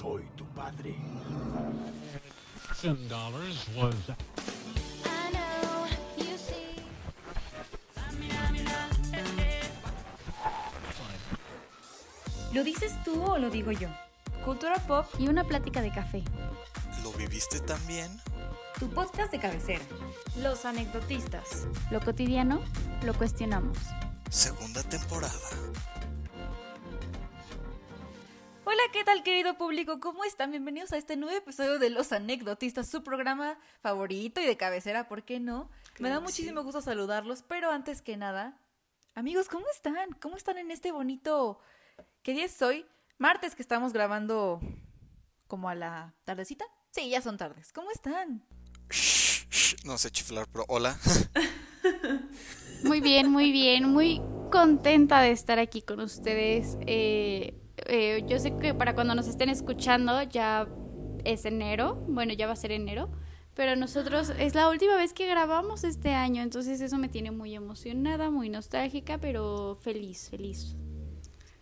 soy 0.00 0.24
tu 0.34 0.46
padre. 0.54 0.94
¿Lo 12.52 12.64
dices 12.64 12.92
tú 13.04 13.22
o 13.22 13.36
lo 13.36 13.50
digo 13.50 13.72
yo? 13.72 13.88
Cultura 14.42 14.76
pop 14.86 15.06
y 15.18 15.28
una 15.28 15.44
plática 15.44 15.82
de 15.82 15.92
café. 15.92 16.24
¿Lo 17.02 17.12
viviste 17.12 17.60
también? 17.60 18.10
Tu 18.78 18.88
podcast 18.88 19.30
de 19.32 19.38
cabecera. 19.38 19.84
Los 20.38 20.64
anecdotistas. 20.64 21.66
Lo 21.90 22.00
cotidiano, 22.00 22.62
lo 23.04 23.12
cuestionamos. 23.12 23.76
Segunda 24.30 24.82
temporada. 24.82 25.38
Hola, 28.72 28.82
¿qué 28.92 29.02
tal 29.02 29.24
querido 29.24 29.58
público? 29.58 29.98
¿Cómo 29.98 30.22
están? 30.22 30.52
Bienvenidos 30.52 30.92
a 30.92 30.96
este 30.96 31.16
nuevo 31.16 31.36
episodio 31.36 31.80
de 31.80 31.90
Los 31.90 32.12
Anecdotistas, 32.12 32.88
su 32.88 33.02
programa 33.02 33.58
favorito 33.82 34.40
y 34.40 34.46
de 34.46 34.56
cabecera, 34.56 35.08
¿por 35.08 35.24
qué 35.24 35.40
no? 35.40 35.68
Me 35.98 36.08
da 36.08 36.20
muchísimo 36.20 36.62
gusto 36.62 36.80
saludarlos, 36.80 37.42
pero 37.42 37.72
antes 37.72 38.00
que 38.00 38.16
nada, 38.16 38.60
amigos, 39.16 39.48
¿cómo 39.48 39.66
están? 39.74 40.12
¿Cómo 40.20 40.36
están 40.36 40.56
en 40.56 40.70
este 40.70 40.92
bonito... 40.92 41.58
¿Qué 42.22 42.32
día 42.32 42.44
es 42.44 42.62
hoy? 42.62 42.86
Martes 43.18 43.56
que 43.56 43.62
estamos 43.62 43.92
grabando 43.92 44.60
como 45.48 45.68
a 45.68 45.74
la 45.74 46.14
tardecita. 46.24 46.64
Sí, 46.92 47.10
ya 47.10 47.20
son 47.22 47.38
tardes. 47.38 47.72
¿Cómo 47.72 47.90
están? 47.90 48.46
No 49.84 49.98
sé 49.98 50.12
chiflar, 50.12 50.46
pero 50.52 50.64
hola. 50.68 50.96
Muy 52.84 53.00
bien, 53.00 53.32
muy 53.32 53.50
bien, 53.50 53.90
muy 53.90 54.22
contenta 54.52 55.20
de 55.22 55.32
estar 55.32 55.58
aquí 55.58 55.82
con 55.82 55.98
ustedes. 55.98 56.76
Eh, 56.86 57.59
eh, 57.90 58.24
yo 58.26 58.38
sé 58.38 58.56
que 58.56 58.72
para 58.72 58.94
cuando 58.94 59.16
nos 59.16 59.26
estén 59.26 59.48
escuchando 59.48 60.22
ya 60.22 60.68
es 61.24 61.44
enero, 61.44 61.96
bueno, 62.08 62.32
ya 62.32 62.46
va 62.46 62.52
a 62.52 62.56
ser 62.56 62.70
enero, 62.70 63.10
pero 63.54 63.74
nosotros 63.74 64.32
es 64.38 64.54
la 64.54 64.70
última 64.70 64.96
vez 64.96 65.12
que 65.12 65.26
grabamos 65.26 65.82
este 65.82 66.14
año, 66.14 66.40
entonces 66.40 66.80
eso 66.80 66.98
me 66.98 67.08
tiene 67.08 67.32
muy 67.32 67.54
emocionada, 67.54 68.30
muy 68.30 68.48
nostálgica, 68.48 69.18
pero 69.18 69.76
feliz, 69.82 70.28
feliz. 70.30 70.76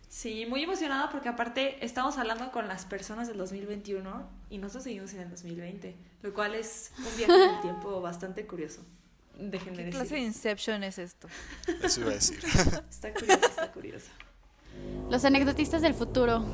Sí, 0.07 0.45
muy 0.47 0.63
emocionada 0.63 1.09
porque 1.09 1.29
aparte 1.29 1.83
estamos 1.83 2.17
hablando 2.19 2.51
con 2.51 2.67
las 2.67 2.85
personas 2.85 3.27
del 3.27 3.37
2021 3.37 4.29
y 4.51 4.59
nosotros 4.59 4.83
seguimos 4.83 5.13
en 5.13 5.21
el 5.21 5.29
2020, 5.31 5.95
lo 6.21 6.33
cual 6.33 6.53
es 6.53 6.91
un 6.99 7.17
viaje 7.17 7.43
en 7.43 7.55
el 7.55 7.61
tiempo 7.63 8.01
bastante 8.01 8.45
curioso. 8.45 8.83
Déjenme 9.35 9.85
¿Qué 9.85 9.89
clase 9.89 10.15
de 10.15 10.21
decir. 10.21 10.27
Inception 10.27 10.83
es 10.83 10.99
esto? 10.99 11.27
Eso 11.81 12.01
iba 12.01 12.11
a 12.11 12.13
decir. 12.13 12.39
Está 12.89 13.13
curioso, 13.13 13.45
está 13.45 13.71
curioso. 13.71 14.09
Los 15.09 15.25
anecdotistas 15.25 15.81
del 15.81 15.93
futuro. 15.93 16.45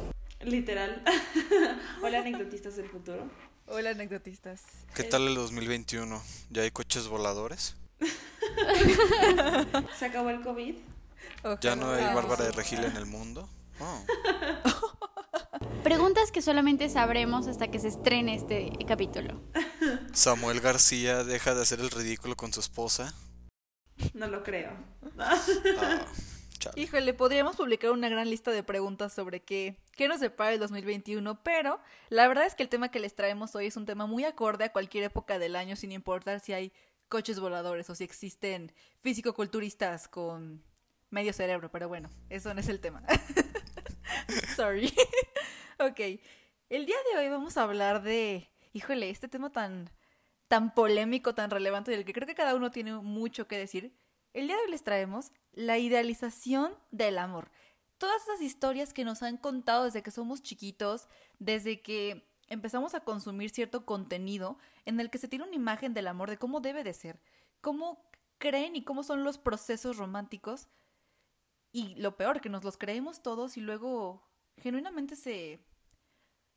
Literal. 0.41 1.03
Hola, 2.03 2.19
anecdotistas 2.19 2.75
del 2.75 2.89
futuro. 2.89 3.29
Hola, 3.67 3.89
anecdotistas. 3.89 4.61
¿Qué 4.93 5.03
tal 5.03 5.27
el 5.27 5.35
2021? 5.35 6.21
¿Ya 6.51 6.61
hay 6.61 6.71
coches 6.71 7.07
voladores? 7.07 7.75
Se 9.97 10.05
acabó 10.05 10.29
el 10.29 10.41
COVID. 10.41 10.75
¿Ya 11.61 11.75
no 11.75 11.91
hay. 11.91 12.13
Bárbara 12.13 12.45
de 12.45 12.51
Regil 12.51 12.83
en 12.83 12.95
el 12.95 13.05
mundo? 13.05 13.49
Oh. 13.79 14.05
Preguntas 15.83 16.31
que 16.31 16.41
solamente 16.41 16.89
sabremos 16.89 17.47
hasta 17.47 17.69
que 17.69 17.79
se 17.79 17.89
estrene 17.89 18.35
este 18.35 18.71
capítulo. 18.87 19.41
Samuel 20.13 20.59
García 20.59 21.23
deja 21.23 21.53
de 21.53 21.61
hacer 21.61 21.79
el 21.79 21.91
ridículo 21.91 22.35
con 22.35 22.51
su 22.53 22.59
esposa. 22.59 23.13
No 24.13 24.27
lo 24.27 24.43
creo. 24.43 24.71
Ah, 25.19 25.39
Híjole, 26.75 27.13
podríamos 27.13 27.55
publicar 27.55 27.91
una 27.91 28.09
gran 28.09 28.29
lista 28.29 28.51
de 28.51 28.63
preguntas 28.63 29.13
sobre 29.13 29.41
qué, 29.41 29.77
qué 29.95 30.07
nos 30.07 30.19
depara 30.19 30.53
el 30.53 30.59
2021, 30.59 31.43
pero 31.43 31.79
la 32.09 32.27
verdad 32.27 32.45
es 32.45 32.55
que 32.55 32.63
el 32.63 32.69
tema 32.69 32.89
que 32.89 32.99
les 32.99 33.15
traemos 33.15 33.55
hoy 33.55 33.67
es 33.67 33.77
un 33.77 33.85
tema 33.85 34.05
muy 34.05 34.23
acorde 34.25 34.65
a 34.65 34.71
cualquier 34.71 35.03
época 35.05 35.39
del 35.39 35.55
año, 35.55 35.75
sin 35.75 35.91
importar 35.91 36.39
si 36.39 36.53
hay 36.53 36.73
coches 37.07 37.39
voladores 37.39 37.89
o 37.89 37.95
si 37.95 38.03
existen 38.03 38.71
físico-culturistas 38.99 40.07
con 40.07 40.63
medio 41.09 41.33
cerebro, 41.33 41.69
pero 41.71 41.87
bueno, 41.87 42.09
eso 42.29 42.53
no 42.53 42.59
es 42.59 42.67
el 42.67 42.79
tema. 42.79 43.03
Sorry. 44.55 44.93
ok, 45.79 46.19
el 46.69 46.85
día 46.85 46.97
de 47.11 47.19
hoy 47.19 47.29
vamos 47.29 47.57
a 47.57 47.63
hablar 47.63 48.01
de, 48.01 48.49
híjole, 48.73 49.09
este 49.09 49.27
tema 49.27 49.51
tan, 49.51 49.89
tan 50.47 50.73
polémico, 50.73 51.35
tan 51.35 51.49
relevante, 51.49 51.91
del 51.91 52.05
que 52.05 52.13
creo 52.13 52.27
que 52.27 52.35
cada 52.35 52.55
uno 52.55 52.71
tiene 52.71 52.93
mucho 52.93 53.47
que 53.47 53.57
decir. 53.57 53.93
El 54.35 54.47
día 54.47 54.57
de 54.57 54.63
hoy 54.63 54.71
les 54.71 54.83
traemos 54.83 55.31
la 55.53 55.77
idealización 55.77 56.73
del 56.91 57.19
amor. 57.19 57.51
Todas 57.97 58.21
esas 58.23 58.41
historias 58.41 58.91
que 58.91 59.05
nos 59.05 59.23
han 59.23 59.37
contado 59.37 59.85
desde 59.85 60.03
que 60.03 60.11
somos 60.11 60.43
chiquitos, 60.43 61.07
desde 61.39 61.81
que 61.81 62.29
empezamos 62.49 62.95
a 62.95 62.99
consumir 62.99 63.49
cierto 63.49 63.85
contenido 63.85 64.57
en 64.83 64.99
el 64.99 65.09
que 65.09 65.19
se 65.19 65.29
tiene 65.29 65.45
una 65.45 65.55
imagen 65.55 65.93
del 65.93 66.09
amor, 66.09 66.29
de 66.29 66.37
cómo 66.37 66.59
debe 66.59 66.83
de 66.83 66.93
ser, 66.93 67.21
cómo 67.61 68.09
creen 68.37 68.75
y 68.75 68.83
cómo 68.83 69.03
son 69.03 69.23
los 69.23 69.37
procesos 69.37 69.95
románticos. 69.95 70.67
Y 71.71 71.95
lo 71.95 72.17
peor, 72.17 72.41
que 72.41 72.49
nos 72.49 72.65
los 72.65 72.75
creemos 72.75 73.23
todos 73.23 73.55
y 73.55 73.61
luego 73.61 74.21
genuinamente 74.57 75.15
se... 75.15 75.65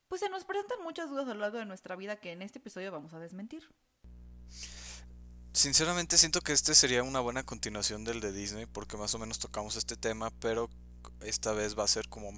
Pues 0.09 0.21
se 0.21 0.29
nos 0.29 0.45
presentan 0.45 0.83
muchas 0.83 1.11
dudas 1.11 1.29
a 1.29 1.35
lo 1.35 1.43
largo 1.43 1.59
de 1.59 1.65
nuestra 1.65 1.95
vida 1.95 2.17
que 2.17 2.33
en 2.33 2.43
este 2.43 2.59
episodio 2.59 2.91
vamos 2.91 3.15
a 3.15 3.21
desmentir. 3.21 3.69
Sinceramente 5.53 6.19
siento 6.19 6.41
que 6.41 6.53
este 6.53 6.75
sería 6.75 7.03
una 7.03 7.21
buena 7.21 7.43
continuación 7.43 8.05
del 8.05 8.21
de 8.21 8.33
Disney 8.33 8.67
porque 8.67 8.97
más 8.97 9.15
o 9.15 9.19
menos 9.19 9.39
tocamos 9.39 9.77
este 9.77 9.97
tema, 9.97 10.31
pero 10.41 10.71
esta 11.21 11.53
vez 11.53 11.79
va 11.79 11.85
a 11.85 11.89
ser 11.89 12.09
como 12.09 12.31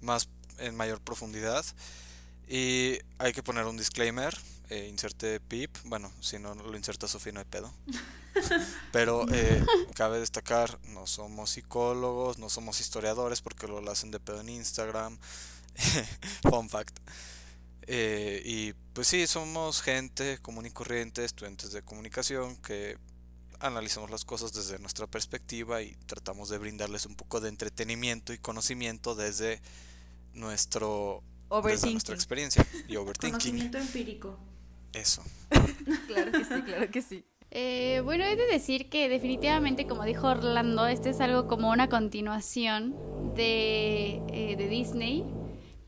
más 0.00 0.28
en 0.58 0.76
mayor 0.76 1.00
profundidad. 1.00 1.64
Y 2.48 2.98
hay 3.18 3.32
que 3.32 3.42
poner 3.42 3.64
un 3.64 3.76
disclaimer, 3.76 4.36
eh, 4.70 4.86
inserte 4.88 5.40
pip, 5.40 5.76
bueno, 5.84 6.12
si 6.20 6.38
no 6.38 6.54
lo 6.54 6.76
inserta 6.76 7.08
Sofía 7.08 7.32
no 7.32 7.40
hay 7.40 7.46
pedo. 7.46 7.72
Pero 8.92 9.26
eh, 9.32 9.64
cabe 9.94 10.20
destacar, 10.20 10.78
no 10.84 11.06
somos 11.06 11.50
psicólogos, 11.50 12.38
no 12.38 12.50
somos 12.50 12.80
historiadores 12.80 13.40
porque 13.40 13.66
lo 13.66 13.90
hacen 13.90 14.10
de 14.10 14.20
pedo 14.20 14.40
en 14.40 14.50
Instagram. 14.50 15.18
Fun 16.42 16.68
fact. 16.68 16.96
Eh, 17.86 18.42
y 18.44 18.72
pues 18.92 19.06
sí, 19.08 19.26
somos 19.26 19.82
gente 19.82 20.38
común 20.38 20.66
y 20.66 20.70
corriente, 20.70 21.24
estudiantes 21.24 21.72
de 21.72 21.82
comunicación 21.82 22.56
que 22.56 22.98
analizamos 23.60 24.10
las 24.10 24.24
cosas 24.24 24.52
desde 24.52 24.78
nuestra 24.78 25.06
perspectiva 25.06 25.82
y 25.82 25.94
tratamos 26.06 26.48
de 26.48 26.58
brindarles 26.58 27.06
un 27.06 27.16
poco 27.16 27.40
de 27.40 27.48
entretenimiento 27.48 28.32
y 28.32 28.38
conocimiento 28.38 29.14
desde 29.14 29.60
nuestro 30.34 31.22
desde 31.64 31.92
nuestra 31.92 32.14
experiencia 32.14 32.66
y 32.88 32.96
overthinking. 32.96 33.32
Conocimiento 33.32 33.78
empírico. 33.78 34.38
Eso. 34.92 35.22
Claro 36.06 36.32
que 36.32 36.44
sí, 36.44 36.62
claro 36.62 36.90
que 36.90 37.02
sí. 37.02 37.24
Eh, 37.50 38.00
bueno, 38.04 38.24
he 38.24 38.34
de 38.34 38.46
decir 38.46 38.88
que 38.88 39.08
definitivamente, 39.08 39.86
como 39.86 40.04
dijo 40.04 40.26
Orlando, 40.26 40.86
este 40.86 41.10
es 41.10 41.20
algo 41.20 41.46
como 41.46 41.70
una 41.70 41.88
continuación 41.88 42.94
de, 43.34 44.20
eh, 44.32 44.56
de 44.56 44.68
Disney, 44.68 45.24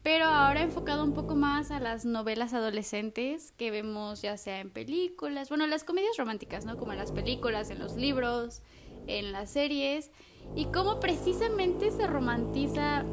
pero 0.03 0.26
ahora 0.26 0.62
enfocado 0.62 1.04
un 1.04 1.12
poco 1.12 1.34
más 1.34 1.70
a 1.70 1.81
las 1.81 2.04
novelas 2.04 2.54
adolescentes 2.54 3.53
que 3.53 3.70
vemos 3.70 4.22
ya 4.22 4.36
sea 4.36 4.60
en 4.60 4.70
películas, 4.70 5.48
bueno, 5.48 5.66
las 5.66 5.84
comedias 5.84 6.16
románticas, 6.16 6.64
¿no? 6.64 6.76
Como 6.76 6.92
en 6.92 6.98
las 6.98 7.12
películas, 7.12 7.70
en 7.70 7.78
los 7.78 7.97
libros, 7.97 8.62
en 9.06 9.32
las 9.32 9.50
series, 9.50 10.10
y 10.54 10.66
cómo 10.66 11.00
precisamente 11.00 11.91
se 11.91 12.06
romantiza 12.06 13.04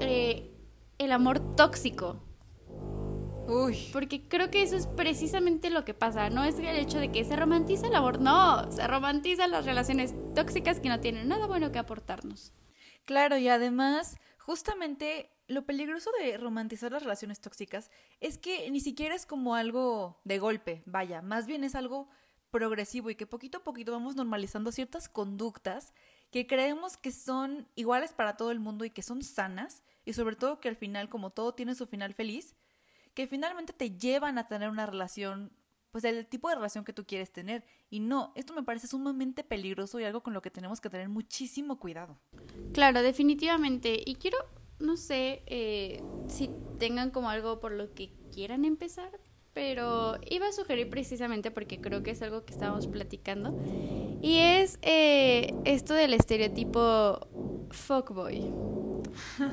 eh, 0.00 0.50
el 0.98 1.12
amor 1.12 1.56
tóxico. 1.56 2.16
Uy. 3.46 3.90
Porque 3.92 4.26
creo 4.26 4.50
que 4.50 4.62
eso 4.62 4.76
es 4.76 4.86
precisamente 4.86 5.68
lo 5.68 5.84
que 5.84 5.92
pasa. 5.92 6.30
No 6.30 6.44
es 6.44 6.58
el 6.58 6.76
hecho 6.76 6.98
de 6.98 7.12
que 7.12 7.24
se 7.24 7.36
romantiza 7.36 7.88
el 7.88 7.94
amor, 7.94 8.20
no, 8.20 8.70
se 8.72 8.86
romantizan 8.86 9.50
las 9.50 9.66
relaciones 9.66 10.14
tóxicas 10.34 10.80
que 10.80 10.88
no 10.88 11.00
tienen 11.00 11.28
nada 11.28 11.46
bueno 11.46 11.70
que 11.70 11.78
aportarnos. 11.78 12.52
Claro, 13.04 13.36
y 13.36 13.48
además, 13.48 14.16
justamente 14.38 15.30
lo 15.46 15.66
peligroso 15.66 16.10
de 16.20 16.36
romantizar 16.38 16.92
las 16.92 17.02
relaciones 17.02 17.40
tóxicas 17.40 17.90
es 18.20 18.38
que 18.38 18.70
ni 18.70 18.80
siquiera 18.80 19.14
es 19.14 19.26
como 19.26 19.54
algo 19.54 20.20
de 20.24 20.38
golpe, 20.38 20.82
vaya, 20.86 21.22
más 21.22 21.46
bien 21.46 21.64
es 21.64 21.74
algo 21.74 22.08
progresivo 22.50 23.10
y 23.10 23.16
que 23.16 23.26
poquito 23.26 23.58
a 23.58 23.64
poquito 23.64 23.92
vamos 23.92 24.14
normalizando 24.14 24.70
ciertas 24.70 25.08
conductas 25.08 25.92
que 26.30 26.46
creemos 26.46 26.96
que 26.96 27.10
son 27.10 27.68
iguales 27.74 28.12
para 28.12 28.36
todo 28.36 28.50
el 28.50 28.60
mundo 28.60 28.84
y 28.84 28.90
que 28.90 29.02
son 29.02 29.22
sanas 29.22 29.82
y 30.04 30.12
sobre 30.12 30.36
todo 30.36 30.60
que 30.60 30.68
al 30.68 30.76
final, 30.76 31.08
como 31.08 31.30
todo 31.30 31.54
tiene 31.54 31.74
su 31.74 31.86
final 31.86 32.14
feliz, 32.14 32.54
que 33.14 33.26
finalmente 33.26 33.72
te 33.72 33.92
llevan 33.92 34.38
a 34.38 34.46
tener 34.46 34.68
una 34.68 34.86
relación, 34.86 35.52
pues 35.90 36.04
el 36.04 36.26
tipo 36.26 36.48
de 36.48 36.56
relación 36.56 36.84
que 36.84 36.92
tú 36.92 37.04
quieres 37.06 37.32
tener. 37.32 37.64
Y 37.90 38.00
no, 38.00 38.32
esto 38.34 38.52
me 38.52 38.62
parece 38.62 38.86
sumamente 38.86 39.44
peligroso 39.44 40.00
y 40.00 40.04
algo 40.04 40.22
con 40.22 40.34
lo 40.34 40.42
que 40.42 40.50
tenemos 40.50 40.80
que 40.80 40.90
tener 40.90 41.08
muchísimo 41.08 41.78
cuidado. 41.78 42.18
Claro, 42.72 43.02
definitivamente. 43.02 44.02
Y 44.04 44.16
quiero, 44.16 44.38
no 44.78 44.96
sé 44.96 45.42
eh, 45.46 46.02
si 46.28 46.50
tengan 46.78 47.10
como 47.10 47.30
algo 47.30 47.60
por 47.60 47.72
lo 47.72 47.92
que 47.94 48.10
quieran 48.32 48.64
empezar, 48.64 49.10
pero 49.52 50.18
iba 50.28 50.48
a 50.48 50.52
sugerir 50.52 50.90
precisamente 50.90 51.50
porque 51.50 51.80
creo 51.80 52.02
que 52.02 52.10
es 52.10 52.22
algo 52.22 52.44
que 52.44 52.52
estábamos 52.52 52.88
platicando. 52.88 53.56
Y 54.20 54.38
es 54.38 54.78
eh, 54.82 55.54
esto 55.64 55.94
del 55.94 56.12
estereotipo 56.14 57.28
fuckboy. 57.70 58.52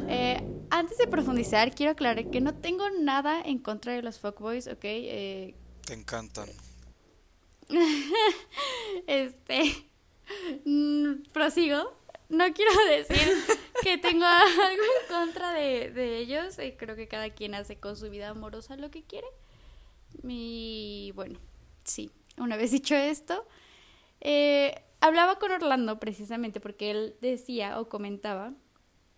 Eh, 0.08 0.42
antes 0.72 0.98
de 0.98 1.06
profundizar, 1.06 1.76
quiero 1.76 1.92
aclarar 1.92 2.32
que 2.32 2.42
no 2.42 2.56
tengo 2.56 2.90
nada 3.00 3.40
en 3.42 3.60
contra 3.60 3.94
de 3.94 4.02
los 4.02 4.18
fuckboys, 4.20 4.66
¿ok? 4.66 4.80
Eh, 4.84 5.54
Te 5.86 5.94
encantan. 5.94 6.50
este. 9.08 9.62
mm, 10.66 11.24
prosigo. 11.32 11.94
No 12.30 12.46
quiero 12.54 12.72
decir 12.90 13.20
que 13.82 13.98
tengo 13.98 14.26
algo 14.26 14.84
en 15.02 15.08
contra 15.10 15.54
de, 15.54 15.92
de 15.92 16.18
ellos. 16.18 16.58
eh, 16.60 16.76
creo 16.78 16.96
que 16.96 17.08
cada 17.08 17.30
quien 17.32 17.56
hace 17.56 17.78
con 17.80 17.96
su 17.98 18.10
vida 18.10 18.30
amorosa 18.30 18.76
lo 18.76 18.92
que 18.92 19.04
quiere. 19.04 19.28
Y 20.24 21.12
bueno, 21.16 21.40
sí. 21.84 22.12
Una 22.38 22.58
vez 22.58 22.72
dicho 22.72 22.96
esto, 22.96 23.46
eh, 24.22 24.82
hablaba 25.02 25.38
con 25.40 25.52
Orlando 25.52 26.00
precisamente 26.00 26.60
porque 26.60 26.92
él 26.92 27.16
decía 27.22 27.80
o 27.80 27.90
comentaba 27.90 28.54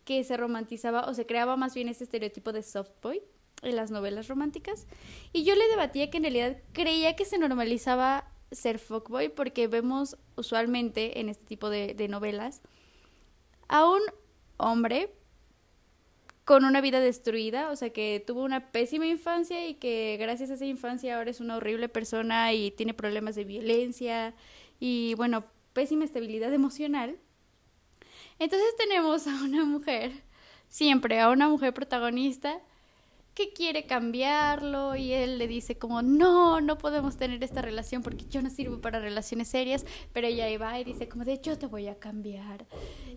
que 0.04 0.24
se 0.24 0.36
romantizaba 0.36 1.08
o 1.08 1.14
se 1.14 1.26
creaba 1.26 1.56
más 1.56 1.76
bien 1.76 1.88
este 1.90 2.04
estereotipo 2.04 2.52
de 2.52 2.64
soft 2.64 2.92
boy 3.02 3.22
en 3.62 3.76
las 3.76 3.92
novelas 3.92 4.28
románticas. 4.28 4.88
Y 5.32 5.44
yo 5.44 5.56
le 5.56 5.68
debatía 5.70 6.10
que 6.10 6.18
en 6.18 6.24
realidad 6.24 6.58
creía 6.74 7.16
que 7.16 7.26
se 7.26 7.38
normalizaba 7.38 8.30
ser 8.52 8.80
fuckboy 8.80 9.30
porque 9.30 9.68
vemos 9.68 10.18
usualmente 10.36 11.20
en 11.20 11.30
este 11.30 11.46
tipo 11.46 11.70
de, 11.70 11.94
de 11.94 12.08
novelas 12.08 12.62
a 13.68 13.90
un 13.90 14.02
hombre 14.58 15.14
con 16.46 16.66
una 16.66 16.82
vida 16.82 17.00
destruida, 17.00 17.72
o 17.72 17.76
sea, 17.76 17.92
que 17.92 18.22
tuvo 18.26 18.44
una 18.44 18.72
pésima 18.72 19.08
infancia 19.08 19.68
y 19.68 19.76
que 19.76 20.18
gracias 20.20 20.52
a 20.52 20.56
esa 20.56 20.66
infancia 20.66 21.18
ahora 21.18 21.32
es 21.32 21.40
una 21.40 21.56
horrible 21.56 21.88
persona 21.88 22.54
y 22.54 22.72
tiene 22.72 22.94
problemas 22.94 23.36
de 23.36 23.46
violencia 23.46 24.34
y, 24.80 25.14
bueno, 25.16 25.46
pésima 25.72 26.04
estabilidad 26.04 26.54
emocional. 26.54 27.18
Entonces 28.40 28.76
tenemos 28.78 29.28
a 29.28 29.44
una 29.44 29.64
mujer, 29.64 30.12
siempre 30.68 31.20
a 31.22 31.30
una 31.30 31.48
mujer 31.48 31.74
protagonista, 31.74 32.60
que 33.34 33.52
quiere 33.52 33.86
cambiarlo 33.86 34.96
y 34.96 35.12
él 35.12 35.38
le 35.40 35.48
dice 35.48 35.78
como, 35.78 36.02
no, 36.02 36.62
no 36.62 36.78
podemos 36.78 37.18
tener 37.18 37.44
esta 37.44 37.62
relación 37.62 38.04
porque 38.04 38.26
yo 38.26 38.42
no 38.42 38.50
sirvo 38.50 38.80
para 38.80 39.00
relaciones 39.00 39.48
serias, 39.48 39.86
pero 40.12 40.28
ella 40.28 40.46
ahí 40.46 40.58
va 40.58 40.80
y 40.80 40.84
dice 40.84 41.08
como 41.08 41.26
de 41.26 41.40
yo 41.42 41.58
te 41.58 41.66
voy 41.66 41.88
a 41.88 41.96
cambiar. 41.96 42.66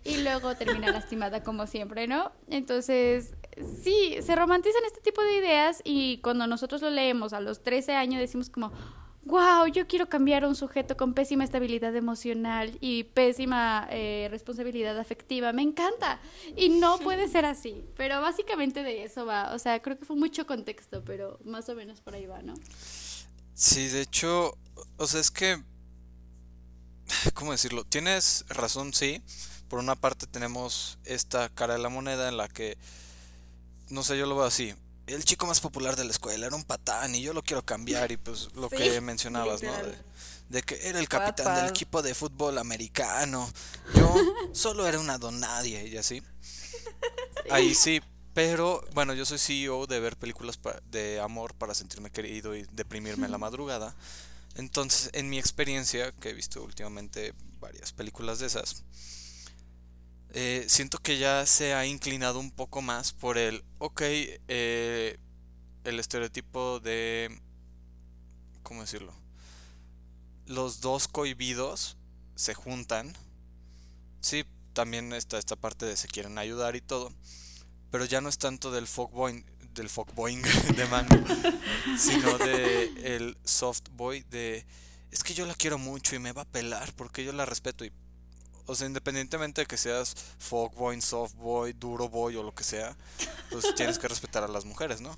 Y 0.04 0.22
luego 0.22 0.54
termina 0.56 0.90
lastimada 0.92 1.42
como 1.42 1.66
siempre, 1.66 2.06
¿no? 2.06 2.32
Entonces, 2.48 3.34
sí, 3.82 4.16
se 4.22 4.36
romantizan 4.36 4.84
este 4.86 5.00
tipo 5.00 5.22
de 5.22 5.36
ideas 5.36 5.80
y 5.84 6.18
cuando 6.18 6.46
nosotros 6.46 6.82
lo 6.82 6.90
leemos 6.90 7.32
a 7.32 7.40
los 7.40 7.62
13 7.62 7.94
años 7.94 8.20
decimos 8.20 8.50
como, 8.50 8.72
wow, 9.26 9.66
yo 9.66 9.86
quiero 9.86 10.08
cambiar 10.08 10.44
a 10.44 10.48
un 10.48 10.54
sujeto 10.54 10.96
con 10.96 11.12
pésima 11.12 11.44
estabilidad 11.44 11.94
emocional 11.94 12.78
y 12.80 13.04
pésima 13.04 13.86
eh, 13.90 14.28
responsabilidad 14.30 14.98
afectiva. 14.98 15.52
Me 15.52 15.62
encanta. 15.62 16.20
Y 16.56 16.68
no 16.68 16.98
puede 17.04 17.28
ser 17.28 17.44
así. 17.44 17.84
Pero 17.96 18.20
básicamente 18.20 18.82
de 18.82 19.04
eso 19.04 19.26
va. 19.26 19.52
O 19.52 19.58
sea, 19.58 19.82
creo 19.82 19.98
que 19.98 20.04
fue 20.04 20.16
mucho 20.16 20.46
contexto, 20.46 21.04
pero 21.04 21.38
más 21.44 21.68
o 21.68 21.74
menos 21.74 22.00
por 22.00 22.14
ahí 22.14 22.26
va, 22.26 22.42
¿no? 22.42 22.54
Sí, 23.54 23.88
de 23.88 24.02
hecho, 24.02 24.56
o 24.96 25.06
sea, 25.06 25.20
es 25.20 25.30
que, 25.30 25.62
¿cómo 27.34 27.52
decirlo? 27.52 27.84
Tienes 27.84 28.44
razón, 28.48 28.94
sí. 28.94 29.22
Por 29.68 29.78
una 29.78 29.96
parte 29.96 30.26
tenemos 30.26 30.98
esta 31.04 31.48
cara 31.48 31.74
de 31.74 31.80
la 31.80 31.88
moneda 31.88 32.28
en 32.28 32.36
la 32.36 32.48
que, 32.48 32.78
no 33.88 34.02
sé, 34.02 34.16
yo 34.16 34.26
lo 34.26 34.36
veo 34.36 34.44
así. 34.44 34.74
El 35.06 35.24
chico 35.24 35.46
más 35.46 35.60
popular 35.60 35.96
de 35.96 36.04
la 36.04 36.10
escuela 36.10 36.46
era 36.46 36.56
un 36.56 36.64
patán 36.64 37.14
y 37.14 37.22
yo 37.22 37.32
lo 37.32 37.42
quiero 37.42 37.64
cambiar 37.64 38.10
y 38.10 38.16
pues 38.16 38.48
lo 38.54 38.68
Sí, 38.68 38.76
que 38.76 39.00
mencionabas, 39.00 39.62
¿no? 39.62 39.72
De, 39.72 39.96
de 40.48 40.62
que 40.62 40.88
era 40.88 40.98
el 40.98 41.08
capitán 41.08 41.56
del 41.56 41.70
equipo 41.70 42.02
de 42.02 42.14
fútbol 42.14 42.58
americano. 42.58 43.50
Yo 43.94 44.14
solo 44.52 44.86
era 44.86 44.98
una 44.98 45.18
don 45.18 45.38
nadie 45.38 45.86
y 45.86 45.96
así. 45.96 46.22
Ahí 47.50 47.74
sí, 47.74 48.00
pero 48.34 48.84
bueno, 48.92 49.14
yo 49.14 49.24
soy 49.24 49.38
CEO 49.38 49.86
de 49.86 50.00
ver 50.00 50.16
películas 50.16 50.58
de 50.90 51.20
amor 51.20 51.54
para 51.54 51.74
sentirme 51.74 52.10
querido 52.10 52.56
y 52.56 52.66
deprimirme 52.72 53.26
en 53.26 53.32
la 53.32 53.38
madrugada. 53.38 53.94
Entonces, 54.56 55.10
en 55.12 55.28
mi 55.28 55.38
experiencia, 55.38 56.12
que 56.12 56.30
he 56.30 56.32
visto 56.32 56.62
últimamente 56.62 57.34
varias 57.60 57.92
películas 57.92 58.38
de 58.38 58.46
esas, 58.46 58.82
eh, 60.38 60.66
siento 60.68 60.98
que 60.98 61.16
ya 61.16 61.46
se 61.46 61.72
ha 61.72 61.86
inclinado 61.86 62.38
un 62.38 62.50
poco 62.50 62.82
más 62.82 63.14
por 63.14 63.38
el, 63.38 63.64
ok, 63.78 64.02
eh, 64.02 65.16
el 65.84 65.98
estereotipo 65.98 66.78
de, 66.78 67.40
¿cómo 68.62 68.82
decirlo? 68.82 69.14
Los 70.44 70.82
dos 70.82 71.08
cohibidos 71.08 71.96
se 72.34 72.52
juntan. 72.52 73.14
Sí, 74.20 74.44
también 74.74 75.14
está 75.14 75.38
esta 75.38 75.56
parte 75.56 75.86
de 75.86 75.96
se 75.96 76.06
quieren 76.06 76.36
ayudar 76.36 76.76
y 76.76 76.82
todo. 76.82 77.14
Pero 77.90 78.04
ya 78.04 78.20
no 78.20 78.28
es 78.28 78.36
tanto 78.36 78.70
del 78.70 78.86
fuckboy, 78.86 79.42
del 79.72 79.88
fuckboying 79.88 80.42
de 80.76 80.84
mango, 80.88 81.16
sino 81.96 82.36
de 82.36 83.16
el 83.16 83.38
soft 83.42 83.88
boy 83.92 84.22
de 84.28 84.66
es 85.10 85.24
que 85.24 85.32
yo 85.32 85.46
la 85.46 85.54
quiero 85.54 85.78
mucho 85.78 86.14
y 86.14 86.18
me 86.18 86.32
va 86.32 86.42
a 86.42 86.44
pelar 86.44 86.92
porque 86.92 87.24
yo 87.24 87.32
la 87.32 87.46
respeto 87.46 87.86
y 87.86 87.92
o 88.66 88.74
sea, 88.74 88.86
independientemente 88.86 89.62
de 89.62 89.66
que 89.66 89.76
seas 89.76 90.14
fuckboy, 90.38 91.00
softboy, 91.00 91.72
duro 91.72 92.08
boy 92.08 92.36
o 92.36 92.42
lo 92.42 92.54
que 92.54 92.64
sea, 92.64 92.96
pues 93.50 93.74
tienes 93.76 93.98
que 93.98 94.08
respetar 94.08 94.44
a 94.44 94.48
las 94.48 94.64
mujeres, 94.64 95.00
¿no? 95.00 95.16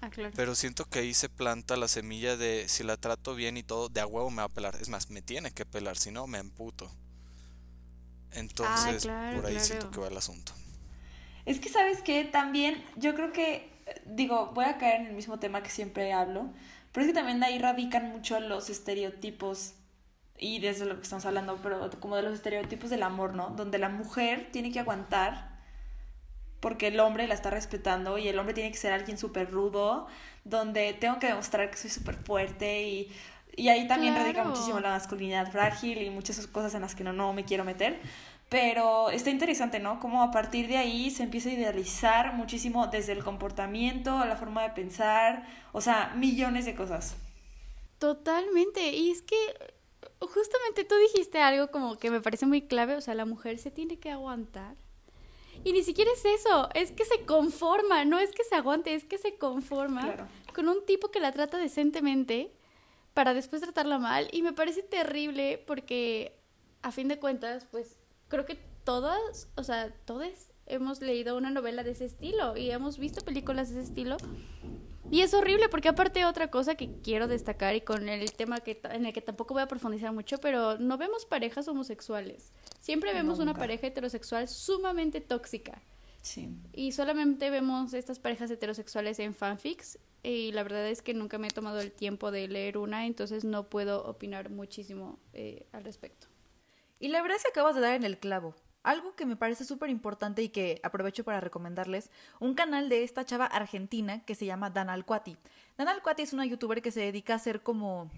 Ah, 0.00 0.08
claro. 0.08 0.32
Pero 0.34 0.54
siento 0.54 0.86
que 0.86 1.00
ahí 1.00 1.12
se 1.12 1.28
planta 1.28 1.76
la 1.76 1.88
semilla 1.88 2.36
de 2.36 2.68
si 2.68 2.84
la 2.84 2.96
trato 2.96 3.34
bien 3.34 3.56
y 3.56 3.62
todo, 3.62 3.88
de 3.88 4.00
a 4.00 4.06
huevo 4.06 4.30
me 4.30 4.38
va 4.38 4.44
a 4.44 4.48
pelar. 4.48 4.76
Es 4.80 4.88
más, 4.88 5.10
me 5.10 5.20
tiene 5.20 5.50
que 5.50 5.66
pelar, 5.66 5.98
si 5.98 6.10
no 6.10 6.26
me 6.26 6.38
emputo. 6.38 6.90
Entonces, 8.32 9.02
claro, 9.02 9.36
por 9.36 9.46
ahí 9.46 9.54
claro. 9.54 9.66
siento 9.66 9.90
que 9.90 10.00
va 10.00 10.08
el 10.08 10.16
asunto. 10.16 10.52
Es 11.44 11.58
que, 11.58 11.68
¿sabes 11.68 12.00
qué? 12.02 12.24
También 12.24 12.82
yo 12.96 13.14
creo 13.14 13.32
que, 13.32 13.70
digo, 14.06 14.52
voy 14.54 14.64
a 14.64 14.78
caer 14.78 15.02
en 15.02 15.08
el 15.08 15.14
mismo 15.14 15.38
tema 15.38 15.62
que 15.62 15.70
siempre 15.70 16.12
hablo, 16.12 16.50
pero 16.92 17.04
es 17.04 17.12
que 17.12 17.14
también 17.14 17.40
de 17.40 17.46
ahí 17.46 17.58
radican 17.58 18.10
mucho 18.10 18.40
los 18.40 18.70
estereotipos, 18.70 19.74
y 20.40 20.58
desde 20.58 20.86
lo 20.86 20.96
que 20.96 21.02
estamos 21.02 21.26
hablando, 21.26 21.58
pero 21.62 21.88
como 22.00 22.16
de 22.16 22.22
los 22.22 22.32
estereotipos 22.34 22.90
del 22.90 23.02
amor, 23.02 23.34
¿no? 23.34 23.50
Donde 23.50 23.78
la 23.78 23.88
mujer 23.90 24.48
tiene 24.50 24.72
que 24.72 24.80
aguantar 24.80 25.50
porque 26.60 26.88
el 26.88 26.98
hombre 27.00 27.26
la 27.26 27.34
está 27.34 27.50
respetando 27.50 28.18
y 28.18 28.28
el 28.28 28.38
hombre 28.38 28.54
tiene 28.54 28.70
que 28.70 28.76
ser 28.78 28.92
alguien 28.92 29.16
súper 29.18 29.50
rudo, 29.50 30.06
donde 30.44 30.92
tengo 30.94 31.18
que 31.18 31.26
demostrar 31.28 31.70
que 31.70 31.76
soy 31.76 31.90
súper 31.90 32.16
fuerte 32.16 32.82
y, 32.82 33.12
y 33.56 33.68
ahí 33.68 33.86
también 33.86 34.14
radica 34.14 34.40
Claro. 34.42 34.50
muchísimo 34.50 34.80
la 34.80 34.90
masculinidad 34.90 35.50
frágil 35.50 36.02
y 36.02 36.10
muchas 36.10 36.46
cosas 36.46 36.74
en 36.74 36.82
las 36.82 36.94
que 36.94 37.04
no, 37.04 37.12
no 37.12 37.32
me 37.32 37.44
quiero 37.44 37.64
meter. 37.64 38.00
Pero 38.50 39.10
está 39.10 39.30
interesante, 39.30 39.78
¿no? 39.78 40.00
Como 40.00 40.22
a 40.22 40.30
partir 40.32 40.66
de 40.68 40.76
ahí 40.76 41.10
se 41.10 41.22
empieza 41.22 41.50
a 41.50 41.52
idealizar 41.52 42.34
muchísimo 42.34 42.88
desde 42.88 43.12
el 43.12 43.22
comportamiento, 43.24 44.24
la 44.24 44.36
forma 44.36 44.62
de 44.62 44.70
pensar, 44.70 45.46
o 45.72 45.80
sea, 45.80 46.12
millones 46.16 46.64
de 46.64 46.74
cosas. 46.74 47.16
Totalmente. 47.98 48.90
Y 48.92 49.10
es 49.10 49.22
que 49.22 49.36
justamente 50.28 50.84
tú 50.84 50.94
dijiste 50.96 51.38
algo 51.38 51.70
como 51.70 51.98
que 51.98 52.10
me 52.10 52.20
parece 52.20 52.46
muy 52.46 52.62
clave, 52.62 52.96
o 52.96 53.00
sea, 53.00 53.14
la 53.14 53.24
mujer 53.24 53.58
se 53.58 53.70
tiene 53.70 53.98
que 53.98 54.10
aguantar. 54.10 54.76
Y 55.64 55.72
ni 55.72 55.82
siquiera 55.82 56.10
es 56.12 56.24
eso, 56.24 56.68
es 56.74 56.90
que 56.92 57.04
se 57.04 57.24
conforma, 57.26 58.04
no 58.06 58.18
es 58.18 58.30
que 58.32 58.44
se 58.44 58.54
aguante, 58.54 58.94
es 58.94 59.04
que 59.04 59.18
se 59.18 59.36
conforma 59.36 60.00
Claro. 60.02 60.28
con 60.54 60.68
un 60.68 60.84
tipo 60.86 61.10
que 61.10 61.20
la 61.20 61.32
trata 61.32 61.58
decentemente 61.58 62.52
para 63.12 63.34
después 63.34 63.60
tratarla 63.60 63.98
mal. 63.98 64.28
Y 64.32 64.40
me 64.42 64.52
parece 64.54 64.82
terrible 64.82 65.62
porque, 65.66 66.38
a 66.82 66.92
fin 66.92 67.08
de 67.08 67.18
cuentas, 67.18 67.66
pues 67.70 67.98
creo 68.28 68.46
que 68.46 68.54
todas, 68.84 69.48
o 69.56 69.62
sea, 69.64 69.92
todos 70.06 70.28
hemos 70.66 71.00
leído 71.02 71.36
una 71.36 71.50
novela 71.50 71.82
de 71.82 71.90
ese 71.90 72.06
estilo 72.06 72.56
y 72.56 72.70
hemos 72.70 72.98
visto 72.98 73.22
películas 73.24 73.68
de 73.68 73.80
ese 73.80 73.88
estilo. 73.90 74.16
Y 75.10 75.22
es 75.22 75.34
horrible 75.34 75.68
porque 75.68 75.88
aparte 75.88 76.24
otra 76.24 76.50
cosa 76.50 76.76
que 76.76 76.88
quiero 77.02 77.26
destacar 77.26 77.74
y 77.74 77.80
con 77.80 78.08
el 78.08 78.32
tema 78.32 78.60
que 78.60 78.80
en 78.84 79.06
el 79.06 79.12
que 79.12 79.20
tampoco 79.20 79.54
voy 79.54 79.62
a 79.62 79.66
profundizar 79.66 80.12
mucho, 80.12 80.38
pero 80.38 80.78
no 80.78 80.96
vemos 80.98 81.26
parejas 81.26 81.66
homosexuales. 81.66 82.52
Siempre 82.78 83.12
vemos 83.12 83.40
una 83.40 83.54
pareja 83.54 83.88
heterosexual 83.88 84.46
sumamente 84.48 85.20
tóxica. 85.20 85.82
Sí. 86.22 86.50
Y 86.72 86.92
solamente 86.92 87.50
vemos 87.50 87.94
estas 87.94 88.18
parejas 88.18 88.50
heterosexuales 88.50 89.18
en 89.18 89.34
fanfics. 89.34 89.98
Y 90.22 90.52
la 90.52 90.62
verdad 90.62 90.86
es 90.86 91.02
que 91.02 91.14
nunca 91.14 91.38
me 91.38 91.48
he 91.48 91.50
tomado 91.50 91.80
el 91.80 91.92
tiempo 91.92 92.30
de 92.30 92.46
leer 92.46 92.76
una, 92.76 93.06
entonces 93.06 93.44
no 93.44 93.68
puedo 93.70 94.04
opinar 94.04 94.50
muchísimo 94.50 95.18
eh, 95.32 95.66
al 95.72 95.84
respecto. 95.84 96.28
Y 96.98 97.08
la 97.08 97.22
verdad 97.22 97.38
es 97.38 97.44
que 97.44 97.48
acabas 97.48 97.74
de 97.74 97.80
dar 97.80 97.94
en 97.94 98.04
el 98.04 98.18
clavo. 98.18 98.54
Algo 98.82 99.14
que 99.14 99.26
me 99.26 99.36
parece 99.36 99.64
súper 99.64 99.90
importante 99.90 100.42
y 100.42 100.48
que 100.48 100.80
aprovecho 100.82 101.22
para 101.22 101.40
recomendarles, 101.40 102.10
un 102.38 102.54
canal 102.54 102.88
de 102.88 103.02
esta 103.02 103.24
chava 103.24 103.44
argentina 103.44 104.24
que 104.24 104.34
se 104.34 104.46
llama 104.46 104.70
Dan 104.70 104.88
Alcuati. 104.88 105.36
Dan 105.76 105.88
Alcuati 105.88 106.22
es 106.22 106.32
una 106.32 106.46
youtuber 106.46 106.80
que 106.80 106.90
se 106.90 107.00
dedica 107.00 107.34
a 107.34 107.36
hacer 107.36 107.62
como 107.62 108.10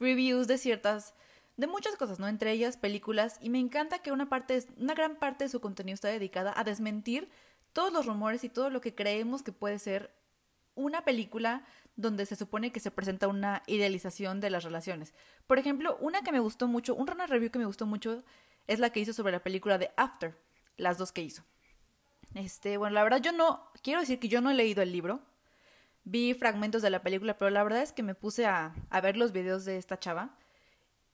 reviews 0.00 0.46
de 0.46 0.56
ciertas, 0.56 1.14
de 1.56 1.66
muchas 1.66 1.96
cosas, 1.96 2.18
¿no? 2.18 2.28
Entre 2.28 2.52
ellas 2.52 2.76
películas, 2.78 3.38
y 3.42 3.50
me 3.50 3.58
encanta 3.58 3.98
que 3.98 4.12
una 4.12 4.28
parte, 4.28 4.64
una 4.78 4.94
gran 4.94 5.16
parte 5.16 5.44
de 5.44 5.50
su 5.50 5.60
contenido 5.60 5.94
está 5.94 6.08
dedicada 6.08 6.52
a 6.56 6.64
desmentir 6.64 7.28
todos 7.74 7.92
los 7.92 8.06
rumores 8.06 8.42
y 8.42 8.48
todo 8.48 8.70
lo 8.70 8.80
que 8.80 8.94
creemos 8.94 9.42
que 9.42 9.52
puede 9.52 9.78
ser 9.78 10.14
una 10.76 11.04
película 11.04 11.64
donde 11.96 12.26
se 12.26 12.36
supone 12.36 12.72
que 12.72 12.80
se 12.80 12.90
presenta 12.90 13.28
una 13.28 13.62
idealización 13.66 14.40
de 14.40 14.50
las 14.50 14.64
relaciones. 14.64 15.14
Por 15.46 15.58
ejemplo, 15.58 15.96
una 16.00 16.22
que 16.22 16.32
me 16.32 16.40
gustó 16.40 16.68
mucho, 16.68 16.94
un 16.94 17.10
una 17.10 17.26
review 17.26 17.50
que 17.50 17.58
me 17.58 17.66
gustó 17.66 17.86
mucho 17.86 18.22
es 18.66 18.78
la 18.78 18.90
que 18.90 19.00
hizo 19.00 19.12
sobre 19.12 19.32
la 19.32 19.42
película 19.42 19.78
de 19.78 19.90
After, 19.96 20.36
las 20.76 20.98
dos 20.98 21.12
que 21.12 21.22
hizo. 21.22 21.44
Este, 22.34 22.76
bueno, 22.76 22.94
la 22.94 23.02
verdad 23.02 23.22
yo 23.22 23.32
no, 23.32 23.70
quiero 23.82 24.00
decir 24.00 24.18
que 24.18 24.28
yo 24.28 24.40
no 24.40 24.50
he 24.50 24.54
leído 24.54 24.82
el 24.82 24.92
libro. 24.92 25.20
Vi 26.04 26.34
fragmentos 26.34 26.82
de 26.82 26.90
la 26.90 27.02
película, 27.02 27.36
pero 27.38 27.50
la 27.50 27.64
verdad 27.64 27.82
es 27.82 27.92
que 27.92 28.02
me 28.02 28.14
puse 28.14 28.46
a, 28.46 28.74
a 28.90 29.00
ver 29.00 29.16
los 29.16 29.32
videos 29.32 29.64
de 29.64 29.76
esta 29.76 29.98
chava. 29.98 30.36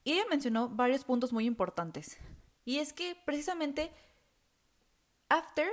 Y 0.04 0.12
ella 0.12 0.24
mencionó 0.28 0.68
varios 0.68 1.04
puntos 1.04 1.32
muy 1.32 1.46
importantes. 1.46 2.18
Y 2.64 2.78
es 2.78 2.92
que 2.92 3.16
precisamente 3.24 3.92
After 5.28 5.68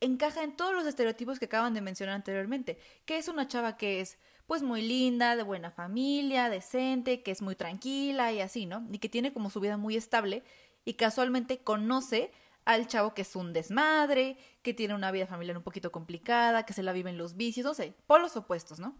encaja 0.00 0.42
en 0.42 0.56
todos 0.56 0.74
los 0.74 0.86
estereotipos 0.86 1.38
que 1.38 1.46
acaban 1.46 1.74
de 1.74 1.80
mencionar 1.80 2.14
anteriormente, 2.14 2.78
que 3.04 3.16
es 3.16 3.28
una 3.28 3.48
chava 3.48 3.76
que 3.76 4.00
es 4.00 4.18
pues 4.46 4.62
muy 4.62 4.82
linda, 4.82 5.34
de 5.34 5.42
buena 5.42 5.70
familia, 5.70 6.48
decente, 6.48 7.22
que 7.22 7.32
es 7.32 7.42
muy 7.42 7.56
tranquila 7.56 8.32
y 8.32 8.40
así, 8.40 8.66
¿no? 8.66 8.86
Y 8.92 8.98
que 8.98 9.08
tiene 9.08 9.32
como 9.32 9.50
su 9.50 9.58
vida 9.58 9.76
muy 9.76 9.96
estable 9.96 10.44
y 10.86 10.94
casualmente 10.94 11.58
conoce 11.58 12.32
al 12.64 12.86
chavo 12.86 13.12
que 13.12 13.22
es 13.22 13.36
un 13.36 13.52
desmadre, 13.52 14.38
que 14.62 14.72
tiene 14.72 14.94
una 14.94 15.10
vida 15.10 15.26
familiar 15.26 15.56
un 15.58 15.62
poquito 15.62 15.92
complicada, 15.92 16.64
que 16.64 16.72
se 16.72 16.82
la 16.82 16.92
vive 16.92 17.10
en 17.10 17.18
los 17.18 17.36
vicios, 17.36 17.66
no 17.66 17.74
sé, 17.74 17.94
polos 18.06 18.36
opuestos, 18.36 18.80
¿no? 18.80 18.96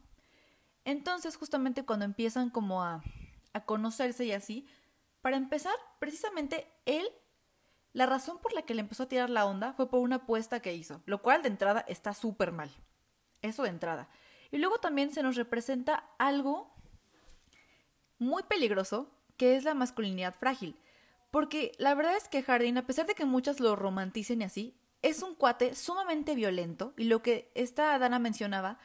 Entonces, 0.84 1.36
justamente 1.36 1.84
cuando 1.84 2.04
empiezan 2.04 2.50
como 2.50 2.82
a, 2.82 3.02
a 3.54 3.64
conocerse 3.64 4.24
y 4.24 4.32
así, 4.32 4.66
para 5.22 5.36
empezar, 5.36 5.74
precisamente 5.98 6.70
él, 6.84 7.08
la 7.92 8.06
razón 8.06 8.38
por 8.38 8.52
la 8.52 8.62
que 8.62 8.74
le 8.74 8.80
empezó 8.80 9.04
a 9.04 9.08
tirar 9.08 9.30
la 9.30 9.46
onda 9.46 9.72
fue 9.72 9.88
por 9.88 10.00
una 10.00 10.16
apuesta 10.16 10.60
que 10.60 10.74
hizo, 10.74 11.02
lo 11.06 11.22
cual 11.22 11.42
de 11.42 11.48
entrada 11.48 11.84
está 11.88 12.14
súper 12.14 12.52
mal. 12.52 12.70
Eso 13.42 13.62
de 13.62 13.70
entrada. 13.70 14.08
Y 14.50 14.58
luego 14.58 14.78
también 14.78 15.12
se 15.12 15.22
nos 15.22 15.36
representa 15.36 16.04
algo 16.18 16.74
muy 18.18 18.42
peligroso, 18.42 19.10
que 19.36 19.56
es 19.56 19.64
la 19.64 19.74
masculinidad 19.74 20.34
frágil. 20.34 20.76
Porque 21.30 21.72
la 21.78 21.94
verdad 21.94 22.16
es 22.16 22.28
que 22.28 22.42
Hardin, 22.42 22.78
a 22.78 22.86
pesar 22.86 23.06
de 23.06 23.14
que 23.14 23.24
muchas 23.24 23.60
lo 23.60 23.76
romanticen 23.76 24.40
y 24.40 24.44
así, 24.44 24.78
es 25.02 25.22
un 25.22 25.34
cuate 25.34 25.74
sumamente 25.74 26.34
violento. 26.34 26.94
Y 26.96 27.04
lo 27.04 27.22
que 27.22 27.50
esta 27.54 27.98
Dana 27.98 28.18
mencionaba 28.18 28.78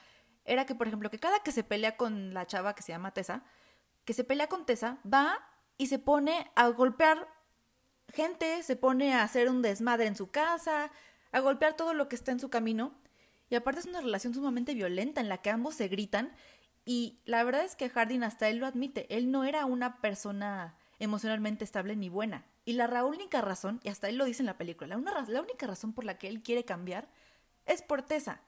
era 0.45 0.65
que, 0.65 0.75
por 0.75 0.87
ejemplo, 0.87 1.09
que 1.09 1.19
cada 1.19 1.39
que 1.39 1.51
se 1.51 1.63
pelea 1.63 1.97
con 1.97 2.33
la 2.33 2.47
chava 2.47 2.75
que 2.75 2.83
se 2.83 2.91
llama 2.91 3.13
Tessa, 3.13 3.43
que 4.05 4.13
se 4.13 4.23
pelea 4.23 4.47
con 4.47 4.65
Tessa, 4.65 4.99
va 5.11 5.39
y 5.77 5.87
se 5.87 5.99
pone 5.99 6.51
a 6.55 6.67
golpear 6.67 7.27
gente, 8.09 8.61
se 8.63 8.75
pone 8.75 9.13
a 9.13 9.23
hacer 9.23 9.49
un 9.49 9.61
desmadre 9.61 10.07
en 10.07 10.15
su 10.15 10.31
casa, 10.31 10.91
a 11.31 11.39
golpear 11.39 11.75
todo 11.75 11.93
lo 11.93 12.09
que 12.09 12.15
está 12.15 12.31
en 12.31 12.39
su 12.39 12.49
camino. 12.49 12.93
Y 13.49 13.55
aparte 13.55 13.81
es 13.81 13.85
una 13.85 14.01
relación 14.01 14.33
sumamente 14.33 14.73
violenta 14.73 15.21
en 15.21 15.29
la 15.29 15.39
que 15.39 15.49
ambos 15.49 15.75
se 15.75 15.87
gritan. 15.87 16.33
Y 16.85 17.21
la 17.25 17.43
verdad 17.43 17.63
es 17.63 17.75
que 17.75 17.89
Hardin 17.89 18.23
hasta 18.23 18.49
él 18.49 18.57
lo 18.57 18.65
admite. 18.65 19.07
Él 19.15 19.31
no 19.31 19.43
era 19.43 19.65
una 19.65 20.01
persona 20.01 20.77
emocionalmente 21.01 21.63
estable 21.63 21.95
ni 21.95 22.09
buena. 22.09 22.45
Y 22.63 22.73
la 22.73 23.03
única 23.03 23.41
razón, 23.41 23.79
y 23.83 23.89
hasta 23.89 24.07
él 24.07 24.17
lo 24.17 24.25
dice 24.25 24.43
en 24.43 24.45
la 24.45 24.57
película, 24.57 24.95
la, 24.95 25.25
la 25.27 25.41
única 25.41 25.67
razón 25.67 25.93
por 25.93 26.05
la 26.05 26.17
que 26.17 26.27
él 26.27 26.43
quiere 26.43 26.63
cambiar 26.63 27.09
es 27.65 27.81
por 27.81 28.03
Tessa. 28.03 28.41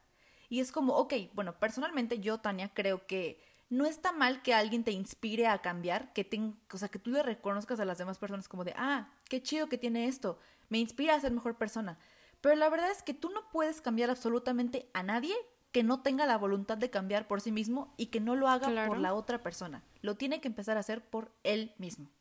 Y 0.50 0.60
es 0.60 0.72
como, 0.72 0.94
ok, 0.94 1.14
bueno, 1.34 1.60
personalmente 1.60 2.20
yo, 2.20 2.38
Tania, 2.38 2.70
creo 2.74 3.08
que 3.08 3.42
no 3.70 3.88
está 3.88 4.12
mal 4.12 4.44
que 4.44 4.54
alguien 4.54 4.84
te 4.84 4.92
inspire 4.92 5.48
a 5.48 5.64
cambiar, 5.64 6.14
que, 6.14 6.24
te, 6.24 6.40
o 6.72 6.78
sea, 6.78 6.90
que 6.90 7.00
tú 7.00 7.10
le 7.10 7.24
reconozcas 7.24 7.80
a 7.80 7.86
las 7.86 7.98
demás 7.98 8.20
personas 8.20 8.48
como 8.48 8.64
de, 8.64 8.76
ah, 8.78 9.10
qué 9.30 9.42
chido 9.42 9.68
que 9.68 9.80
tiene 9.80 10.08
esto, 10.08 10.38
me 10.70 10.78
inspira 10.78 11.16
a 11.16 11.20
ser 11.20 11.32
mejor 11.32 11.58
persona. 11.58 11.98
Pero 12.40 12.56
la 12.56 12.70
verdad 12.70 12.92
es 12.92 13.02
que 13.02 13.16
tú 13.16 13.32
no 13.32 13.50
puedes 13.50 13.82
cambiar 13.82 14.12
absolutamente 14.12 14.92
a 14.94 15.02
nadie 15.02 15.34
que 15.72 15.82
no 15.82 16.02
tenga 16.02 16.28
la 16.28 16.38
voluntad 16.38 16.78
de 16.78 16.92
cambiar 16.92 17.28
por 17.28 17.42
sí 17.42 17.52
mismo 17.52 17.96
y 17.98 18.08
que 18.08 18.20
no 18.20 18.36
lo 18.36 18.48
haga 18.48 18.86
por 18.86 19.00
la 19.00 19.16
otra 19.16 19.42
persona. 19.42 19.84
Lo 20.02 20.18
tiene 20.18 20.40
que 20.40 20.50
empezar 20.50 20.78
a 20.78 20.82
hacer 20.82 21.04
por 21.04 21.32
él 21.44 21.74
mismo. 21.80 22.12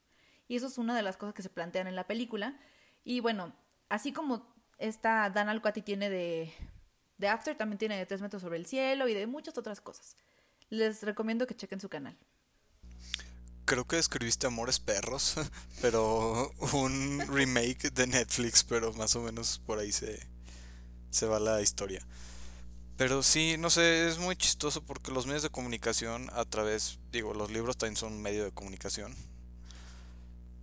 Y 0.53 0.57
eso 0.57 0.67
es 0.67 0.77
una 0.77 0.95
de 0.95 1.01
las 1.01 1.17
cosas 1.17 1.35
que 1.35 1.41
se 1.41 1.49
plantean 1.49 1.87
en 1.87 1.97
la 1.97 2.07
película. 2.07 2.61
Y 3.05 3.21
bueno, 3.21 3.57
así 3.89 4.13
como 4.13 4.55
esta 4.77 5.31
Dan 5.31 5.49
Alcuati 5.49 5.81
tiene 5.81 6.11
de, 6.11 6.53
de 7.17 7.29
After, 7.29 7.57
también 7.57 7.79
tiene 7.79 7.97
de 7.97 8.05
Tres 8.05 8.21
metros 8.21 8.43
sobre 8.43 8.59
el 8.59 8.67
cielo 8.67 9.09
y 9.09 9.15
de 9.15 9.27
muchas 9.27 9.57
otras 9.57 9.81
cosas. 9.81 10.15
Les 10.69 11.05
recomiendo 11.05 11.47
que 11.47 11.57
chequen 11.57 11.81
su 11.81 11.89
canal. 11.89 12.19
Creo 13.65 13.87
que 13.87 13.99
escribiste 13.99 14.47
Amores 14.47 14.79
Perros, 14.79 15.37
pero 15.81 16.53
un 16.75 17.21
remake 17.29 17.91
de 17.91 18.07
Netflix, 18.07 18.63
pero 18.63 18.93
más 18.93 19.17
o 19.17 19.23
menos 19.23 19.59
por 19.65 19.79
ahí 19.79 19.91
se, 19.91 20.21
se 21.09 21.25
va 21.25 21.41
la 21.41 21.63
historia. 21.63 22.07
Pero 22.99 23.23
sí, 23.23 23.57
no 23.59 23.71
sé, 23.71 24.07
es 24.07 24.19
muy 24.19 24.37
chistoso 24.37 24.85
porque 24.85 25.13
los 25.13 25.25
medios 25.25 25.45
de 25.45 25.49
comunicación 25.49 26.29
a 26.35 26.45
través, 26.45 26.99
digo, 27.11 27.33
los 27.33 27.51
libros 27.51 27.79
también 27.79 27.97
son 27.97 28.13
un 28.13 28.21
medio 28.21 28.45
de 28.45 28.53
comunicación, 28.53 29.17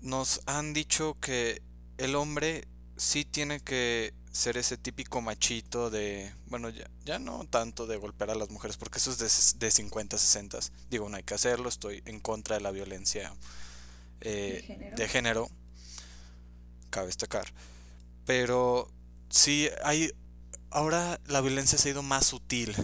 nos 0.02 0.42
han 0.46 0.74
dicho 0.74 1.16
que 1.16 1.62
el 1.98 2.16
hombre 2.16 2.68
sí 2.98 3.26
tiene 3.26 3.60
que 3.60 4.14
ser 4.32 4.58
ese 4.58 4.78
típico 4.78 5.22
machito 5.22 5.90
de, 5.90 6.34
bueno, 6.46 6.70
ya, 6.70 6.90
ya 7.04 7.20
no 7.20 7.46
tanto 7.46 7.88
de 7.88 7.98
golpear 7.98 8.30
a 8.30 8.36
las 8.36 8.50
mujeres, 8.50 8.78
porque 8.78 9.00
eso 9.00 9.12
es 9.12 9.58
de, 9.58 9.66
de 9.66 9.72
50, 9.72 10.18
60. 10.18 10.60
Digo, 10.90 11.10
no 11.10 11.18
hay 11.18 11.24
que 11.24 11.34
hacerlo, 11.34 11.70
estoy 11.70 12.02
en 12.06 12.20
contra 12.20 12.56
de 12.56 12.62
la 12.62 12.72
violencia 12.72 13.34
eh, 14.22 14.92
¿De, 14.96 15.08
género? 15.08 15.50
cabe 16.90 17.08
destacar. 17.08 17.54
Pero 18.26 18.92
sí 19.30 19.70
hay, 19.84 20.12
ahora 20.72 21.20
la 21.28 21.42
violencia 21.42 21.78
se 21.78 21.90
ha 21.90 21.92
ido 21.92 22.04
más 22.04 22.26
sutil. 22.26 22.76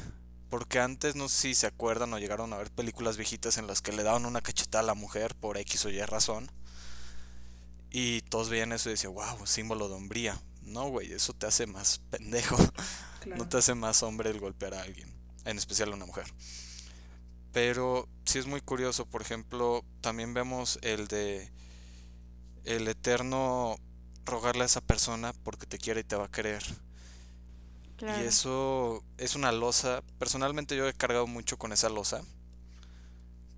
Porque 0.49 0.79
antes, 0.79 1.15
no 1.15 1.27
sé 1.27 1.49
si 1.49 1.55
se 1.55 1.67
acuerdan 1.67 2.13
o 2.13 2.19
llegaron 2.19 2.53
a 2.53 2.57
ver 2.57 2.71
películas 2.71 3.17
viejitas 3.17 3.57
en 3.57 3.67
las 3.67 3.81
que 3.81 3.91
le 3.91 4.03
daban 4.03 4.25
una 4.25 4.41
cachetada 4.41 4.83
a 4.83 4.87
la 4.87 4.93
mujer 4.93 5.35
por 5.35 5.57
X 5.57 5.85
o 5.85 5.89
Y 5.89 5.99
razón. 6.01 6.49
Y 7.97 8.19
todos 8.23 8.49
veían 8.49 8.73
eso 8.73 8.89
y 8.89 8.91
decían, 8.91 9.13
wow, 9.13 9.47
símbolo 9.47 9.87
de 9.87 9.95
hombría. 9.95 10.37
No, 10.63 10.89
güey, 10.89 11.13
eso 11.13 11.31
te 11.31 11.47
hace 11.47 11.65
más 11.65 11.99
pendejo. 12.09 12.57
No 13.25 13.49
te 13.49 13.57
hace 13.57 13.73
más 13.73 14.03
hombre 14.03 14.29
el 14.29 14.39
golpear 14.39 14.75
a 14.75 14.83
alguien, 14.83 15.11
en 15.45 15.57
especial 15.57 15.91
a 15.91 15.95
una 15.95 16.05
mujer. 16.05 16.25
Pero 17.51 18.07
sí 18.23 18.37
es 18.37 18.45
muy 18.45 18.61
curioso, 18.61 19.07
por 19.07 19.23
ejemplo, 19.23 19.83
también 20.01 20.35
vemos 20.35 20.77
el 20.83 21.07
de 21.07 21.51
el 22.65 22.87
eterno 22.87 23.77
rogarle 24.25 24.61
a 24.61 24.65
esa 24.67 24.81
persona 24.81 25.33
porque 25.41 25.65
te 25.65 25.79
quiere 25.79 26.01
y 26.01 26.03
te 26.03 26.15
va 26.15 26.25
a 26.25 26.31
querer. 26.31 26.63
Y 27.99 28.25
eso 28.27 29.03
es 29.17 29.33
una 29.33 29.51
losa. 29.51 30.03
Personalmente 30.19 30.75
yo 30.75 30.87
he 30.87 30.93
cargado 30.93 31.25
mucho 31.25 31.57
con 31.57 31.71
esa 31.73 31.89
losa. 31.89 32.21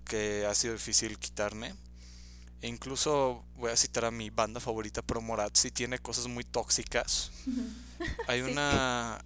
Que 0.06 0.46
ha 0.46 0.54
sido 0.54 0.72
difícil 0.72 1.18
quitarme. 1.18 1.74
E 2.60 2.68
incluso 2.68 3.44
voy 3.54 3.70
a 3.70 3.76
citar 3.76 4.04
a 4.04 4.10
mi 4.10 4.30
banda 4.30 4.60
favorita, 4.60 5.02
Pro 5.02 5.22
si 5.52 5.70
tiene 5.70 5.98
cosas 5.98 6.26
muy 6.26 6.44
tóxicas. 6.44 7.30
Hay 8.26 8.40
una 8.42 9.24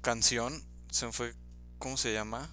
canción, 0.00 0.62
se 0.90 1.06
me 1.06 1.12
fue, 1.12 1.34
¿cómo 1.78 1.96
se 1.96 2.12
llama? 2.12 2.48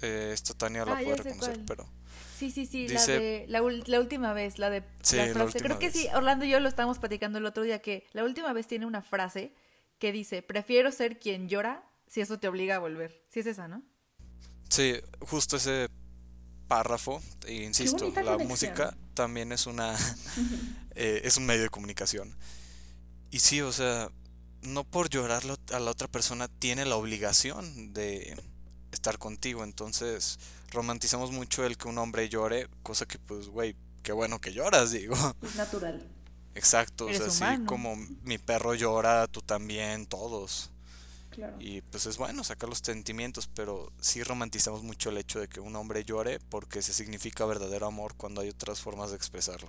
Eh, 0.00 0.30
esta 0.32 0.54
Tania 0.54 0.84
la 0.84 0.98
ah, 0.98 1.00
puede 1.02 1.16
reconocer, 1.16 1.64
pero... 1.66 1.88
Sí, 2.36 2.52
sí, 2.52 2.66
sí, 2.66 2.86
la 2.86 3.04
de 3.04 3.46
la, 3.48 3.62
última 4.00 4.32
vez, 4.32 4.58
la 4.60 4.70
de 4.70 4.80
la 4.80 5.26
frase. 5.26 5.58
Creo 5.58 5.80
que 5.80 5.90
sí, 5.90 6.06
Orlando 6.14 6.44
y 6.44 6.50
yo 6.50 6.60
lo 6.60 6.68
estábamos 6.68 7.00
platicando 7.00 7.38
el 7.38 7.46
otro 7.46 7.64
día, 7.64 7.80
que 7.80 8.06
la 8.12 8.22
última 8.22 8.52
vez 8.52 8.68
tiene 8.68 8.86
una 8.86 9.02
frase 9.02 9.52
que 9.98 10.12
dice, 10.12 10.42
prefiero 10.42 10.92
ser 10.92 11.18
quien 11.18 11.48
llora 11.48 11.84
si 12.06 12.20
eso 12.20 12.38
te 12.38 12.46
obliga 12.46 12.76
a 12.76 12.78
volver. 12.78 13.24
Sí 13.30 13.40
es 13.40 13.46
esa, 13.46 13.66
¿no? 13.66 13.82
Sí, 14.68 14.94
justo 15.20 15.56
ese 15.56 15.88
párrafo, 16.68 17.20
e 17.46 17.54
insisto, 17.64 18.12
la 18.22 18.38
música 18.38 18.96
también 19.14 19.50
es 19.52 19.66
una 19.66 19.96
eh, 20.94 21.22
es 21.24 21.36
un 21.36 21.46
medio 21.46 21.62
de 21.62 21.70
comunicación. 21.70 22.36
Y 23.30 23.40
sí, 23.40 23.60
o 23.60 23.72
sea, 23.72 24.10
no 24.62 24.84
por 24.84 25.08
llorarlo 25.10 25.56
a 25.72 25.80
la 25.80 25.90
otra 25.90 26.08
persona 26.08 26.48
tiene 26.48 26.84
la 26.84 26.96
obligación 26.96 27.92
de 27.92 28.36
estar 28.92 29.18
contigo, 29.18 29.64
entonces 29.64 30.38
romantizamos 30.70 31.30
mucho 31.32 31.64
el 31.64 31.76
que 31.76 31.88
un 31.88 31.98
hombre 31.98 32.28
llore, 32.28 32.68
cosa 32.82 33.06
que 33.06 33.18
pues, 33.18 33.48
güey, 33.48 33.74
qué 34.02 34.12
bueno 34.12 34.40
que 34.40 34.52
lloras, 34.52 34.90
digo. 34.92 35.14
Es 35.42 35.56
natural. 35.56 36.06
Exacto, 36.54 37.06
o 37.06 37.12
sea, 37.12 37.26
así 37.26 37.64
como 37.66 37.96
mi 38.24 38.38
perro 38.38 38.74
llora, 38.74 39.26
tú 39.28 39.40
también, 39.42 40.06
todos. 40.06 40.70
Y 41.58 41.82
pues 41.82 42.06
es 42.06 42.18
bueno 42.18 42.42
sacar 42.44 42.68
los 42.68 42.78
sentimientos, 42.78 43.48
pero 43.54 43.92
sí 44.00 44.22
romantizamos 44.22 44.82
mucho 44.82 45.10
el 45.10 45.18
hecho 45.18 45.40
de 45.40 45.48
que 45.48 45.60
un 45.60 45.76
hombre 45.76 46.04
llore 46.04 46.38
porque 46.48 46.82
se 46.82 46.92
significa 46.92 47.44
verdadero 47.46 47.86
amor 47.86 48.14
cuando 48.16 48.40
hay 48.40 48.48
otras 48.48 48.80
formas 48.80 49.10
de 49.10 49.16
expresarlo. 49.16 49.68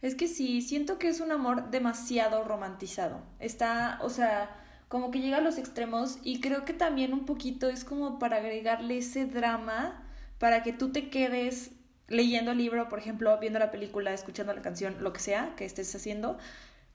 Es 0.00 0.16
que 0.16 0.26
sí, 0.26 0.62
siento 0.62 0.98
que 0.98 1.08
es 1.08 1.20
un 1.20 1.30
amor 1.30 1.70
demasiado 1.70 2.42
romantizado. 2.44 3.22
Está, 3.38 3.98
o 4.02 4.10
sea, 4.10 4.58
como 4.88 5.10
que 5.10 5.20
llega 5.20 5.38
a 5.38 5.40
los 5.40 5.58
extremos 5.58 6.18
y 6.22 6.40
creo 6.40 6.64
que 6.64 6.72
también 6.72 7.12
un 7.12 7.24
poquito 7.24 7.68
es 7.68 7.84
como 7.84 8.18
para 8.18 8.38
agregarle 8.38 8.98
ese 8.98 9.26
drama 9.26 10.08
para 10.38 10.64
que 10.64 10.72
tú 10.72 10.90
te 10.90 11.08
quedes 11.08 11.70
leyendo 12.08 12.50
el 12.50 12.58
libro, 12.58 12.88
por 12.88 12.98
ejemplo, 12.98 13.38
viendo 13.38 13.58
la 13.60 13.70
película, 13.70 14.12
escuchando 14.12 14.52
la 14.52 14.60
canción, 14.60 14.96
lo 15.00 15.12
que 15.12 15.20
sea 15.20 15.54
que 15.56 15.64
estés 15.64 15.94
haciendo. 15.94 16.36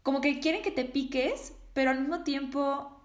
Como 0.03 0.19
que 0.21 0.39
quieren 0.39 0.61
que 0.61 0.71
te 0.71 0.85
piques, 0.85 1.53
pero 1.73 1.91
al 1.91 2.01
mismo 2.01 2.23
tiempo 2.23 2.96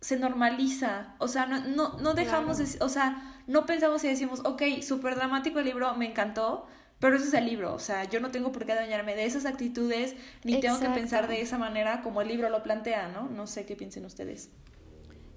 se 0.00 0.16
normaliza, 0.18 1.14
o 1.18 1.28
sea, 1.28 1.46
no, 1.46 1.60
no, 1.60 1.98
no 1.98 2.14
dejamos, 2.14 2.60
o 2.80 2.88
sea, 2.88 3.42
no 3.46 3.66
pensamos 3.66 4.04
y 4.04 4.08
decimos, 4.08 4.40
ok, 4.44 4.62
súper 4.82 5.14
dramático 5.16 5.58
el 5.58 5.64
libro, 5.64 5.94
me 5.94 6.06
encantó, 6.06 6.66
Pero 6.98 7.16
ese 7.16 7.28
es 7.28 7.34
el 7.34 7.44
libro, 7.44 7.74
o 7.74 7.78
sea, 7.78 8.04
yo 8.04 8.20
no 8.20 8.30
tengo 8.30 8.52
por 8.52 8.64
qué 8.64 8.74
dañarme 8.74 9.14
de 9.14 9.26
esas 9.26 9.44
actitudes, 9.44 10.16
ni 10.44 10.60
tengo 10.60 10.80
que 10.80 10.88
pensar 10.88 11.28
de 11.28 11.42
esa 11.42 11.58
manera 11.58 12.02
como 12.02 12.22
el 12.22 12.28
libro 12.28 12.48
lo 12.48 12.62
plantea, 12.62 13.08
¿no? 13.08 13.28
No 13.28 13.46
sé 13.46 13.66
qué 13.66 13.76
piensen 13.76 14.06
ustedes. 14.06 14.50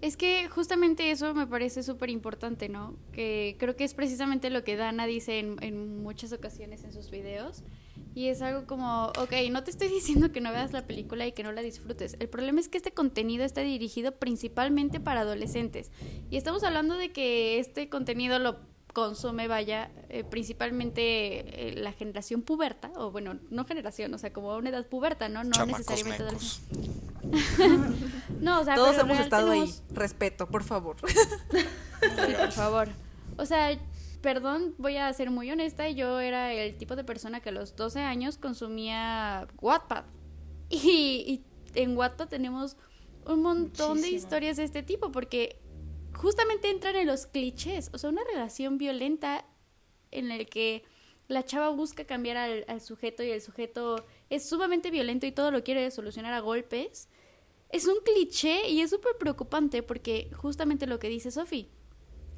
Es 0.01 0.15
que 0.15 0.47
justamente 0.47 1.11
eso 1.11 1.33
me 1.33 1.45
parece 1.45 1.83
súper 1.83 2.09
importante, 2.09 2.69
¿no? 2.69 2.95
Que 3.11 3.57
creo 3.59 3.75
que 3.75 3.83
es 3.83 3.93
precisamente 3.93 4.49
lo 4.49 4.63
que 4.63 4.77
Dana 4.77 5.05
dice 5.05 5.39
en, 5.39 5.57
en, 5.61 6.01
muchas 6.01 6.31
ocasiones 6.31 6.85
en 6.85 6.93
sus 6.93 7.11
videos. 7.11 7.63
Y 8.15 8.27
es 8.27 8.41
algo 8.41 8.65
como, 8.65 9.07
ok, 9.17 9.33
no 9.51 9.63
te 9.63 9.71
estoy 9.71 9.87
diciendo 9.89 10.31
que 10.31 10.41
no 10.41 10.51
veas 10.51 10.73
la 10.73 10.87
película 10.87 11.25
y 11.27 11.31
que 11.31 11.43
no 11.43 11.51
la 11.51 11.61
disfrutes. 11.61 12.15
El 12.19 12.29
problema 12.29 12.59
es 12.59 12.69
que 12.69 12.77
este 12.77 12.91
contenido 12.91 13.45
está 13.45 13.61
dirigido 13.61 14.13
principalmente 14.13 14.99
para 14.99 15.21
adolescentes. 15.21 15.91
Y 16.29 16.37
estamos 16.37 16.63
hablando 16.63 16.95
de 16.95 17.11
que 17.11 17.59
este 17.59 17.89
contenido 17.89 18.39
lo 18.39 18.57
consume, 18.93 19.47
vaya, 19.47 19.91
eh, 20.09 20.23
principalmente 20.23 21.69
eh, 21.69 21.73
la 21.75 21.91
generación 21.91 22.41
puberta, 22.41 22.91
o 22.95 23.11
bueno, 23.11 23.37
no 23.49 23.65
generación, 23.65 24.13
o 24.13 24.17
sea, 24.17 24.33
como 24.33 24.55
una 24.55 24.69
edad 24.69 24.85
puberta, 24.87 25.29
¿no? 25.29 25.43
No 25.43 25.65
necesariamente 25.65 26.23
adolescente. 26.23 26.89
no, 28.41 28.59
o 28.59 28.63
sea, 28.63 28.75
todos 28.75 28.97
hemos 28.97 29.19
estado 29.19 29.51
ahí. 29.51 29.73
Respeto, 29.91 30.47
por 30.47 30.63
favor. 30.63 30.95
por 32.39 32.51
favor. 32.51 32.89
O 33.37 33.45
sea, 33.45 33.77
perdón, 34.21 34.75
voy 34.77 34.97
a 34.97 35.11
ser 35.13 35.31
muy 35.31 35.49
honesta, 35.51 35.89
yo 35.89 36.19
era 36.19 36.53
el 36.53 36.77
tipo 36.77 36.95
de 36.95 37.03
persona 37.03 37.39
que 37.39 37.49
a 37.49 37.51
los 37.51 37.75
12 37.75 38.01
años 38.01 38.37
consumía 38.37 39.47
Wattpad. 39.61 40.05
Y, 40.71 41.43
en 41.75 41.95
Wattpad 41.95 42.29
tenemos 42.29 42.77
un 43.25 43.41
montón 43.41 44.01
de 44.01 44.09
historias 44.09 44.57
de 44.57 44.63
este 44.63 44.81
tipo, 44.81 45.11
porque 45.11 45.59
justamente 46.15 46.69
entran 46.69 46.95
en 46.95 47.07
los 47.07 47.27
clichés, 47.27 47.89
o 47.93 47.97
sea, 47.97 48.09
una 48.09 48.23
relación 48.23 48.77
violenta 48.77 49.45
en 50.11 50.31
el 50.31 50.47
que 50.47 50.83
la 51.27 51.45
chava 51.45 51.69
busca 51.69 52.05
cambiar 52.05 52.37
al, 52.37 52.81
sujeto 52.81 53.21
y 53.23 53.29
el 53.29 53.41
sujeto 53.41 54.03
es 54.31 54.49
sumamente 54.49 54.89
violento 54.89 55.27
y 55.27 55.31
todo 55.31 55.51
lo 55.51 55.63
quiere 55.63 55.91
solucionar 55.91 56.33
a 56.33 56.39
golpes, 56.39 57.07
es 57.69 57.85
un 57.85 57.97
cliché 58.03 58.67
y 58.67 58.81
es 58.81 58.89
súper 58.89 59.15
preocupante 59.19 59.83
porque 59.83 60.31
justamente 60.35 60.87
lo 60.87 60.97
que 60.97 61.07
dice 61.07 61.29
Sophie, 61.29 61.69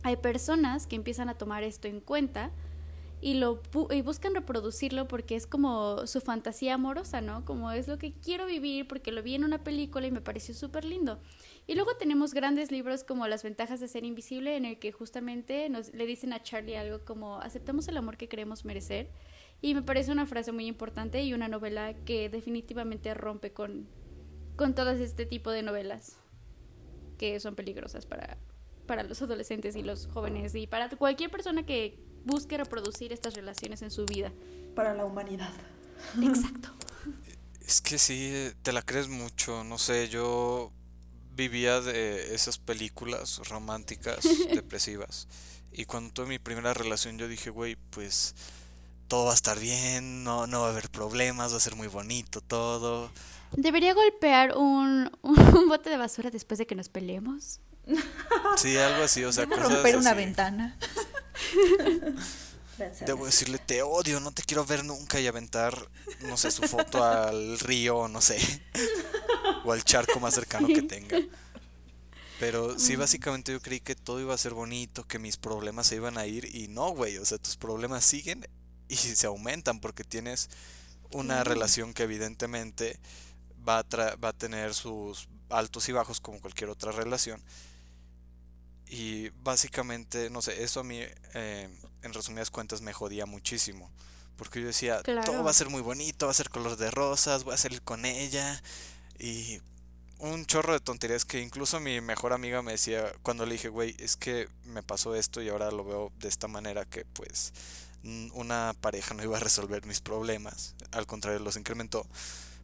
hay 0.03 0.17
personas 0.17 0.88
que 0.88 0.96
empiezan 0.96 1.29
a 1.29 1.36
tomar 1.36 1.63
esto 1.63 1.88
en 1.88 2.00
cuenta 2.01 2.51
y 3.22 3.36
lo 3.36 3.62
y 3.91 4.01
buscan 4.01 4.34
reproducirlo 4.34 5.08
porque 5.08 5.36
es 5.36 5.46
como 5.46 6.08
su 6.08 6.22
fantasía 6.22 6.74
amorosa, 6.74 7.22
¿no? 7.22 7.46
Como 7.46 7.72
es 7.72 7.88
lo 7.88 8.00
que 8.00 8.13
quiero 8.13 8.48
vivir 8.48 8.88
porque 8.88 9.12
lo 9.12 9.22
vi 9.22 9.36
en 9.36 9.43
una 9.43 9.63
película 9.63 10.08
y 10.08 10.12
me 10.12 10.22
pareció 10.22 10.55
súper 10.55 10.86
lindo. 10.86 11.20
Y 11.67 11.75
luego 11.75 11.96
tenemos 11.96 12.34
grandes 12.34 12.72
libros 12.72 13.03
como 13.03 13.27
Las 13.27 13.43
ventajas 13.43 13.79
de 13.79 13.88
ser 13.88 14.03
invisible, 14.03 14.58
en 14.58 14.65
el 14.65 14.79
que 14.79 14.91
justamente 14.91 15.70
nos, 15.70 15.93
le 15.93 16.08
dicen 16.08 16.34
a 16.34 16.41
Charlie 16.41 16.75
algo 16.75 17.05
como 17.05 17.39
aceptamos 17.39 17.88
el 17.88 17.98
amor 17.98 18.17
que 18.17 18.27
queremos 18.27 18.65
merecer. 18.65 19.10
Y 19.62 19.75
me 19.75 19.84
parece 19.84 20.12
una 20.12 20.25
frase 20.25 20.51
muy 20.51 20.65
importante 20.65 21.22
y 21.22 21.36
una 21.36 21.48
novela 21.48 21.93
que 21.93 22.29
definitivamente 22.29 23.13
rompe 23.13 23.53
con, 23.53 23.88
con 24.55 24.74
todo 24.74 24.89
este 24.89 25.27
tipo 25.27 25.51
de 25.51 25.62
novelas 25.62 26.17
que 27.20 27.39
son 27.39 27.53
peligrosas 27.53 28.08
para, 28.08 28.39
para 28.91 29.03
los 29.03 29.21
adolescentes 29.21 29.77
y 29.77 29.83
los 29.83 30.07
jóvenes 30.07 30.53
y 30.53 30.67
para 30.67 30.89
cualquier 30.89 31.31
persona 31.31 31.65
que 31.65 31.98
busque 32.25 32.57
reproducir 32.57 33.13
estas 33.13 33.36
relaciones 33.36 33.81
en 33.83 33.89
su 33.89 34.05
vida. 34.05 34.33
Para 34.75 34.93
la 34.93 35.05
humanidad. 35.05 35.53
Exacto. 36.21 36.71
Es 37.65 37.79
que 37.79 37.98
sí, 37.98 38.51
te 38.63 38.74
la 38.74 38.81
crees 38.81 39.07
mucho, 39.07 39.63
no 39.63 39.77
sé, 39.77 40.10
yo 40.10 40.74
vivía 41.38 41.79
de 41.79 42.36
esas 42.36 42.57
películas 42.57 43.39
románticas, 43.48 44.27
depresivas. 44.53 45.29
Y 45.71 45.86
cuando 45.86 46.12
tuve 46.12 46.25
mi 46.25 46.39
primera 46.39 46.74
relación 46.74 47.17
yo 47.17 47.29
dije, 47.29 47.50
güey, 47.50 47.77
pues 47.91 48.36
todo 49.07 49.24
va 49.24 49.31
a 49.31 49.36
estar 49.36 49.57
bien, 49.57 50.25
no, 50.25 50.48
no 50.48 50.60
va 50.60 50.67
a 50.67 50.71
haber 50.71 50.89
problemas, 50.89 51.53
va 51.53 51.57
a 51.57 51.62
ser 51.62 51.77
muy 51.77 51.88
bonito 51.88 52.41
todo. 52.41 53.10
¿Debería 53.55 53.93
golpear 53.93 54.57
un, 54.57 55.10
un 55.21 55.69
bote 55.69 55.89
de 55.89 55.95
basura 55.95 56.29
después 56.29 56.57
de 56.57 56.68
que 56.68 56.75
nos 56.75 56.89
peleemos? 56.89 57.61
Sí, 58.58 58.77
algo 58.77 59.04
así, 59.04 59.24
o 59.24 59.32
sea, 59.32 59.48
cosas 59.48 59.72
romper 59.72 59.98
una 59.98 60.14
ventana. 60.14 60.77
Debo 63.06 63.25
decirle, 63.25 63.60
te 63.60 63.82
odio, 63.84 64.20
no 64.20 64.32
te 64.32 64.42
quiero 64.42 64.66
ver 64.66 64.84
nunca 64.84 65.20
y 65.20 65.27
aventar, 65.27 65.77
no 66.22 66.38
sé, 66.38 66.51
su 66.51 66.64
foto 66.64 67.04
al 67.04 67.60
río, 67.60 68.08
no 68.08 68.22
sé, 68.22 68.40
o 69.64 69.72
al 69.72 69.84
charco 69.84 70.20
más 70.20 70.34
cercano 70.34 70.68
que 70.68 70.82
tenga. 70.82 71.20
Pero 72.40 72.80
sí, 72.80 72.96
básicamente 72.96 73.51
yo 73.51 73.62
creí 73.62 73.80
que 73.82 73.94
todo 73.94 74.20
iba 74.20 74.34
a 74.34 74.38
ser 74.38 74.54
bonito, 74.54 75.04
que 75.08 75.20
mis 75.20 75.38
problemas 75.38 75.88
se 75.88 75.98
iban 75.98 76.18
a 76.18 76.25
ir 76.25 76.56
y 76.56 76.70
no, 76.70 76.90
güey, 76.90 77.18
o 77.18 77.25
sea, 77.25 77.38
tus 77.38 77.56
problemas 77.56 78.04
siguen 78.04 78.48
y 78.88 78.96
se 78.96 79.27
aumentan 79.27 79.80
porque 79.80 80.04
tienes 80.04 80.50
una 81.12 81.44
relación 81.44 81.94
que 81.94 82.04
evidentemente 82.04 83.00
va 83.68 83.80
a, 83.80 84.16
va 84.16 84.30
a 84.30 84.34
tener 84.34 84.74
sus 84.74 85.27
altos 85.50 85.88
y 85.90 85.92
bajos 85.92 86.20
como 86.20 86.40
cualquier 86.40 86.70
otra 86.70 86.92
relación. 86.92 87.42
Y 88.94 89.30
básicamente, 89.42 90.30
no 90.30 90.42
sé, 90.42 90.64
eso 90.64 90.82
a 90.82 90.84
mí, 90.84 91.00
eh, 91.34 91.70
en 92.04 92.14
resumidas 92.14 92.51
cuentas, 92.51 92.82
me 92.82 92.92
jodía 92.92 93.25
muchísimo. 93.25 93.90
Porque 94.36 94.60
yo 94.60 94.68
decía, 94.68 95.01
todo 95.01 95.46
va 95.46 95.51
a 95.51 95.54
ser 95.54 95.70
muy 95.70 95.82
bonito, 95.82 96.25
va 96.25 96.32
a 96.32 96.36
ser 96.36 96.50
color 96.50 96.75
de 96.75 96.92
rosas, 96.92 97.46
voy 97.46 97.54
a 97.54 97.58
salir 97.58 97.82
con 97.84 98.04
ella. 98.04 98.62
Y 99.18 99.62
un 100.20 100.46
chorro 100.46 100.74
de 100.74 100.82
tonterías 100.82 101.24
que 101.24 101.40
incluso 101.40 101.80
mi 101.80 102.01
mejor 102.01 102.34
amiga 102.34 102.62
me 102.62 102.74
decía 102.74 103.14
cuando 103.24 103.46
le 103.46 103.54
dije, 103.54 103.70
güey, 103.70 103.96
es 103.98 104.18
que 104.18 104.50
me 104.66 104.84
pasó 104.84 105.16
esto 105.16 105.42
y 105.42 105.48
ahora 105.48 105.72
lo 105.72 105.86
veo 105.86 106.12
de 106.20 106.27
esta 106.27 106.50
manera 106.50 106.84
que 106.84 107.06
pues 107.06 107.54
una 108.34 108.75
pareja 108.82 109.14
no 109.14 109.24
iba 109.24 109.38
a 109.38 109.40
resolver 109.40 109.86
mis 109.86 110.01
problemas, 110.01 110.75
al 110.92 111.08
contrario 111.08 111.40
los 111.40 111.56
incrementó. 111.56 112.06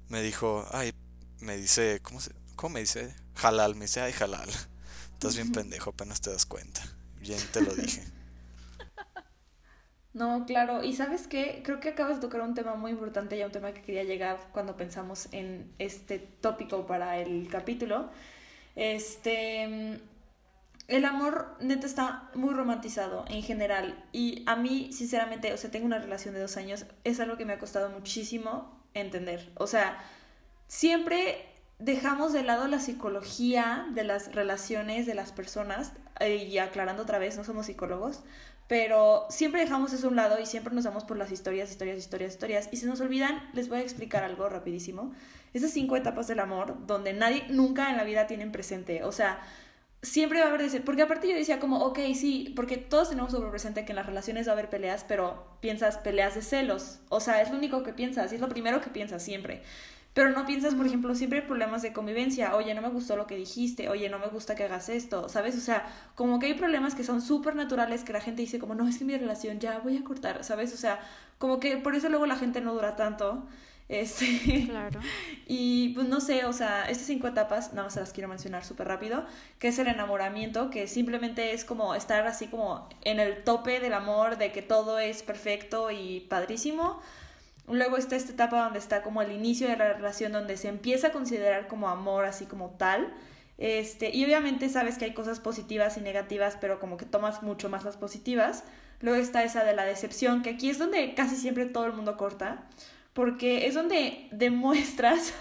Me 0.10 0.22
dijo, 0.22 0.68
ay, 0.72 0.94
me 1.40 1.56
dice, 1.56 2.02
¿cómo, 2.04 2.20
se, 2.20 2.32
cómo 2.58 2.74
me 2.74 2.82
dice? 2.82 3.16
Halal, 3.36 3.76
me 3.76 3.86
dice, 3.86 4.02
ay, 4.02 4.14
halal. 4.20 4.50
Estás 5.18 5.36
bien 5.36 5.52
pendejo, 5.52 5.90
apenas 5.90 6.22
te 6.22 6.30
das 6.30 6.46
cuenta. 6.46 6.84
Bien 7.20 7.40
te 7.52 7.62
lo 7.62 7.74
dije. 7.74 8.04
No, 10.14 10.46
claro. 10.48 10.84
Y 10.84 10.96
sabes 10.96 11.28
qué, 11.28 11.62
creo 11.64 11.80
que 11.80 11.90
acabas 11.90 12.16
de 12.16 12.22
tocar 12.22 12.42
un 12.42 12.56
tema 12.56 12.74
muy 12.74 12.90
importante 12.90 13.38
y 13.38 13.44
un 13.44 13.52
tema 13.52 13.72
que 13.72 13.84
quería 13.84 14.04
llegar 14.04 14.40
cuando 14.52 14.76
pensamos 14.76 15.28
en 15.32 15.72
este 15.78 16.18
tópico 16.18 16.88
para 16.88 17.20
el 17.20 17.48
capítulo. 17.52 18.10
Este, 18.76 20.00
el 20.88 21.06
amor 21.06 21.56
neta 21.60 21.86
está 21.86 22.32
muy 22.34 22.56
romantizado 22.56 23.26
en 23.28 23.44
general 23.44 24.04
y 24.12 24.42
a 24.48 24.56
mí, 24.56 24.92
sinceramente, 24.92 25.54
o 25.54 25.58
sea, 25.58 25.70
tengo 25.70 25.86
una 25.86 26.00
relación 26.00 26.34
de 26.34 26.40
dos 26.40 26.58
años, 26.58 26.88
es 27.04 27.20
algo 27.20 27.38
que 27.38 27.46
me 27.46 27.54
ha 27.54 27.60
costado 27.60 27.92
muchísimo 27.92 28.82
entender. 28.96 29.52
O 29.54 29.68
sea, 29.68 30.04
siempre 30.68 31.57
dejamos 31.80 32.34
de 32.34 32.44
lado 32.44 32.68
la 32.68 32.80
psicología 32.80 33.88
de 33.92 34.04
las 34.04 34.34
relaciones 34.34 35.06
de 35.06 35.14
las 35.14 35.32
personas, 35.32 35.94
eh, 36.20 36.36
y 36.36 36.58
aclarando 36.58 37.04
otra 37.04 37.20
vez, 37.20 37.38
no 37.38 37.44
somos 37.44 37.68
psicólogos, 37.68 38.24
pero 38.68 39.26
siempre 39.30 39.62
dejamos 39.62 39.94
eso 39.94 40.08
a 40.08 40.10
un 40.10 40.16
lado 40.16 40.40
y 40.40 40.46
siempre 40.46 40.74
nos 40.74 40.86
vamos 40.86 41.04
por 41.06 41.18
las 41.18 41.32
historias, 41.32 41.70
historias, 41.70 41.98
historias, 41.98 42.34
historias, 42.34 42.70
y 42.72 42.78
se 42.78 42.88
nos 42.88 43.00
olvidan, 43.00 43.50
les 43.54 43.70
voy 43.70 43.80
a 43.80 43.82
explicar 43.82 44.24
algo 44.24 44.50
rapidísimo, 44.50 45.14
esas 45.54 45.72
cinco 45.72 45.96
etapas 45.96 46.28
del 46.28 46.40
amor 46.40 46.76
donde 46.86 47.14
nadie 47.14 47.46
nunca 47.50 47.90
en 47.90 47.98
la 47.98 48.04
vida 48.04 48.28
tienen 48.28 48.52
presente, 48.52 49.04
o 49.04 49.12
sea, 49.12 49.40
siempre 50.02 50.40
va 50.40 50.46
a 50.46 50.50
haber 50.50 50.62
ese, 50.62 50.82
porque 50.82 51.04
aparte 51.04 51.30
yo 51.30 51.36
decía 51.36 51.60
como, 51.60 51.80
ok, 51.86 52.00
sí, 52.14 52.54
porque 52.56 52.78
todos 52.78 53.10
tenemos 53.10 53.32
sobre 53.32 53.50
presente 53.50 53.86
que 53.86 53.94
en 53.94 53.96
las 53.96 54.06
relaciones 54.06 54.48
va 54.48 54.52
a 54.52 54.54
haber 54.54 54.70
peleas, 54.70 55.06
pero 55.08 55.58
piensas 55.62 55.98
peleas 55.98 56.36
de 56.36 56.42
celos, 56.42 57.00
o 57.10 57.20
sea, 57.20 57.42
es 57.42 57.52
lo 57.52 57.58
único 57.58 57.84
que 57.84 57.94
piensas, 57.94 58.32
y 58.32 58.36
es 58.36 58.42
lo 58.42 58.50
primero 58.50 58.82
que 58.82 58.90
piensas 58.90 59.24
siempre. 59.24 59.62
Pero 60.18 60.32
no 60.32 60.48
piensas, 60.48 60.74
por 60.74 60.88
ejemplo, 60.88 61.14
siempre 61.14 61.42
hay 61.42 61.46
problemas 61.46 61.84
de 61.84 61.94
convivencia. 61.94 62.56
Oye, 62.56 62.74
no 62.74 62.82
me 62.82 62.90
gustó 62.90 63.16
lo 63.16 63.28
que 63.28 63.36
dijiste. 63.36 63.88
Oye, 63.88 64.10
no 64.10 64.18
me 64.18 64.26
gusta 64.26 64.56
que 64.56 64.64
hagas 64.64 64.90
esto. 64.90 65.30
¿Sabes? 65.30 65.56
O 65.56 65.60
sea, 65.60 65.86
como 66.16 66.40
que 66.40 66.48
hay 66.48 66.56
problemas 66.56 66.96
que 66.96 67.04
son 67.04 67.22
súper 67.22 67.56
naturales 67.56 68.04
que 68.04 68.14
la 68.14 68.20
gente 68.20 68.42
dice 68.42 68.58
como, 68.58 68.74
no, 68.74 68.88
es 68.88 68.98
que 68.98 69.06
mi 69.06 69.16
relación 69.16 69.60
ya 69.60 69.78
voy 69.78 69.96
a 69.96 70.04
cortar. 70.04 70.44
¿Sabes? 70.44 70.74
O 70.74 70.78
sea, 70.78 71.00
como 71.38 71.60
que 71.60 71.78
por 71.78 71.94
eso 71.94 72.10
luego 72.10 72.26
la 72.26 72.36
gente 72.36 72.62
no 72.62 72.74
dura 72.74 72.96
tanto. 72.96 73.46
Este, 73.90 74.66
claro. 74.68 75.00
Y 75.46 75.90
pues 75.90 76.08
no 76.08 76.20
sé, 76.20 76.46
o 76.46 76.52
sea, 76.52 76.90
estas 76.90 77.06
cinco 77.06 77.28
etapas, 77.28 77.74
nada 77.74 77.84
más 77.84 77.94
se 77.94 78.00
las 78.00 78.12
quiero 78.12 78.28
mencionar 78.28 78.66
súper 78.66 78.88
rápido, 78.88 79.24
que 79.60 79.68
es 79.68 79.78
el 79.78 79.86
enamoramiento, 79.86 80.72
que 80.72 80.88
simplemente 80.88 81.54
es 81.54 81.64
como 81.64 81.94
estar 81.94 82.26
así 82.26 82.48
como 82.48 82.90
en 83.04 83.20
el 83.20 83.44
tope 83.44 83.80
del 83.80 83.94
amor, 83.94 84.40
de 84.40 84.52
que 84.52 84.64
todo 84.64 84.98
es 84.98 85.22
perfecto 85.22 85.92
y 85.92 86.22
padrísimo 86.22 87.00
Luego 87.68 87.98
está 87.98 88.16
esta 88.16 88.32
etapa 88.32 88.64
donde 88.64 88.80
está 88.80 89.02
como 89.02 89.22
el 89.22 89.32
inicio 89.32 89.68
de 89.68 89.76
la 89.76 89.94
relación, 89.94 90.32
donde 90.32 90.56
se 90.56 90.70
empieza 90.70 91.08
a 91.08 91.12
considerar 91.12 91.68
como 91.68 91.90
amor, 91.90 92.26
así 92.26 92.46
como 92.46 92.70
tal. 92.72 93.14
Este, 93.58 94.16
y 94.16 94.24
obviamente 94.24 94.70
sabes 94.70 94.98
que 94.98 95.06
hay 95.06 95.14
cosas 95.14 95.40
positivas 95.40 95.98
y 95.98 96.02
negativas, 96.02 96.58
pero 96.62 96.80
como 96.80 96.96
que 96.98 97.06
tomas 97.06 97.44
mucho 97.44 97.70
más 97.70 97.84
las 97.84 97.98
positivas. 97.98 98.64
Luego 99.02 99.20
está 99.22 99.44
esa 99.44 99.64
de 99.64 99.76
la 99.76 99.86
decepción, 99.86 100.44
que 100.44 100.52
aquí 100.52 100.70
es 100.70 100.80
donde 100.80 101.14
casi 101.14 101.36
siempre 101.36 101.66
todo 101.66 101.86
el 101.86 101.94
mundo 101.94 102.18
corta, 102.18 102.64
porque 103.14 103.68
es 103.68 103.74
donde 103.74 104.30
demuestras, 104.32 105.34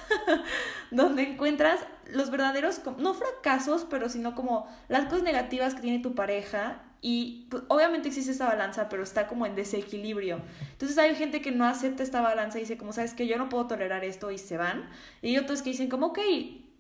donde 0.91 1.23
encuentras 1.23 1.81
los 2.11 2.31
verdaderos, 2.31 2.81
no 2.99 3.15
fracasos, 3.15 3.87
pero 3.89 4.09
sino 4.09 4.35
como 4.35 4.67
las 4.89 5.05
cosas 5.07 5.23
negativas 5.23 5.75
que 5.75 5.83
tiene 5.83 6.01
tu 6.01 6.15
pareja 6.15 6.83
y 7.09 7.47
pues, 7.51 7.63
obviamente 7.69 8.09
existe 8.09 8.33
esta 8.33 8.47
balanza, 8.47 8.89
pero 8.89 9.05
está 9.05 9.29
como 9.29 9.47
en 9.47 9.55
desequilibrio. 9.55 10.41
Entonces 10.73 10.99
hay 10.99 11.15
gente 11.15 11.41
que 11.41 11.53
no 11.53 11.65
acepta 11.65 12.03
esta 12.03 12.21
balanza 12.21 12.59
y 12.59 12.63
dice 12.63 12.77
como, 12.77 12.93
sabes 12.93 13.15
que 13.15 13.29
yo 13.29 13.39
no 13.39 13.49
puedo 13.49 13.69
tolerar 13.69 14.03
esto 14.03 14.33
y 14.33 14.39
se 14.39 14.57
van. 14.57 14.91
Y 15.23 15.39
otros 15.39 15.63
que 15.63 15.71
dicen 15.71 15.89
como, 15.89 16.07
ok, 16.07 16.19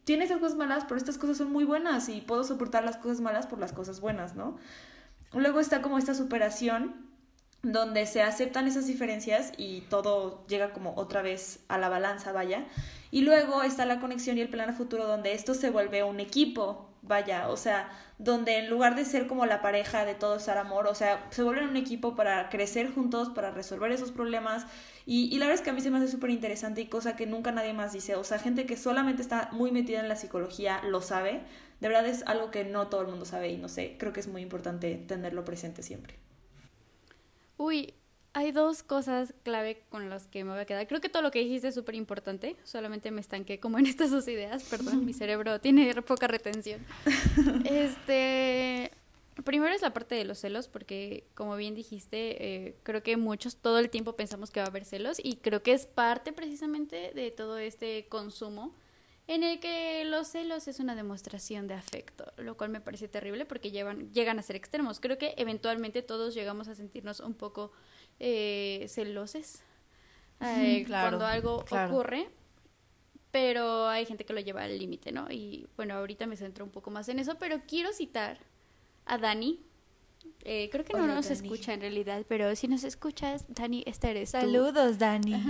tienes 0.02 0.32
cosas 0.32 0.56
malas, 0.56 0.82
pero 0.82 0.96
estas 0.96 1.16
cosas 1.16 1.36
son 1.36 1.52
muy 1.52 1.62
buenas 1.62 2.08
y 2.08 2.22
puedo 2.22 2.42
soportar 2.42 2.82
las 2.82 2.96
cosas 2.96 3.20
malas 3.20 3.46
por 3.46 3.60
las 3.60 3.72
cosas 3.72 4.00
buenas, 4.00 4.34
¿no? 4.34 4.58
Luego 5.32 5.60
está 5.60 5.80
como 5.80 5.96
esta 5.96 6.12
superación 6.12 7.06
donde 7.62 8.04
se 8.06 8.20
aceptan 8.20 8.66
esas 8.66 8.88
diferencias 8.88 9.52
y 9.56 9.82
todo 9.82 10.44
llega 10.48 10.72
como 10.72 10.94
otra 10.96 11.22
vez 11.22 11.60
a 11.68 11.78
la 11.78 11.88
balanza, 11.88 12.32
vaya. 12.32 12.66
Y 13.12 13.20
luego 13.20 13.62
está 13.62 13.86
la 13.86 14.00
conexión 14.00 14.38
y 14.38 14.40
el 14.40 14.48
plan 14.48 14.70
a 14.70 14.72
futuro 14.72 15.06
donde 15.06 15.34
esto 15.34 15.54
se 15.54 15.70
vuelve 15.70 16.02
un 16.02 16.18
equipo, 16.18 16.90
vaya, 17.06 17.48
o 17.48 17.56
sea, 17.56 17.90
donde 18.18 18.58
en 18.58 18.70
lugar 18.70 18.94
de 18.96 19.04
ser 19.04 19.26
como 19.26 19.46
la 19.46 19.62
pareja 19.62 20.04
de 20.04 20.14
todo 20.14 20.36
estar 20.36 20.58
amor, 20.58 20.86
o 20.86 20.94
sea, 20.94 21.26
se 21.30 21.42
vuelven 21.42 21.68
un 21.68 21.76
equipo 21.76 22.14
para 22.16 22.48
crecer 22.48 22.90
juntos, 22.92 23.30
para 23.30 23.50
resolver 23.50 23.92
esos 23.92 24.12
problemas. 24.12 24.66
Y, 25.04 25.34
y 25.34 25.38
la 25.38 25.46
verdad 25.46 25.60
es 25.60 25.64
que 25.64 25.70
a 25.70 25.72
mí 25.72 25.80
se 25.80 25.90
me 25.90 25.98
hace 25.98 26.08
súper 26.08 26.30
interesante 26.30 26.80
y 26.80 26.86
cosa 26.86 27.16
que 27.16 27.26
nunca 27.26 27.52
nadie 27.52 27.72
más 27.72 27.92
dice, 27.92 28.16
o 28.16 28.24
sea, 28.24 28.38
gente 28.38 28.66
que 28.66 28.76
solamente 28.76 29.22
está 29.22 29.48
muy 29.52 29.70
metida 29.72 30.00
en 30.00 30.08
la 30.08 30.16
psicología 30.16 30.80
lo 30.84 31.00
sabe. 31.00 31.42
De 31.80 31.88
verdad 31.88 32.06
es 32.06 32.22
algo 32.26 32.50
que 32.50 32.64
no 32.64 32.88
todo 32.88 33.02
el 33.02 33.08
mundo 33.08 33.24
sabe 33.24 33.50
y 33.50 33.56
no 33.58 33.68
sé, 33.68 33.96
creo 33.98 34.12
que 34.12 34.20
es 34.20 34.28
muy 34.28 34.42
importante 34.42 34.94
tenerlo 34.96 35.44
presente 35.44 35.82
siempre. 35.82 36.16
Uy, 37.58 37.94
hay 38.36 38.52
dos 38.52 38.82
cosas 38.82 39.32
clave 39.44 39.82
con 39.88 40.10
las 40.10 40.26
que 40.26 40.44
me 40.44 40.50
voy 40.50 40.60
a 40.60 40.66
quedar. 40.66 40.86
Creo 40.86 41.00
que 41.00 41.08
todo 41.08 41.22
lo 41.22 41.30
que 41.30 41.38
dijiste 41.38 41.68
es 41.68 41.74
súper 41.74 41.94
importante. 41.94 42.54
Solamente 42.64 43.10
me 43.10 43.22
estanqué 43.22 43.58
como 43.60 43.78
en 43.78 43.86
estas 43.86 44.10
dos 44.10 44.28
ideas. 44.28 44.62
Perdón, 44.64 45.06
mi 45.06 45.14
cerebro 45.14 45.58
tiene 45.58 45.94
poca 46.02 46.28
retención. 46.28 46.84
Este. 47.64 48.92
Primero 49.44 49.74
es 49.74 49.80
la 49.80 49.94
parte 49.94 50.14
de 50.14 50.24
los 50.24 50.38
celos, 50.38 50.68
porque 50.68 51.24
como 51.34 51.56
bien 51.56 51.74
dijiste, 51.74 52.66
eh, 52.66 52.76
creo 52.82 53.02
que 53.02 53.16
muchos 53.16 53.56
todo 53.56 53.78
el 53.78 53.88
tiempo 53.88 54.16
pensamos 54.16 54.50
que 54.50 54.60
va 54.60 54.66
a 54.66 54.68
haber 54.68 54.84
celos 54.84 55.18
y 55.22 55.36
creo 55.36 55.62
que 55.62 55.72
es 55.72 55.86
parte 55.86 56.32
precisamente 56.32 57.12
de 57.14 57.30
todo 57.30 57.58
este 57.58 58.06
consumo 58.08 58.74
en 59.28 59.42
el 59.42 59.60
que 59.60 60.04
los 60.06 60.28
celos 60.28 60.68
es 60.68 60.78
una 60.78 60.94
demostración 60.94 61.66
de 61.66 61.74
afecto, 61.74 62.32
lo 62.36 62.56
cual 62.56 62.70
me 62.70 62.80
parece 62.80 63.08
terrible 63.08 63.44
porque 63.44 63.70
llevan, 63.70 64.10
llegan 64.12 64.38
a 64.38 64.42
ser 64.42 64.56
extremos. 64.56 65.00
Creo 65.00 65.18
que 65.18 65.34
eventualmente 65.36 66.00
todos 66.02 66.34
llegamos 66.34 66.68
a 66.68 66.74
sentirnos 66.74 67.20
un 67.20 67.34
poco 67.34 67.72
eh, 68.18 68.86
celoses 68.88 69.62
eh, 70.40 70.84
cuando 70.88 71.26
algo 71.26 71.64
ocurre, 71.70 72.28
pero 73.30 73.88
hay 73.88 74.06
gente 74.06 74.24
que 74.24 74.32
lo 74.32 74.40
lleva 74.40 74.64
al 74.64 74.78
límite, 74.78 75.12
¿no? 75.12 75.30
Y 75.30 75.66
bueno, 75.76 75.94
ahorita 75.94 76.26
me 76.26 76.36
centro 76.36 76.64
un 76.64 76.70
poco 76.70 76.90
más 76.90 77.08
en 77.08 77.18
eso, 77.18 77.36
pero 77.38 77.60
quiero 77.66 77.92
citar 77.92 78.38
a 79.04 79.18
Dani. 79.18 79.60
Eh, 80.44 80.68
creo 80.70 80.84
que 80.84 80.92
no 80.94 81.06
nos 81.06 81.30
escucha 81.30 81.72
en 81.72 81.80
realidad, 81.80 82.24
pero 82.28 82.54
si 82.56 82.68
nos 82.68 82.84
escuchas, 82.84 83.46
Dani, 83.48 83.82
esta 83.86 84.10
eres 84.10 84.30
Saludos, 84.30 84.98
Dani. 84.98 85.42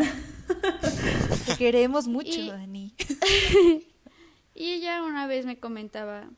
Te 1.46 1.56
queremos 1.56 2.06
mucho, 2.06 2.46
Dani. 2.46 2.94
y 4.54 4.72
ella 4.72 5.02
una 5.02 5.26
vez 5.26 5.46
me 5.46 5.58
comentaba 5.58 6.28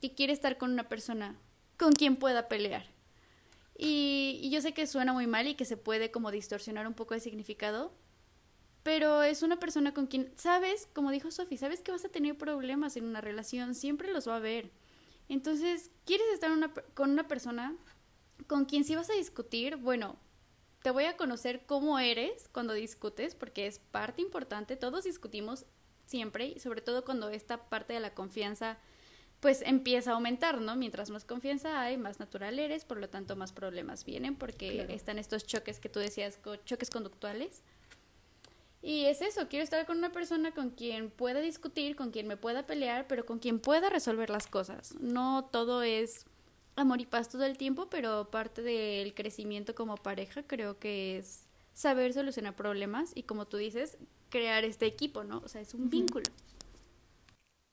que 0.00 0.14
quiere 0.14 0.32
estar 0.32 0.58
con 0.58 0.72
una 0.72 0.88
persona 0.88 1.36
con 1.76 1.92
quien 1.92 2.16
pueda 2.16 2.48
pelear. 2.48 2.93
Y, 3.76 4.48
yo 4.50 4.60
sé 4.60 4.72
que 4.72 4.86
suena 4.86 5.12
muy 5.12 5.26
mal 5.26 5.48
y 5.48 5.54
que 5.54 5.64
se 5.64 5.76
puede 5.76 6.10
como 6.10 6.30
distorsionar 6.30 6.86
un 6.86 6.94
poco 6.94 7.14
el 7.14 7.20
significado, 7.20 7.92
pero 8.82 9.22
es 9.22 9.42
una 9.42 9.58
persona 9.58 9.94
con 9.94 10.06
quien, 10.06 10.32
sabes, 10.36 10.88
como 10.92 11.10
dijo 11.10 11.30
Sofi, 11.30 11.56
sabes 11.56 11.80
que 11.80 11.90
vas 11.90 12.04
a 12.04 12.10
tener 12.10 12.36
problemas 12.36 12.96
en 12.96 13.04
una 13.04 13.20
relación, 13.20 13.74
siempre 13.74 14.12
los 14.12 14.28
va 14.28 14.34
a 14.34 14.36
haber. 14.36 14.70
Entonces, 15.28 15.90
¿quieres 16.04 16.26
estar 16.32 16.50
con 16.94 17.10
una 17.10 17.26
persona 17.26 17.76
con 18.46 18.66
quien 18.66 18.84
si 18.84 18.94
vas 18.94 19.10
a 19.10 19.14
discutir? 19.14 19.76
Bueno, 19.76 20.16
te 20.82 20.90
voy 20.90 21.04
a 21.04 21.16
conocer 21.16 21.64
cómo 21.66 21.98
eres 21.98 22.48
cuando 22.52 22.74
discutes, 22.74 23.34
porque 23.34 23.66
es 23.66 23.78
parte 23.78 24.20
importante, 24.20 24.76
todos 24.76 25.04
discutimos 25.04 25.64
siempre, 26.04 26.46
y 26.48 26.60
sobre 26.60 26.82
todo 26.82 27.04
cuando 27.06 27.30
esta 27.30 27.70
parte 27.70 27.94
de 27.94 28.00
la 28.00 28.14
confianza 28.14 28.78
pues 29.44 29.60
empieza 29.60 30.12
a 30.12 30.14
aumentar, 30.14 30.58
¿no? 30.58 30.74
Mientras 30.74 31.10
más 31.10 31.26
confianza 31.26 31.78
hay, 31.78 31.98
más 31.98 32.18
natural 32.18 32.58
eres, 32.58 32.86
por 32.86 32.96
lo 32.96 33.10
tanto 33.10 33.36
más 33.36 33.52
problemas 33.52 34.06
vienen 34.06 34.36
porque 34.36 34.86
están 34.88 35.18
estos 35.18 35.46
choques 35.46 35.80
que 35.80 35.90
tú 35.90 36.00
decías, 36.00 36.38
choques 36.64 36.88
conductuales. 36.88 37.60
Y 38.80 39.04
es 39.04 39.20
eso, 39.20 39.46
quiero 39.50 39.62
estar 39.62 39.84
con 39.84 39.98
una 39.98 40.12
persona 40.12 40.52
con 40.52 40.70
quien 40.70 41.10
pueda 41.10 41.40
discutir, 41.40 41.94
con 41.94 42.10
quien 42.10 42.26
me 42.26 42.38
pueda 42.38 42.64
pelear, 42.64 43.06
pero 43.06 43.26
con 43.26 43.38
quien 43.38 43.60
pueda 43.60 43.90
resolver 43.90 44.30
las 44.30 44.46
cosas. 44.46 44.94
No 44.98 45.44
todo 45.52 45.82
es 45.82 46.24
amor 46.74 47.02
y 47.02 47.04
paz 47.04 47.28
todo 47.28 47.44
el 47.44 47.58
tiempo, 47.58 47.90
pero 47.90 48.30
parte 48.30 48.62
del 48.62 49.12
crecimiento 49.12 49.74
como 49.74 49.98
pareja 49.98 50.42
creo 50.44 50.78
que 50.78 51.18
es 51.18 51.44
saber 51.74 52.14
solucionar 52.14 52.56
problemas 52.56 53.12
y 53.14 53.24
como 53.24 53.46
tú 53.46 53.58
dices, 53.58 53.98
crear 54.30 54.64
este 54.64 54.86
equipo, 54.86 55.22
¿no? 55.22 55.42
O 55.44 55.48
sea, 55.48 55.60
es 55.60 55.74
un 55.74 55.90
vínculo. 55.90 56.24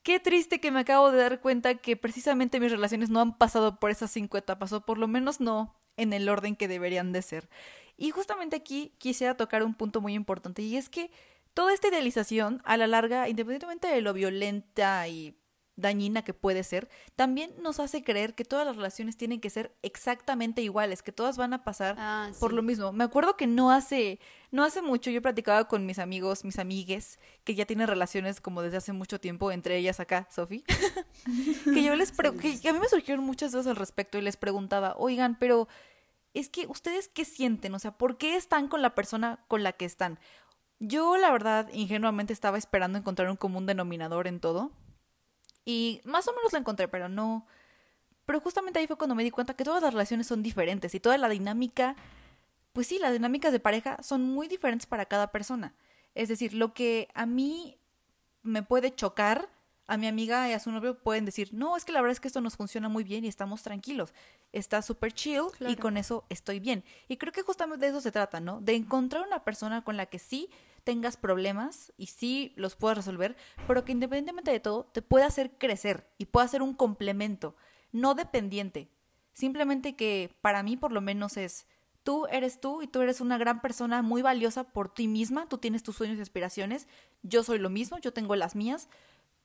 Qué 0.04 0.20
triste 0.20 0.60
que 0.60 0.72
me 0.72 0.80
acabo 0.80 1.12
de 1.12 1.20
dar 1.20 1.42
cuenta 1.42 1.76
que 1.76 1.96
precisamente 1.96 2.60
mis 2.60 2.72
relaciones 2.72 3.10
no 3.10 3.20
han 3.20 3.38
pasado 3.38 3.80
por 3.80 3.92
esas 3.92 4.10
cinco 4.12 4.38
etapas, 4.38 4.74
o 4.74 4.82
por 4.86 4.98
lo 4.98 5.08
menos 5.08 5.40
no 5.40 5.78
en 5.96 6.14
el 6.14 6.28
orden 6.28 6.56
que 6.56 6.68
deberían 6.68 7.12
de 7.12 7.22
ser. 7.22 7.50
Y 7.98 8.10
justamente 8.10 8.56
aquí 8.56 8.96
quisiera 8.98 9.38
tocar 9.38 9.64
un 9.64 9.76
punto 9.76 10.02
muy 10.02 10.16
importante, 10.16 10.64
y 10.64 10.76
es 10.76 10.90
que 10.90 11.12
toda 11.54 11.74
esta 11.74 11.90
idealización, 11.90 12.62
a 12.66 12.78
la 12.78 12.88
larga, 12.88 13.30
independientemente 13.30 13.88
de 13.90 14.02
lo 14.02 14.14
violenta 14.14 15.08
y 15.08 15.38
dañina 15.76 16.24
que 16.24 16.34
puede 16.34 16.64
ser, 16.64 16.90
también 17.16 17.54
nos 17.62 17.80
hace 17.80 18.04
creer 18.04 18.36
que 18.36 18.46
todas 18.46 18.66
las 18.66 18.76
relaciones 18.76 19.18
tienen 19.18 19.40
que 19.40 19.50
ser 19.50 19.76
exactamente 19.82 20.62
iguales, 20.62 21.02
que 21.02 21.12
todas 21.12 21.38
van 21.38 21.54
a 21.54 21.64
pasar 21.64 21.96
ah, 21.98 22.30
por 22.40 22.54
lo 22.54 22.62
mismo. 22.62 22.92
Me 22.92 23.04
acuerdo 23.04 23.38
que 23.38 23.48
no 23.48 23.72
hace, 23.72 24.20
no 24.52 24.64
hace 24.64 24.82
mucho 24.82 25.10
yo 25.10 25.22
platicaba 25.22 25.68
con 25.68 25.86
mis 25.86 26.00
amigos, 26.00 26.46
mis 26.46 26.60
amigues, 26.60 27.20
que 27.44 27.56
ya 27.56 27.66
tienen 27.66 27.88
relaciones 27.88 28.42
como 28.42 28.62
desde 28.62 28.78
hace 28.78 28.94
mucho 28.94 29.20
tiempo, 29.20 29.52
entre 29.52 29.78
ellas 29.78 30.00
acá, 30.00 30.28
Sofi, 30.30 30.64
que 31.66 31.84
yo 31.84 31.96
les 31.96 32.12
que 32.12 32.70
a 32.70 32.74
mí 32.74 32.80
me 32.80 32.90
surgieron 32.90 33.26
muchas 33.26 33.52
dudas 33.52 33.68
al 33.68 33.76
respecto 33.76 34.18
y 34.18 34.22
les 34.22 34.38
preguntaba, 34.38 34.96
oigan, 34.98 35.38
pero 35.40 35.68
es 36.34 36.50
que 36.50 36.68
ustedes 36.68 37.08
qué 37.08 37.26
sienten, 37.26 37.74
o 37.74 37.80
sea, 37.80 37.98
¿por 37.98 38.18
qué 38.18 38.36
están 38.36 38.68
con 38.68 38.82
la 38.82 38.96
persona 38.96 39.44
con 39.48 39.64
la 39.64 39.74
que 39.74 39.86
están? 39.86 40.20
Yo, 40.80 41.16
la 41.18 41.32
verdad, 41.32 41.70
ingenuamente 41.74 42.34
estaba 42.34 42.58
esperando 42.58 42.98
encontrar 42.98 43.30
un 43.30 43.36
común 43.36 43.68
denominador 43.68 44.28
en 44.28 44.40
todo 44.40 44.72
y 45.66 46.02
más 46.04 46.28
o 46.28 46.34
menos 46.34 46.54
lo 46.54 46.60
encontré, 46.60 46.88
pero 46.88 47.10
no. 47.10 47.46
Pero 48.26 48.40
justamente 48.40 48.80
ahí 48.80 48.88
fue 48.88 48.98
cuando 48.98 49.16
me 49.16 49.24
di 49.24 49.32
cuenta 49.32 49.56
que 49.56 49.64
todas 49.64 49.82
las 49.82 49.94
relaciones 49.94 50.28
son 50.28 50.44
diferentes 50.44 50.96
y 50.96 51.00
toda 51.00 51.18
la 51.18 51.30
dinámica, 51.30 51.96
pues 52.74 52.88
sí, 52.88 53.00
las 53.00 53.14
dinámicas 53.14 53.52
de 53.52 53.60
pareja 53.60 54.02
son 54.02 54.24
muy 54.24 54.48
diferentes 54.48 54.86
para 54.86 55.06
cada 55.06 55.32
persona. 55.32 55.76
Es 56.16 56.30
decir, 56.30 56.54
lo 56.54 56.74
que 56.74 57.10
a 57.14 57.26
mí 57.26 57.78
me 58.44 58.64
puede 58.64 58.94
chocar, 58.94 59.50
a 59.88 59.98
mi 59.98 60.08
amiga 60.08 60.48
y 60.48 60.54
a 60.54 60.60
su 60.60 60.72
novio 60.72 60.98
pueden 60.98 61.26
decir, 61.26 61.50
no, 61.54 61.76
es 61.76 61.84
que 61.84 61.92
la 61.92 62.00
verdad 62.00 62.14
es 62.14 62.22
que 62.22 62.30
esto 62.30 62.40
nos 62.40 62.56
funciona 62.56 62.88
muy 62.88 63.04
bien 63.04 63.26
y 63.26 63.28
estamos 63.28 63.62
tranquilos. 63.62 64.14
Está 64.54 64.82
súper 64.82 65.12
chill 65.12 65.44
y 65.60 65.76
con 65.76 65.98
eso 65.98 66.24
estoy 66.30 66.62
bien. 66.62 66.86
Y 67.10 67.18
creo 67.18 67.34
que 67.34 67.42
justamente 67.42 67.86
de 67.86 67.92
eso 67.92 68.00
se 68.00 68.12
trata, 68.12 68.40
¿no? 68.40 68.62
De 68.62 68.74
encontrar 68.74 69.28
una 69.28 69.44
persona 69.44 69.84
con 69.84 69.98
la 69.98 70.06
que 70.06 70.18
sí 70.18 70.50
tengas 70.84 71.18
problemas 71.18 71.94
y 71.98 72.08
sí 72.08 72.54
los 72.56 72.76
puedas 72.76 72.98
resolver, 72.98 73.36
pero 73.68 73.86
que 73.86 73.92
independientemente 73.92 74.52
de 74.52 74.60
todo 74.60 74.86
te 74.86 75.02
pueda 75.02 75.26
hacer 75.26 75.52
crecer 75.58 76.10
y 76.18 76.26
pueda 76.26 76.48
ser 76.48 76.62
un 76.62 76.74
complemento, 76.74 77.56
no 77.92 78.16
dependiente. 78.16 78.90
Simplemente 79.34 79.96
que 79.96 80.36
para 80.42 80.64
mí 80.64 80.78
por 80.78 80.92
lo 80.92 81.02
menos 81.02 81.38
es 81.38 81.66
tú 82.04 82.26
eres 82.28 82.60
tú 82.60 82.82
y 82.82 82.88
tú 82.88 83.02
eres 83.02 83.22
una 83.22 83.38
gran 83.38 83.62
persona 83.62 84.02
muy 84.02 84.22
valiosa 84.22 84.64
por 84.64 84.94
ti 84.94 85.08
misma, 85.08 85.48
tú 85.48 85.58
tienes 85.58 85.84
tus 85.84 85.96
sueños 85.96 86.18
y 86.18 86.22
aspiraciones, 86.22 86.88
yo 87.24 87.44
soy 87.44 87.60
lo 87.60 87.70
mismo, 87.70 88.00
yo 88.00 88.14
tengo 88.14 88.36
las 88.36 88.56
mías 88.56 88.90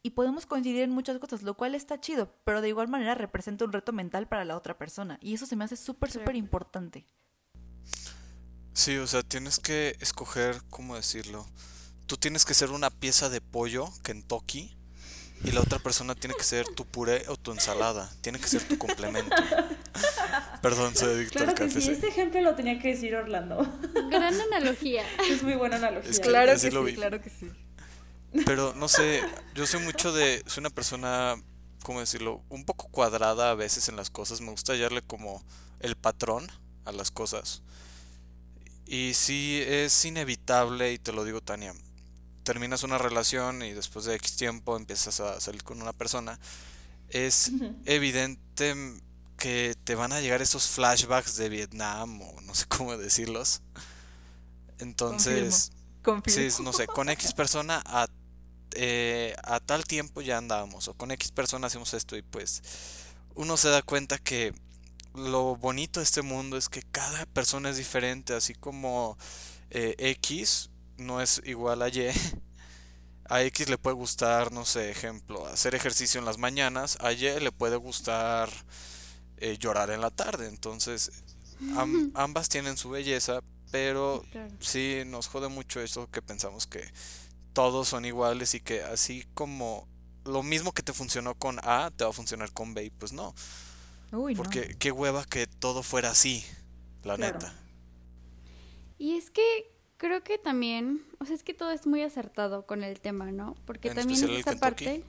y 0.03 0.11
podemos 0.11 0.47
coincidir 0.47 0.83
en 0.83 0.91
muchas 0.91 1.19
cosas, 1.19 1.43
lo 1.43 1.55
cual 1.55 1.75
está 1.75 2.01
chido, 2.01 2.33
pero 2.45 2.61
de 2.61 2.69
igual 2.69 2.89
manera 2.89 3.15
representa 3.15 3.65
un 3.65 3.73
reto 3.73 3.93
mental 3.93 4.29
para 4.29 4.45
la 4.45 4.57
otra 4.57 4.79
persona 4.79 5.19
y 5.21 5.35
eso 5.35 5.47
se 5.47 5.57
me 5.57 5.65
hace 5.65 5.77
súper, 5.77 6.11
súper 6.11 6.37
importante. 6.37 7.07
Sí, 8.77 8.99
o 8.99 9.07
sea, 9.07 9.23
tienes 9.23 9.59
que 9.59 9.97
escoger, 10.01 10.61
¿cómo 10.69 10.97
decirlo? 10.97 11.47
Tú 12.05 12.19
tienes 12.19 12.45
que 12.45 12.53
ser 12.53 12.73
una 12.73 12.91
pieza 12.91 13.31
de 13.31 13.41
pollo 13.41 13.91
Kentucky 14.03 14.77
y 15.43 15.53
la 15.53 15.63
otra 15.63 15.79
persona 15.79 16.15
tiene 16.15 16.35
que 16.35 16.45
ser 16.45 16.67
tu 16.69 16.85
puré 16.85 17.25
o 17.29 17.39
tu 17.39 17.53
ensalada. 17.53 18.13
Tiene 18.21 18.39
que 18.39 18.47
ser 18.47 18.69
tu 18.69 18.77
complemento. 18.77 19.35
Perdón, 20.63 20.95
soy 20.95 21.15
adicto 21.15 21.39
claro 21.39 21.55
que 21.55 21.71
Sí, 21.71 21.91
este 21.91 22.09
ejemplo 22.09 22.43
lo 22.43 22.55
tenía 22.55 22.79
que 22.79 22.89
decir 22.89 23.17
Orlando. 23.17 23.67
Gran 24.11 24.39
analogía. 24.39 25.05
Es 25.27 25.43
muy 25.43 25.55
buena 25.55 25.77
analogía. 25.77 26.21
claro 26.21 26.53
que 26.53 26.59
sí, 26.59 26.95
claro 26.97 27.23
que 27.23 27.31
sí. 27.31 27.51
Pero 28.45 28.75
no 28.75 28.89
sé, 28.89 29.23
yo 29.55 29.67
soy 29.67 29.81
mucho 29.81 30.13
de. 30.13 30.43
Soy 30.45 30.61
una 30.61 30.71
persona, 30.71 31.43
¿cómo 31.83 32.01
decirlo? 32.01 32.43
Un 32.51 32.67
poco 32.67 32.89
cuadrada 32.89 33.53
a 33.53 33.55
veces 33.55 33.89
en 33.89 33.97
las 33.97 34.11
cosas. 34.11 34.43
Me 34.43 34.51
gusta 34.51 34.75
hallarle 34.75 35.01
como 35.01 35.43
el 35.81 35.97
patrón 35.97 36.47
a 36.85 36.93
las 36.93 37.11
cosas. 37.11 37.63
Y 38.87 39.15
sí 39.15 39.63
es 39.67 40.05
inevitable, 40.05 40.93
y 40.93 40.99
te 40.99 41.13
lo 41.13 41.25
digo 41.25 41.41
Tania, 41.41 41.75
terminas 42.45 42.85
una 42.85 42.99
relación 42.99 43.63
y 43.63 43.73
después 43.73 44.05
de 44.05 44.15
X 44.15 44.37
tiempo 44.37 44.77
empiezas 44.77 45.19
a 45.19 45.41
salir 45.41 45.65
con 45.65 45.83
una 45.83 45.93
persona, 45.93 46.39
es 47.09 47.51
evidente 47.85 48.75
que 49.37 49.75
te 49.85 49.95
van 49.97 50.13
a 50.13 50.21
llegar 50.21 50.41
esos 50.41 50.69
flashbacks 50.69 51.37
de 51.37 51.49
Vietnam 51.49 52.21
o 52.23 52.41
no 52.43 52.55
sé 52.55 52.67
cómo 52.69 52.97
decirlos. 52.97 53.61
Entonces, 54.79 55.73
sí, 56.27 56.49
no 56.63 56.73
sé, 56.73 56.87
con 56.87 57.09
X 57.09 57.33
persona 57.33 57.83
a, 57.85 58.07
eh, 58.75 59.35
a 59.43 59.59
tal 59.61 59.85
tiempo 59.85 60.21
ya 60.21 60.39
andábamos 60.39 60.87
o 60.89 60.95
con 60.95 61.11
X 61.11 61.33
persona 61.33 61.67
hacemos 61.67 61.95
esto 61.95 62.17
y 62.17 62.23
pues 62.23 62.63
uno 63.35 63.57
se 63.57 63.69
da 63.69 63.83
cuenta 63.83 64.19
que 64.19 64.55
lo 65.17 65.57
bonito 65.57 66.01
de 66.01 66.05
este 66.05 66.23
mundo 66.23 66.57
es 66.57 66.69
que 66.69 66.83
cada 66.83 67.27
persona 67.27 67.71
es 67.71 67.77
diferente, 67.77 68.35
así 68.35 68.55
como 68.55 69.17
eh, 69.71 69.95
X 69.99 70.71
no 70.97 71.21
es 71.21 71.43
igual 71.45 71.83
a 71.83 71.89
Y. 71.89 72.11
A 73.29 73.43
X 73.43 73.69
le 73.69 73.77
puede 73.77 73.97
gustar, 73.97 74.53
no 74.53 74.65
sé, 74.65 74.89
ejemplo, 74.89 75.47
hacer 75.49 75.75
ejercicio 75.75 76.21
en 76.21 76.25
las 76.25 76.39
mañanas, 76.39 76.97
a 77.01 77.13
Y 77.13 77.41
le 77.41 77.51
puede 77.51 77.75
gustar 77.75 78.49
eh, 79.39 79.59
llorar 79.59 79.91
en 79.91 80.01
la 80.01 80.11
tarde. 80.11 80.47
Entonces, 80.47 81.11
ambas 82.15 82.49
tienen 82.49 82.77
su 82.77 82.91
belleza, 82.91 83.41
pero 83.73 84.25
sí 84.61 85.03
nos 85.07 85.27
jode 85.27 85.49
mucho 85.49 85.81
eso 85.81 86.09
que 86.09 86.23
pensamos 86.23 86.69
que 86.69 86.89
todos 87.53 87.89
son 87.89 88.05
iguales 88.05 88.55
y 88.55 88.61
que 88.61 88.83
así 88.83 89.27
como 89.35 89.89
lo 90.25 90.43
mismo 90.43 90.73
que 90.73 90.83
te 90.83 90.93
funcionó 90.93 91.35
con 91.35 91.59
A, 91.63 91.91
te 91.97 92.05
va 92.05 92.11
a 92.11 92.13
funcionar 92.13 92.53
con 92.53 92.75
B 92.75 92.85
y 92.85 92.91
pues 92.91 93.13
no. 93.13 93.35
Porque 94.37 94.77
qué 94.79 94.93
hueva 94.93 95.25
que 95.25 95.47
todo 95.47 95.83
fuera 95.83 96.11
así, 96.11 96.45
la 97.05 97.17
neta. 97.17 97.55
Y 98.99 99.17
es 99.17 99.31
que 99.31 99.71
creo 99.97 100.23
que 100.23 100.39
también, 100.39 101.05
o 101.19 101.25
sea, 101.25 101.35
es 101.35 101.43
que 101.43 101.55
todo 101.55 101.71
es 101.71 101.87
muy 101.87 102.03
acertado 102.03 102.67
con 102.67 102.83
el 102.83 103.01
tema, 103.01 103.31
¿no? 103.33 103.55
Porque 103.67 103.91
también 103.91 104.25
es 104.25 104.47
esa 104.47 104.57
parte, 104.57 105.05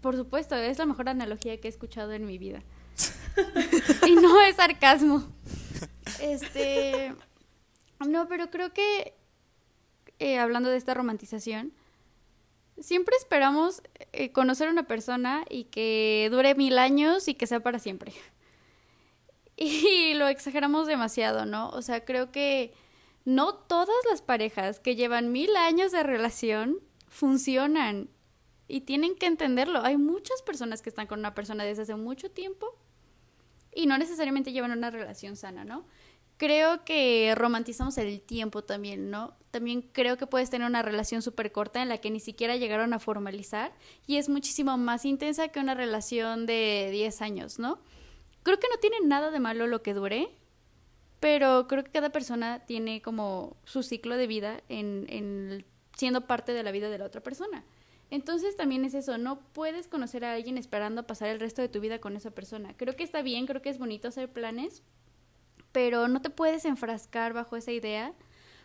por 0.00 0.16
supuesto, 0.16 0.56
es 0.56 0.78
la 0.78 0.86
mejor 0.86 1.08
analogía 1.08 1.60
que 1.60 1.68
he 1.68 1.70
escuchado 1.70 2.12
en 2.12 2.26
mi 2.26 2.38
vida. 2.38 2.62
y 4.06 4.14
no 4.14 4.40
es 4.40 4.56
sarcasmo. 4.56 5.26
Este, 6.20 7.14
no, 8.08 8.28
pero 8.28 8.50
creo 8.50 8.72
que 8.72 9.14
eh, 10.18 10.38
hablando 10.38 10.70
de 10.70 10.78
esta 10.78 10.94
romantización, 10.94 11.72
siempre 12.80 13.16
esperamos 13.16 13.82
eh, 14.12 14.32
conocer 14.32 14.68
a 14.68 14.70
una 14.70 14.86
persona 14.86 15.44
y 15.48 15.64
que 15.64 16.28
dure 16.30 16.54
mil 16.54 16.78
años 16.78 17.28
y 17.28 17.34
que 17.34 17.46
sea 17.46 17.60
para 17.60 17.78
siempre. 17.78 18.12
Y 19.58 20.12
lo 20.12 20.28
exageramos 20.28 20.86
demasiado, 20.86 21.46
¿no? 21.46 21.70
O 21.70 21.80
sea, 21.80 22.04
creo 22.04 22.30
que 22.30 22.74
no 23.24 23.54
todas 23.54 23.96
las 24.10 24.20
parejas 24.20 24.80
que 24.80 24.96
llevan 24.96 25.32
mil 25.32 25.56
años 25.56 25.92
de 25.92 26.02
relación 26.02 26.80
funcionan 27.08 28.10
y 28.68 28.82
tienen 28.82 29.16
que 29.16 29.24
entenderlo. 29.24 29.80
Hay 29.82 29.96
muchas 29.96 30.42
personas 30.42 30.82
que 30.82 30.90
están 30.90 31.06
con 31.06 31.20
una 31.20 31.34
persona 31.34 31.64
desde 31.64 31.82
hace 31.82 31.94
mucho 31.94 32.30
tiempo 32.30 32.66
y 33.74 33.86
no 33.86 33.96
necesariamente 33.98 34.52
llevan 34.52 34.72
una 34.72 34.90
relación 34.90 35.36
sana, 35.36 35.64
¿no? 35.64 35.86
Creo 36.36 36.84
que 36.84 37.34
romantizamos 37.36 37.98
el 37.98 38.20
tiempo 38.20 38.62
también, 38.62 39.10
¿no? 39.10 39.34
También 39.50 39.82
creo 39.82 40.16
que 40.16 40.26
puedes 40.26 40.50
tener 40.50 40.66
una 40.66 40.82
relación 40.82 41.22
súper 41.22 41.52
corta 41.52 41.82
en 41.82 41.88
la 41.88 41.98
que 41.98 42.10
ni 42.10 42.20
siquiera 42.20 42.56
llegaron 42.56 42.92
a 42.92 42.98
formalizar 42.98 43.72
y 44.06 44.16
es 44.16 44.28
muchísimo 44.28 44.76
más 44.76 45.04
intensa 45.04 45.48
que 45.48 45.60
una 45.60 45.74
relación 45.74 46.46
de 46.46 46.90
10 46.92 47.22
años, 47.22 47.58
¿no? 47.58 47.78
Creo 48.42 48.58
que 48.60 48.68
no 48.68 48.78
tiene 48.78 49.00
nada 49.04 49.30
de 49.30 49.40
malo 49.40 49.66
lo 49.66 49.82
que 49.82 49.94
dure, 49.94 50.28
pero 51.20 51.66
creo 51.68 51.84
que 51.84 51.90
cada 51.90 52.10
persona 52.10 52.60
tiene 52.66 53.00
como 53.00 53.56
su 53.64 53.82
ciclo 53.82 54.16
de 54.16 54.26
vida 54.26 54.62
en, 54.68 55.06
en 55.08 55.64
siendo 55.96 56.26
parte 56.26 56.52
de 56.52 56.62
la 56.62 56.70
vida 56.70 56.90
de 56.90 56.98
la 56.98 57.06
otra 57.06 57.22
persona. 57.22 57.64
Entonces 58.10 58.56
también 58.56 58.84
es 58.84 58.94
eso, 58.94 59.18
no 59.18 59.40
puedes 59.52 59.88
conocer 59.88 60.24
a 60.24 60.34
alguien 60.34 60.58
esperando 60.58 61.06
pasar 61.06 61.28
el 61.28 61.40
resto 61.40 61.62
de 61.62 61.68
tu 61.68 61.80
vida 61.80 61.98
con 61.98 62.14
esa 62.14 62.30
persona. 62.30 62.76
Creo 62.76 62.94
que 62.94 63.02
está 63.02 63.22
bien, 63.22 63.46
creo 63.46 63.62
que 63.62 63.70
es 63.70 63.78
bonito 63.78 64.08
hacer 64.08 64.30
planes, 64.30 64.82
pero 65.76 66.08
no 66.08 66.22
te 66.22 66.30
puedes 66.30 66.64
enfrascar 66.64 67.34
bajo 67.34 67.54
esa 67.54 67.70
idea 67.70 68.14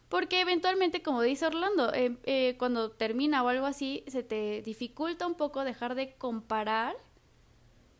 porque 0.08 0.40
eventualmente, 0.40 1.02
como 1.02 1.22
dice 1.22 1.46
Orlando, 1.46 1.94
eh, 1.94 2.16
eh, 2.24 2.56
cuando 2.58 2.92
termina 2.92 3.44
o 3.44 3.50
algo 3.50 3.66
así, 3.66 4.06
se 4.08 4.24
te 4.24 4.62
dificulta 4.62 5.28
un 5.28 5.36
poco 5.36 5.66
dejar 5.66 5.96
de 5.96 6.14
comparar 6.14 6.96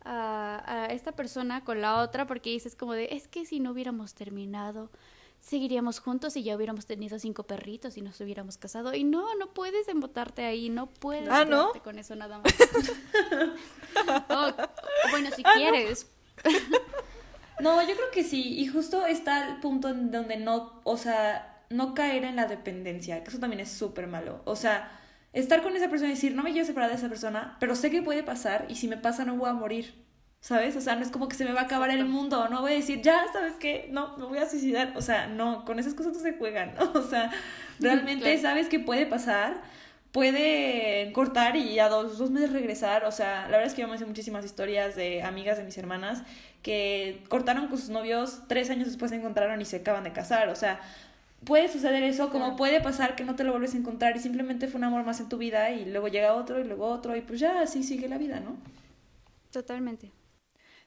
a, 0.02 0.62
a, 0.64 0.86
esta 0.86 1.12
persona 1.12 1.62
con 1.62 1.82
la 1.82 2.00
otra 2.00 2.26
porque 2.26 2.48
dices 2.48 2.74
como 2.74 2.94
de, 2.94 3.08
es 3.12 3.28
que 3.28 3.44
si 3.44 3.60
no 3.60 3.72
hubiéramos 3.72 4.14
terminado, 4.14 4.90
seguiríamos 5.40 6.00
juntos 6.00 6.34
y 6.38 6.42
ya 6.42 6.56
hubiéramos 6.56 6.86
tenido 6.86 7.18
cinco 7.18 7.42
perritos 7.42 7.98
y 7.98 8.00
nos 8.00 8.18
hubiéramos 8.22 8.56
casado. 8.56 8.94
Y 8.94 9.04
no, 9.04 9.34
no 9.34 9.52
puedes 9.52 9.88
embotarte 9.88 10.46
ahí, 10.46 10.70
no 10.70 10.86
puedes 10.86 11.28
¿Ah, 11.28 11.44
no? 11.44 11.70
con 11.84 11.98
eso 11.98 12.16
nada 12.16 12.38
más. 12.38 12.54
bueno, 15.10 15.28
si 15.36 15.42
ah, 15.44 15.52
quieres. 15.54 16.10
No, 16.44 16.50
yo 17.60 17.94
creo 17.94 18.10
que 18.12 18.24
sí. 18.24 18.58
Y 18.58 18.66
justo 18.66 19.06
está 19.06 19.48
el 19.48 19.56
punto 19.60 19.88
en 19.88 20.10
donde 20.10 20.36
no, 20.36 20.80
o 20.84 20.96
sea, 20.96 21.64
no 21.70 21.94
caer 21.94 22.24
en 22.24 22.36
la 22.36 22.46
dependencia, 22.46 23.22
que 23.22 23.30
eso 23.30 23.38
también 23.38 23.60
es 23.60 23.70
súper 23.70 24.06
malo. 24.06 24.42
O 24.44 24.56
sea, 24.56 24.90
estar 25.32 25.62
con 25.62 25.76
esa 25.76 25.88
persona 25.88 26.10
y 26.10 26.14
decir, 26.14 26.34
no 26.34 26.42
me 26.42 26.52
quiero 26.52 26.66
separar 26.66 26.90
de 26.90 26.96
esa 26.96 27.08
persona, 27.08 27.56
pero 27.60 27.74
sé 27.74 27.90
que 27.90 28.02
puede 28.02 28.22
pasar 28.22 28.66
y 28.68 28.76
si 28.76 28.88
me 28.88 28.96
pasa 28.96 29.24
no 29.24 29.36
voy 29.36 29.50
a 29.50 29.54
morir. 29.54 30.02
¿Sabes? 30.40 30.74
O 30.74 30.80
sea, 30.80 30.96
no 30.96 31.02
es 31.02 31.12
como 31.12 31.28
que 31.28 31.36
se 31.36 31.44
me 31.44 31.52
va 31.52 31.60
a 31.60 31.64
acabar 31.64 31.90
el 31.90 32.04
mundo, 32.04 32.48
no 32.48 32.62
voy 32.62 32.72
a 32.72 32.74
decir, 32.74 33.00
ya, 33.00 33.26
¿sabes 33.32 33.52
qué? 33.60 33.88
No, 33.92 34.16
me 34.16 34.24
voy 34.24 34.38
a 34.38 34.48
suicidar. 34.48 34.92
O 34.96 35.00
sea, 35.00 35.28
no, 35.28 35.64
con 35.64 35.78
esas 35.78 35.94
cosas 35.94 36.14
no 36.14 36.18
se 36.18 36.32
juegan, 36.32 36.74
¿no? 36.74 36.90
O 36.98 37.02
sea, 37.02 37.30
realmente 37.78 38.36
sabes 38.38 38.68
que 38.68 38.80
puede 38.80 39.06
pasar 39.06 39.62
puede 40.12 41.10
cortar 41.12 41.56
y 41.56 41.78
a 41.78 41.88
dos, 41.88 42.18
dos 42.18 42.30
meses 42.30 42.52
regresar. 42.52 43.04
O 43.04 43.12
sea, 43.12 43.42
la 43.42 43.56
verdad 43.56 43.66
es 43.66 43.74
que 43.74 43.82
yo 43.82 43.88
me 43.88 43.96
hice 43.96 44.06
muchísimas 44.06 44.44
historias 44.44 44.94
de 44.94 45.22
amigas 45.22 45.56
de 45.56 45.64
mis 45.64 45.76
hermanas 45.78 46.22
que 46.62 47.24
cortaron 47.28 47.66
con 47.66 47.78
sus 47.78 47.88
novios, 47.88 48.42
tres 48.46 48.70
años 48.70 48.86
después 48.86 49.10
se 49.10 49.16
encontraron 49.16 49.60
y 49.60 49.64
se 49.64 49.78
acaban 49.78 50.04
de 50.04 50.12
casar. 50.12 50.48
O 50.50 50.54
sea, 50.54 50.80
puede 51.44 51.68
suceder 51.68 52.02
eso, 52.04 52.30
como 52.30 52.56
puede 52.56 52.80
pasar 52.80 53.16
que 53.16 53.24
no 53.24 53.34
te 53.34 53.42
lo 53.42 53.50
vuelves 53.50 53.74
a 53.74 53.78
encontrar 53.78 54.16
y 54.16 54.20
simplemente 54.20 54.68
fue 54.68 54.78
un 54.78 54.84
amor 54.84 55.04
más 55.04 55.18
en 55.20 55.28
tu 55.28 55.38
vida 55.38 55.70
y 55.70 55.86
luego 55.86 56.08
llega 56.08 56.34
otro 56.34 56.60
y 56.60 56.64
luego 56.64 56.86
otro 56.86 57.16
y 57.16 57.22
pues 57.22 57.40
ya 57.40 57.62
así 57.62 57.82
sigue 57.82 58.08
la 58.08 58.18
vida, 58.18 58.38
¿no? 58.38 58.56
Totalmente. 59.50 60.12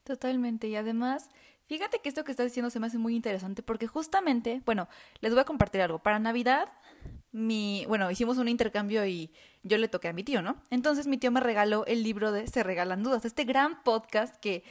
Totalmente. 0.04 0.68
Y 0.68 0.76
además, 0.76 1.30
fíjate 1.68 2.00
que 2.00 2.10
esto 2.10 2.24
que 2.24 2.32
estás 2.32 2.46
diciendo 2.46 2.70
se 2.70 2.80
me 2.80 2.88
hace 2.88 3.00
muy 3.00 3.16
interesante 3.16 3.64
porque 3.64 3.88
justamente, 3.88 4.62
bueno, 4.66 4.88
les 5.20 5.34
voy 5.34 5.42
a 5.42 5.46
compartir 5.46 5.82
algo. 5.82 6.00
Para 6.00 6.20
Navidad 6.20 6.70
mi, 7.36 7.84
bueno, 7.90 8.10
hicimos 8.10 8.38
un 8.38 8.48
intercambio 8.48 9.06
y 9.06 9.30
yo 9.62 9.78
le 9.78 9.90
toqué 9.90 10.08
a 10.08 10.14
mi 10.14 10.24
tío, 10.24 10.42
¿no? 10.42 10.56
Entonces 10.70 11.06
mi 11.06 11.18
tío 11.18 11.32
me 11.32 11.42
regaló 11.42 11.86
el 11.86 12.02
libro 12.02 12.32
de 12.32 12.48
Se 12.48 12.64
Regalan 12.64 13.04
Dudas, 13.04 13.26
este 13.26 13.44
gran 13.44 13.84
podcast 13.84 14.38
que 14.38 14.64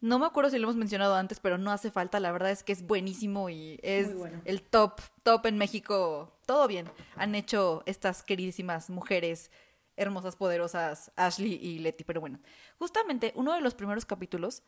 no 0.00 0.18
me 0.18 0.24
acuerdo 0.24 0.48
si 0.48 0.56
lo 0.56 0.62
hemos 0.62 0.76
mencionado 0.76 1.14
antes, 1.14 1.40
pero 1.40 1.58
no 1.58 1.70
hace 1.72 1.90
falta, 1.90 2.18
la 2.18 2.32
verdad 2.32 2.52
es 2.52 2.64
que 2.64 2.72
es 2.72 2.86
buenísimo 2.86 3.50
y 3.50 3.78
es 3.82 4.08
el 4.46 4.62
top, 4.62 5.02
top 5.24 5.44
en 5.44 5.58
México, 5.58 6.32
todo 6.46 6.66
bien. 6.66 6.90
Han 7.16 7.34
hecho 7.34 7.82
estas 7.84 8.22
queridísimas 8.22 8.88
mujeres 8.88 9.50
hermosas, 9.94 10.36
poderosas, 10.36 11.12
Ashley 11.16 11.58
y 11.60 11.80
Letty, 11.80 12.04
pero 12.04 12.22
bueno, 12.22 12.40
justamente 12.78 13.32
uno 13.34 13.52
de 13.52 13.60
los 13.60 13.74
primeros 13.74 14.06
capítulos 14.06 14.62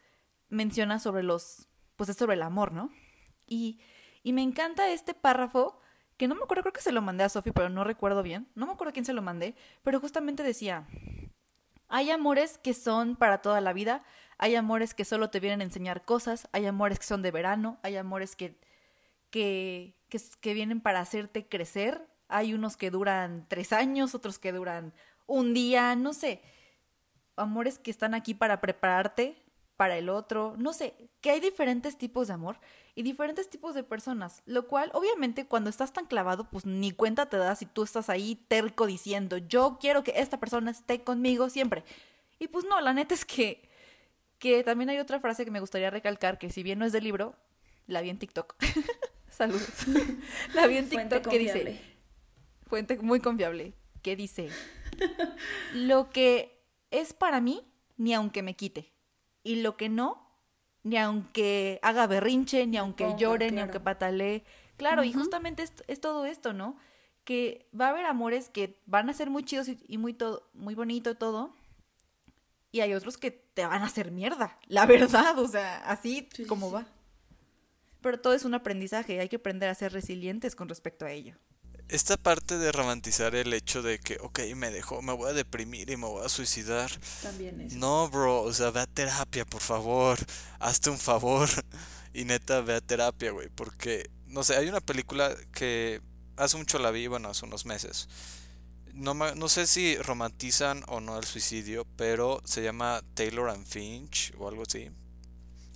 menciona 0.51 0.99
sobre 0.99 1.23
los, 1.23 1.67
pues 1.97 2.11
es 2.11 2.17
sobre 2.17 2.35
el 2.35 2.43
amor, 2.43 2.73
¿no? 2.73 2.91
Y, 3.47 3.81
y 4.23 4.35
me 4.35 4.43
encanta 4.43 4.91
este 4.91 5.15
párrafo 5.15 5.81
que 6.19 6.29
no 6.29 6.35
me 6.35 6.43
acuerdo, 6.43 6.63
creo 6.65 6.73
que 6.73 6.83
se 6.83 6.93
lo 6.93 7.01
mandé 7.01 7.25
a 7.25 7.29
Sophie, 7.29 7.53
pero 7.53 7.71
no 7.71 7.85
recuerdo 7.85 8.23
bien. 8.23 8.49
No 8.57 8.67
me 8.67 8.73
acuerdo 8.73 8.93
quién 8.93 9.05
se 9.05 9.13
lo 9.15 9.23
mandé, 9.23 9.55
pero 9.85 10.01
justamente 10.01 10.43
decía, 10.43 10.87
hay 11.89 12.11
amores 12.11 12.59
que 12.59 12.75
son 12.75 13.17
para 13.17 13.41
toda 13.41 13.61
la 13.61 13.73
vida, 13.73 14.03
hay 14.37 14.57
amores 14.57 14.95
que 14.95 15.05
solo 15.05 15.31
te 15.31 15.41
vienen 15.41 15.61
a 15.61 15.65
enseñar 15.65 16.05
cosas, 16.05 16.49
hay 16.53 16.67
amores 16.67 16.99
que 16.99 17.07
son 17.07 17.23
de 17.23 17.31
verano, 17.31 17.79
hay 17.83 17.97
amores 17.97 18.35
que, 18.35 18.59
que, 19.31 19.95
que, 20.09 20.21
que 20.41 20.55
vienen 20.55 20.81
para 20.81 21.01
hacerte 21.01 21.47
crecer, 21.47 22.05
hay 22.27 22.53
unos 22.53 22.77
que 22.77 22.91
duran 22.91 23.47
tres 23.49 23.73
años, 23.73 24.15
otros 24.15 24.41
que 24.41 24.53
duran 24.53 24.93
un 25.27 25.55
día, 25.55 25.95
no 25.95 26.13
sé. 26.13 26.43
Amores 27.37 27.79
que 27.79 27.93
están 27.93 28.15
aquí 28.15 28.35
para 28.35 28.61
prepararte 28.61 29.41
para 29.79 29.97
el 29.97 30.09
otro, 30.09 30.57
no 30.59 30.73
sé, 30.73 30.93
que 31.21 31.31
hay 31.31 31.39
diferentes 31.39 31.97
tipos 31.97 32.27
de 32.27 32.35
amor 32.35 32.59
y 32.97 33.05
diferentes 33.05 33.49
tipos 33.49 33.77
de 33.77 33.85
personas, 33.85 34.43
lo 34.45 34.67
cual 34.67 34.91
obviamente 34.93 35.47
cuando 35.47 35.71
estás 35.71 35.93
tan 35.93 36.07
clavado, 36.07 36.51
pues 36.51 36.67
ni 36.67 36.91
cuenta 36.91 37.27
te 37.27 37.37
das 37.37 37.61
si 37.61 37.67
tú 37.67 37.85
estás 37.85 38.11
ahí 38.11 38.35
terco 38.49 38.87
diciendo, 38.87 39.39
yo 39.39 39.79
quiero 39.81 40.03
que 40.03 40.15
esta 40.17 40.41
persona 40.41 40.73
esté 40.73 41.05
conmigo 41.05 41.49
siempre. 41.49 41.85
Y 42.41 42.49
pues 42.49 42.65
no, 42.65 42.81
la 42.81 42.93
neta 42.93 43.15
es 43.15 43.25
que, 43.25 43.71
que 44.41 44.65
también 44.65 44.91
hay 44.91 44.99
otra 44.99 45.21
frase 45.21 45.45
que 45.45 45.53
me 45.53 45.61
gustaría 45.61 45.91
recalcar, 45.91 46.39
que 46.39 46.51
si 46.51 46.65
bien 46.65 46.81
no 46.81 46.85
es 46.85 46.91
del 46.91 47.05
libro, 47.05 47.37
la 47.87 48.01
vi 48.01 48.11
en 48.11 48.19
TikTok. 48.19 48.57
Saludos. 49.31 49.87
la 50.55 50.67
vi 50.67 50.79
en 50.79 50.89
TikTok 50.89 51.29
que 51.29 51.39
dice, 51.39 51.81
fuente 52.67 52.99
muy 52.99 53.21
confiable, 53.21 53.75
que 54.03 54.17
dice, 54.17 54.51
lo 55.73 56.11
que 56.11 56.65
es 56.91 57.13
para 57.13 57.41
mí, 57.41 57.63
ni 57.97 58.13
aunque 58.13 58.43
me 58.43 58.57
quite. 58.57 58.98
Y 59.43 59.57
lo 59.57 59.77
que 59.77 59.89
no, 59.89 60.27
ni 60.83 60.97
aunque 60.97 61.79
haga 61.83 62.07
berrinche, 62.07 62.67
ni 62.67 62.77
aunque 62.77 63.15
llore, 63.19 63.51
ni 63.51 63.61
aunque 63.61 63.81
patalee, 63.81 64.45
Claro, 64.79 65.03
y 65.03 65.13
justamente 65.13 65.65
es, 65.65 65.73
es, 65.89 66.01
todo 66.01 66.25
esto, 66.25 66.53
¿no? 66.53 66.77
Que 67.25 67.69
va 67.79 67.87
a 67.87 67.91
haber 67.91 68.07
amores 68.07 68.49
que 68.49 68.81
van 68.87 69.11
a 69.11 69.13
ser 69.13 69.29
muy 69.29 69.43
chidos 69.43 69.69
y, 69.69 69.99
muy 69.99 70.15
todo, 70.15 70.49
muy 70.55 70.77
bonito 70.77 71.17
todo. 71.17 71.53
Y 72.71 72.81
hay 72.81 72.95
otros 72.95 73.19
que 73.19 73.33
te 73.33 73.67
van 73.67 73.83
a 73.83 73.87
hacer 73.87 74.13
mierda, 74.13 74.57
la 74.69 74.87
verdad, 74.87 75.37
o 75.39 75.49
sea, 75.49 75.79
así 75.79 76.29
como 76.47 76.71
va. 76.71 76.87
Pero 78.01 78.21
todo 78.21 78.35
es 78.35 78.45
un 78.45 78.55
aprendizaje, 78.55 79.19
hay 79.19 79.29
que 79.29 79.37
aprender 79.37 79.69
a 79.69 79.75
ser 79.75 79.93
resilientes 79.93 80.55
con 80.55 80.69
respecto 80.69 81.05
a 81.05 81.11
ello 81.11 81.35
esta 81.89 82.17
parte 82.17 82.59
de 82.59 82.71
romantizar 82.71 83.35
el 83.35 83.53
hecho 83.55 83.83
de 83.83 83.99
que, 83.99 84.19
ok, 84.21 84.41
me 84.55 84.71
dejó, 84.71 85.01
me 85.01 85.15
voy 85.15 85.31
a 85.31 85.33
deprimir 85.33 85.91
y 85.91 85.97
me 85.97 86.07
voy 86.07 86.25
a 86.25 86.29
suicidar. 86.29 86.91
También 87.23 87.61
es. 87.63 87.73
No, 87.75 88.09
bro, 88.11 88.43
o 88.43 88.53
sea, 88.53 88.71
ve 88.71 88.81
a 88.81 88.87
terapia, 88.87 89.45
por 89.47 89.63
favor. 89.63 90.19
Hazte 90.61 90.91
un 90.91 90.99
favor. 90.99 91.49
Y 92.15 92.25
neta, 92.25 92.63
ve 92.63 92.75
a 92.75 92.81
terapia, 92.81 93.31
güey. 93.31 93.49
Porque, 93.55 94.11
no 94.27 94.43
sé, 94.43 94.57
hay 94.57 94.67
una 94.67 94.81
película 94.81 95.37
que 95.53 96.01
hace 96.37 96.57
mucho 96.57 96.79
la 96.79 96.91
vi, 96.91 97.07
bueno, 97.07 97.29
hace 97.29 97.45
unos 97.45 97.67
meses. 97.67 98.09
No, 98.95 99.15
no 99.15 99.49
sé 99.49 99.67
si 99.67 99.95
romantizan 99.99 100.83
o 100.89 101.01
no 101.01 101.19
el 101.19 101.25
suicidio, 101.25 101.87
pero 101.97 102.41
se 102.45 102.63
llama 102.63 103.03
Taylor 103.15 103.51
and 103.51 103.67
Finch 103.67 104.33
o 104.39 104.49
algo 104.49 104.63
así. 104.63 104.91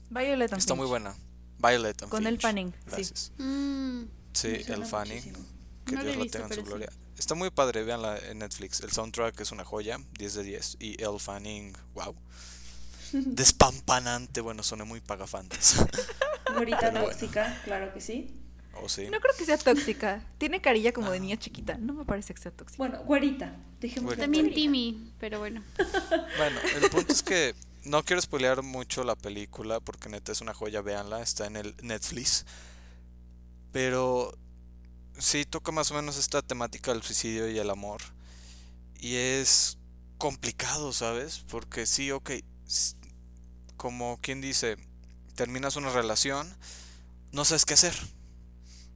Violet 0.09 0.53
and 0.53 0.59
Está 0.61 0.75
muy 0.75 0.87
buena. 0.87 1.15
Violet 1.59 2.03
and 2.03 2.11
Con 2.11 2.27
el 2.27 2.41
Fanning, 2.41 2.75
Gracias. 2.87 3.31
sí. 3.37 3.43
Mm. 3.43 4.09
Sí, 4.33 4.49
el 4.69 4.87
Fanning 4.87 5.52
que 5.85 5.97
Dios 5.97 6.17
lo 6.17 6.27
tenga 6.27 6.47
en 6.47 6.55
su 6.55 6.63
gloria. 6.63 6.89
Está 7.19 7.35
muy 7.35 7.51
padre, 7.51 7.85
véanla 7.85 8.19
en 8.19 8.39
Netflix. 8.39 8.81
El 8.81 8.91
soundtrack 8.91 9.41
es 9.41 9.53
una 9.53 9.65
joya, 9.65 10.01
10 10.19 10.35
de 10.35 10.43
10. 10.43 10.77
Y 10.81 11.03
El 11.03 11.21
Fanning, 11.21 11.77
wow. 11.95 12.17
Despampanante, 13.13 14.41
bueno, 14.41 14.63
suena 14.63 14.85
muy 14.85 15.01
pagafantes. 15.01 15.77
Güerita 16.55 16.93
tóxica, 16.93 17.61
claro 17.65 17.93
que 17.95 18.01
sí. 18.01 18.43
¿O 18.75 18.89
sí? 18.89 19.09
No 19.11 19.21
creo 19.21 19.35
que 19.37 19.45
sea 19.45 19.59
tóxica. 19.59 20.25
Tiene 20.39 20.61
carilla 20.61 20.93
como 20.93 21.11
de 21.11 21.21
niña 21.21 21.37
chiquita. 21.37 21.77
No 21.79 21.93
me 21.93 22.05
parece 22.05 22.35
que 22.35 22.41
sea 22.41 22.51
tóxica. 22.51 22.79
Bueno, 22.79 23.03
güerita. 23.05 23.55
Dejemos 23.81 24.17
También 24.17 24.53
Timmy, 24.55 25.13
pero 25.19 25.39
bueno. 25.39 25.63
Bueno, 26.39 26.59
el 26.77 26.91
punto 26.91 27.13
es 27.13 27.23
que 27.23 27.55
no 27.85 28.03
quiero 28.05 28.23
spoilear 28.23 28.63
mucho 28.63 29.05
la 29.05 29.17
película 29.17 29.81
porque 29.81 30.09
neta 30.09 30.33
es 30.33 30.41
una 30.41 30.55
joya, 30.55 30.81
véanla, 30.81 31.21
está 31.21 31.47
en 31.47 31.57
el 31.57 31.75
Netflix. 31.83 32.47
Pero 33.71 34.37
sí 35.19 35.45
toca 35.45 35.73
más 35.73 35.91
o 35.91 35.95
menos 35.95 36.17
esta 36.17 36.43
temática 36.43 36.93
del 36.93 37.03
suicidio 37.03 37.49
y 37.49 37.59
el 37.59 37.71
amor. 37.71 38.01
Y 38.99 39.17
es 39.17 39.79
complicado, 40.19 40.93
¿sabes? 40.93 41.45
Porque 41.49 41.87
sí, 41.87 42.11
ok, 42.11 42.31
como 43.77 44.19
quien 44.21 44.41
dice, 44.41 44.77
terminas 45.35 45.77
una 45.77 45.91
relación, 45.91 46.55
no 47.33 47.45
sabes 47.45 47.65
qué 47.65 47.75
hacer. 47.75 47.95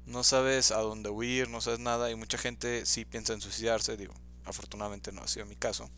No 0.07 0.23
sabes 0.23 0.71
a 0.71 0.79
dónde 0.79 1.11
huir, 1.11 1.49
no 1.49 1.61
sabes 1.61 1.81
nada 1.81 2.11
y 2.13 2.15
mucha 2.15 2.39
gente 2.39 2.87
sí 2.87 3.05
piensa 3.05 3.33
en 3.33 3.41
suicidarse, 3.41 3.97
digo, 3.97 4.15
afortunadamente 4.45 5.11
no 5.11 5.23
ha 5.23 5.29
sido 5.29 5.47
mi 5.47 5.57
caso. 5.57 5.91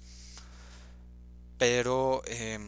Pero... 1.59 2.23
Eh, 2.27 2.59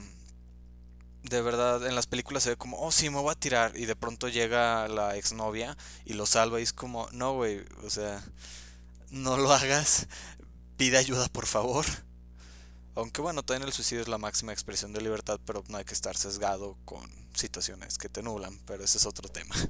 de 1.23 1.43
verdad 1.43 1.87
en 1.87 1.95
las 1.95 2.07
películas 2.07 2.43
se 2.43 2.51
ve 2.51 2.57
como, 2.57 2.79
oh 2.79 2.91
sí, 2.91 3.11
me 3.11 3.21
voy 3.21 3.31
a 3.31 3.35
tirar 3.35 3.77
y 3.77 3.85
de 3.85 3.97
pronto 3.97 4.29
llega 4.29 4.89
la 4.89 5.17
exnovia 5.17 5.77
y 6.05 6.15
lo 6.15 6.27
salva 6.27 6.61
y 6.61 6.63
es 6.63 6.73
como, 6.73 7.09
no, 7.13 7.35
güey, 7.35 7.63
o 7.85 7.91
sea, 7.91 8.23
no 9.11 9.37
lo 9.37 9.53
hagas, 9.53 10.09
pide 10.77 10.99
ayuda 10.99 11.29
por 11.29 11.47
favor. 11.47 11.85
Aunque 12.97 13.21
bueno, 13.21 13.43
también 13.43 13.67
el 13.67 13.73
suicidio 13.73 14.03
es 14.03 14.09
la 14.09 14.19
máxima 14.19 14.53
expresión 14.53 14.93
de 14.93 15.01
libertad, 15.01 15.39
pero 15.47 15.63
no 15.69 15.79
hay 15.79 15.85
que 15.85 15.95
estar 15.95 16.17
sesgado 16.17 16.77
con 16.85 17.09
situaciones 17.35 17.99
que 17.99 18.09
te 18.09 18.23
nublan, 18.23 18.59
pero 18.67 18.83
ese 18.85 18.99
es 18.99 19.07
otro 19.07 19.29
tema. 19.29 19.55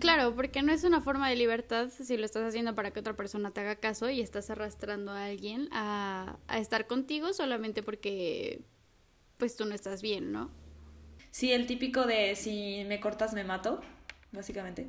Claro, 0.00 0.34
porque 0.34 0.60
no 0.60 0.72
es 0.72 0.82
una 0.82 1.00
forma 1.00 1.28
de 1.28 1.36
libertad 1.36 1.88
si 1.96 2.16
lo 2.16 2.24
estás 2.24 2.42
haciendo 2.42 2.74
para 2.74 2.90
que 2.90 2.98
otra 2.98 3.14
persona 3.14 3.52
te 3.52 3.60
haga 3.60 3.76
caso 3.76 4.10
y 4.10 4.20
estás 4.20 4.50
arrastrando 4.50 5.12
a 5.12 5.26
alguien 5.26 5.68
a, 5.70 6.36
a 6.48 6.58
estar 6.58 6.88
contigo 6.88 7.32
solamente 7.32 7.84
porque 7.84 8.64
pues 9.36 9.54
tú 9.54 9.66
no 9.66 9.76
estás 9.76 10.02
bien, 10.02 10.32
¿no? 10.32 10.50
Sí, 11.38 11.52
el 11.52 11.68
típico 11.68 12.04
de 12.04 12.34
si 12.34 12.82
me 12.88 12.98
cortas 12.98 13.32
me 13.32 13.44
mato, 13.44 13.80
básicamente. 14.32 14.88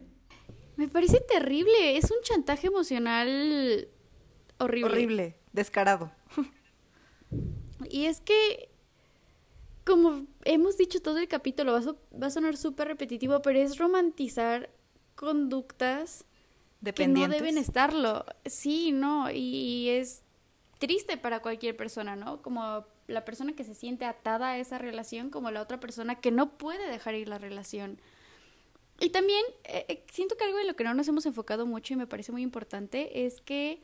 Me 0.78 0.88
parece 0.88 1.22
terrible, 1.22 1.96
es 1.96 2.10
un 2.10 2.18
chantaje 2.24 2.66
emocional 2.66 3.88
horrible. 4.58 4.92
Horrible, 4.92 5.36
descarado. 5.54 6.12
Y 7.92 8.06
es 8.06 8.20
que, 8.20 8.70
como 9.86 10.26
hemos 10.44 10.76
dicho 10.76 11.04
todo 11.04 11.20
el 11.20 11.28
capítulo, 11.28 11.72
va 11.72 11.80
a, 11.80 12.18
va 12.18 12.28
a 12.28 12.32
sonar 12.32 12.58
súper 12.58 12.88
repetitivo, 12.88 13.44
pero 13.44 13.60
es 13.60 13.78
romantizar 13.78 14.72
conductas 15.14 16.26
que 16.96 17.08
no 17.08 17.28
deben 17.28 17.60
estarlo. 17.60 18.26
Sí, 18.46 18.92
no, 18.92 19.30
y 19.32 19.90
es 19.90 20.24
triste 20.80 21.16
para 21.16 21.44
cualquier 21.44 21.78
persona, 21.78 22.16
¿no? 22.16 22.42
Como 22.42 22.86
la 23.10 23.26
persona 23.26 23.54
que 23.54 23.63
se 23.63 23.76
siente 23.76 24.06
atada 24.06 24.52
a 24.52 24.58
esa 24.58 24.78
relación 24.78 25.30
como 25.30 25.52
la 25.52 25.62
otra 25.62 25.80
persona 25.80 26.15
que 26.15 26.32
no 26.32 26.58
puede 26.58 26.89
dejar 26.89 27.15
ir 27.15 27.28
la 27.28 27.38
relación. 27.38 28.00
Y 29.00 29.10
también 29.10 29.43
eh, 29.63 29.86
eh, 29.88 30.04
siento 30.12 30.36
que 30.36 30.43
algo 30.43 30.60
en 30.60 30.67
lo 30.67 30.76
que 30.76 30.84
no 30.84 30.93
nos 30.93 31.08
hemos 31.08 31.26
enfocado 31.26 31.65
mucho 31.65 31.93
y 31.93 31.98
me 31.98 32.08
parece 32.08 32.32
muy 32.32 32.41
importante 32.41 33.26
es 33.26 33.41
que 33.41 33.82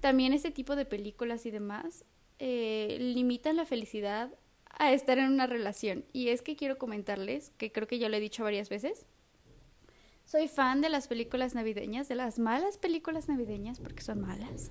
también 0.00 0.32
este 0.32 0.50
tipo 0.50 0.76
de 0.76 0.84
películas 0.84 1.46
y 1.46 1.50
demás 1.50 2.04
eh, 2.38 2.98
limitan 3.00 3.56
la 3.56 3.64
felicidad 3.64 4.30
a 4.78 4.92
estar 4.92 5.18
en 5.18 5.32
una 5.32 5.46
relación. 5.46 6.04
Y 6.12 6.28
es 6.28 6.42
que 6.42 6.54
quiero 6.54 6.78
comentarles, 6.78 7.50
que 7.56 7.72
creo 7.72 7.88
que 7.88 7.98
ya 7.98 8.08
lo 8.08 8.16
he 8.16 8.20
dicho 8.20 8.44
varias 8.44 8.68
veces, 8.68 9.06
soy 10.24 10.46
fan 10.46 10.82
de 10.82 10.90
las 10.90 11.08
películas 11.08 11.54
navideñas, 11.54 12.06
de 12.06 12.14
las 12.14 12.38
malas 12.38 12.76
películas 12.76 13.28
navideñas, 13.28 13.80
porque 13.80 14.02
son 14.02 14.20
malas. 14.20 14.70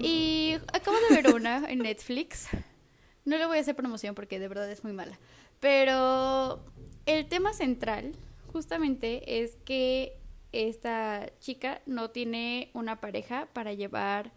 Y 0.00 0.56
acabo 0.74 0.98
de 1.08 1.22
ver 1.22 1.34
una 1.34 1.64
en 1.70 1.78
Netflix 1.78 2.46
no 3.30 3.38
le 3.38 3.46
voy 3.46 3.58
a 3.58 3.60
hacer 3.60 3.76
promoción 3.76 4.14
porque 4.16 4.40
de 4.40 4.48
verdad 4.48 4.68
es 4.70 4.82
muy 4.82 4.92
mala. 4.92 5.18
Pero 5.60 6.60
el 7.06 7.28
tema 7.28 7.52
central 7.52 8.12
justamente 8.52 9.42
es 9.42 9.56
que 9.64 10.18
esta 10.50 11.30
chica 11.38 11.80
no 11.86 12.10
tiene 12.10 12.70
una 12.74 13.00
pareja 13.00 13.48
para 13.52 13.72
llevar 13.72 14.32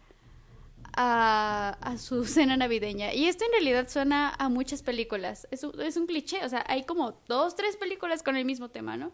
a, 0.96 1.96
su 1.98 2.24
cena 2.36 2.56
navideña. 2.56 3.12
Y 3.12 3.26
esto 3.26 3.44
en 3.44 3.50
realidad 3.50 3.88
suena 3.88 4.32
a 4.38 4.48
muchas 4.48 4.82
películas. 4.82 5.48
Es 5.50 5.64
un, 5.64 5.80
es 5.80 5.96
un 5.96 6.06
cliché, 6.06 6.44
o 6.44 6.48
sea, 6.48 6.64
hay 6.68 6.84
como 6.84 7.20
dos, 7.26 7.56
tres 7.56 7.76
películas 7.76 8.22
con 8.22 8.36
el 8.36 8.44
mismo 8.44 8.68
tema, 8.68 8.96
¿no? 8.96 9.10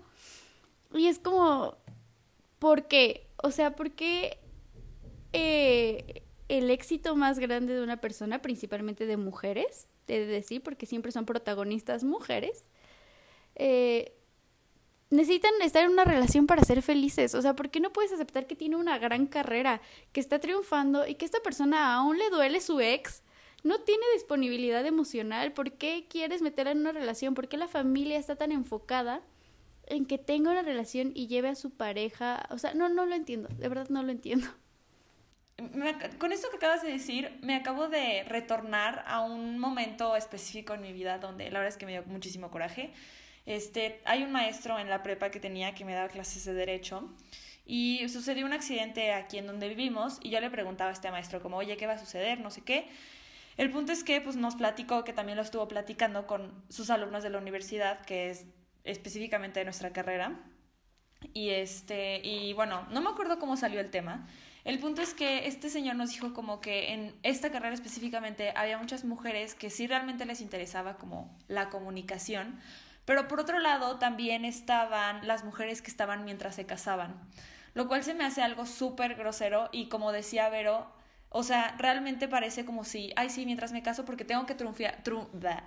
Y 0.92 1.06
es 1.06 1.18
como, 1.18 1.78
¿por 2.58 2.86
qué? 2.86 3.28
O 3.42 3.50
sea, 3.50 3.74
¿por 3.76 3.92
qué 3.92 4.38
eh, 5.32 6.22
el 6.50 6.68
éxito 6.68 7.14
más 7.14 7.38
grande 7.38 7.74
de 7.74 7.82
una 7.82 8.00
persona, 8.00 8.42
principalmente 8.42 9.06
de 9.06 9.16
mujeres, 9.16 9.86
de 10.08 10.26
decir, 10.26 10.64
porque 10.64 10.84
siempre 10.84 11.12
son 11.12 11.24
protagonistas 11.24 12.02
mujeres, 12.02 12.68
eh, 13.54 14.16
necesitan 15.10 15.52
estar 15.62 15.84
en 15.84 15.92
una 15.92 16.04
relación 16.04 16.48
para 16.48 16.64
ser 16.64 16.82
felices. 16.82 17.36
O 17.36 17.42
sea, 17.42 17.54
¿por 17.54 17.70
qué 17.70 17.78
no 17.78 17.92
puedes 17.92 18.12
aceptar 18.12 18.48
que 18.48 18.56
tiene 18.56 18.74
una 18.74 18.98
gran 18.98 19.28
carrera, 19.28 19.80
que 20.12 20.18
está 20.18 20.40
triunfando 20.40 21.06
y 21.06 21.14
que 21.14 21.24
esta 21.24 21.38
persona 21.40 21.94
aún 21.94 22.18
le 22.18 22.30
duele 22.30 22.60
su 22.60 22.80
ex? 22.80 23.22
No 23.62 23.78
tiene 23.82 24.02
disponibilidad 24.14 24.84
emocional. 24.84 25.52
¿Por 25.52 25.72
qué 25.72 26.08
quieres 26.08 26.42
meterla 26.42 26.72
en 26.72 26.80
una 26.80 26.90
relación? 26.90 27.34
¿Por 27.34 27.46
qué 27.46 27.58
la 27.58 27.68
familia 27.68 28.18
está 28.18 28.34
tan 28.34 28.50
enfocada 28.50 29.22
en 29.86 30.04
que 30.04 30.18
tenga 30.18 30.50
una 30.50 30.62
relación 30.62 31.12
y 31.14 31.28
lleve 31.28 31.50
a 31.50 31.54
su 31.54 31.70
pareja? 31.70 32.48
O 32.50 32.58
sea, 32.58 32.74
no, 32.74 32.88
no 32.88 33.06
lo 33.06 33.14
entiendo. 33.14 33.48
De 33.56 33.68
verdad 33.68 33.88
no 33.88 34.02
lo 34.02 34.10
entiendo 34.10 34.48
con 36.18 36.32
esto 36.32 36.50
que 36.50 36.56
acabas 36.56 36.82
de 36.82 36.90
decir, 36.90 37.38
me 37.42 37.54
acabo 37.54 37.88
de 37.88 38.24
retornar 38.24 39.04
a 39.06 39.20
un 39.20 39.58
momento 39.58 40.16
específico 40.16 40.74
en 40.74 40.82
mi 40.82 40.92
vida 40.92 41.18
donde 41.18 41.50
la 41.50 41.58
verdad 41.60 41.68
es 41.68 41.76
que 41.76 41.86
me 41.86 41.92
dio 41.92 42.02
muchísimo 42.06 42.50
coraje. 42.50 42.92
Este, 43.46 44.00
hay 44.04 44.22
un 44.22 44.32
maestro 44.32 44.78
en 44.78 44.88
la 44.88 45.02
prepa 45.02 45.30
que 45.30 45.40
tenía 45.40 45.74
que 45.74 45.84
me 45.84 45.94
daba 45.94 46.08
clases 46.08 46.44
de 46.44 46.54
derecho 46.54 47.10
y 47.66 48.08
sucedió 48.08 48.46
un 48.46 48.52
accidente 48.52 49.12
aquí 49.12 49.38
en 49.38 49.46
donde 49.46 49.68
vivimos 49.68 50.18
y 50.22 50.30
yo 50.30 50.40
le 50.40 50.50
preguntaba 50.50 50.90
a 50.90 50.92
este 50.92 51.10
maestro 51.10 51.40
como, 51.40 51.56
oye, 51.56 51.76
¿qué 51.76 51.86
va 51.86 51.94
a 51.94 51.98
suceder? 51.98 52.40
No 52.40 52.50
sé 52.50 52.62
qué. 52.62 52.88
El 53.56 53.70
punto 53.70 53.92
es 53.92 54.04
que 54.04 54.20
pues, 54.20 54.36
nos 54.36 54.56
platicó 54.56 55.04
que 55.04 55.12
también 55.12 55.36
lo 55.36 55.42
estuvo 55.42 55.68
platicando 55.68 56.26
con 56.26 56.64
sus 56.68 56.90
alumnos 56.90 57.22
de 57.22 57.30
la 57.30 57.38
universidad, 57.38 58.00
que 58.04 58.30
es 58.30 58.46
específicamente 58.84 59.60
de 59.60 59.64
nuestra 59.64 59.92
carrera. 59.92 60.40
Y, 61.34 61.50
este, 61.50 62.26
y 62.26 62.54
bueno, 62.54 62.86
no 62.90 63.00
me 63.02 63.10
acuerdo 63.10 63.38
cómo 63.38 63.56
salió 63.56 63.80
el 63.80 63.90
tema, 63.90 64.26
el 64.64 64.78
punto 64.78 65.00
es 65.02 65.14
que 65.14 65.46
este 65.46 65.70
señor 65.70 65.96
nos 65.96 66.10
dijo 66.10 66.34
como 66.34 66.60
que 66.60 66.92
en 66.92 67.14
esta 67.22 67.50
carrera 67.50 67.74
específicamente 67.74 68.52
había 68.54 68.78
muchas 68.78 69.04
mujeres 69.04 69.54
que 69.54 69.70
sí 69.70 69.86
realmente 69.86 70.26
les 70.26 70.40
interesaba 70.40 70.96
como 70.96 71.34
la 71.48 71.70
comunicación, 71.70 72.60
pero 73.06 73.26
por 73.26 73.40
otro 73.40 73.58
lado 73.58 73.98
también 73.98 74.44
estaban 74.44 75.26
las 75.26 75.44
mujeres 75.44 75.82
que 75.82 75.90
estaban 75.90 76.24
mientras 76.24 76.54
se 76.56 76.66
casaban, 76.66 77.18
lo 77.74 77.88
cual 77.88 78.04
se 78.04 78.14
me 78.14 78.24
hace 78.24 78.42
algo 78.42 78.66
súper 78.66 79.14
grosero 79.14 79.68
y 79.72 79.88
como 79.88 80.12
decía 80.12 80.48
Vero, 80.50 80.92
O 81.32 81.44
sea, 81.44 81.76
realmente 81.78 82.26
parece 82.26 82.64
como 82.64 82.82
si, 82.82 83.12
ay, 83.14 83.30
sí, 83.30 83.46
mientras 83.46 83.70
me 83.70 83.82
caso 83.84 84.04
porque 84.04 84.24
tengo 84.24 84.46
que 84.46 84.56
triunfar, 84.56 85.02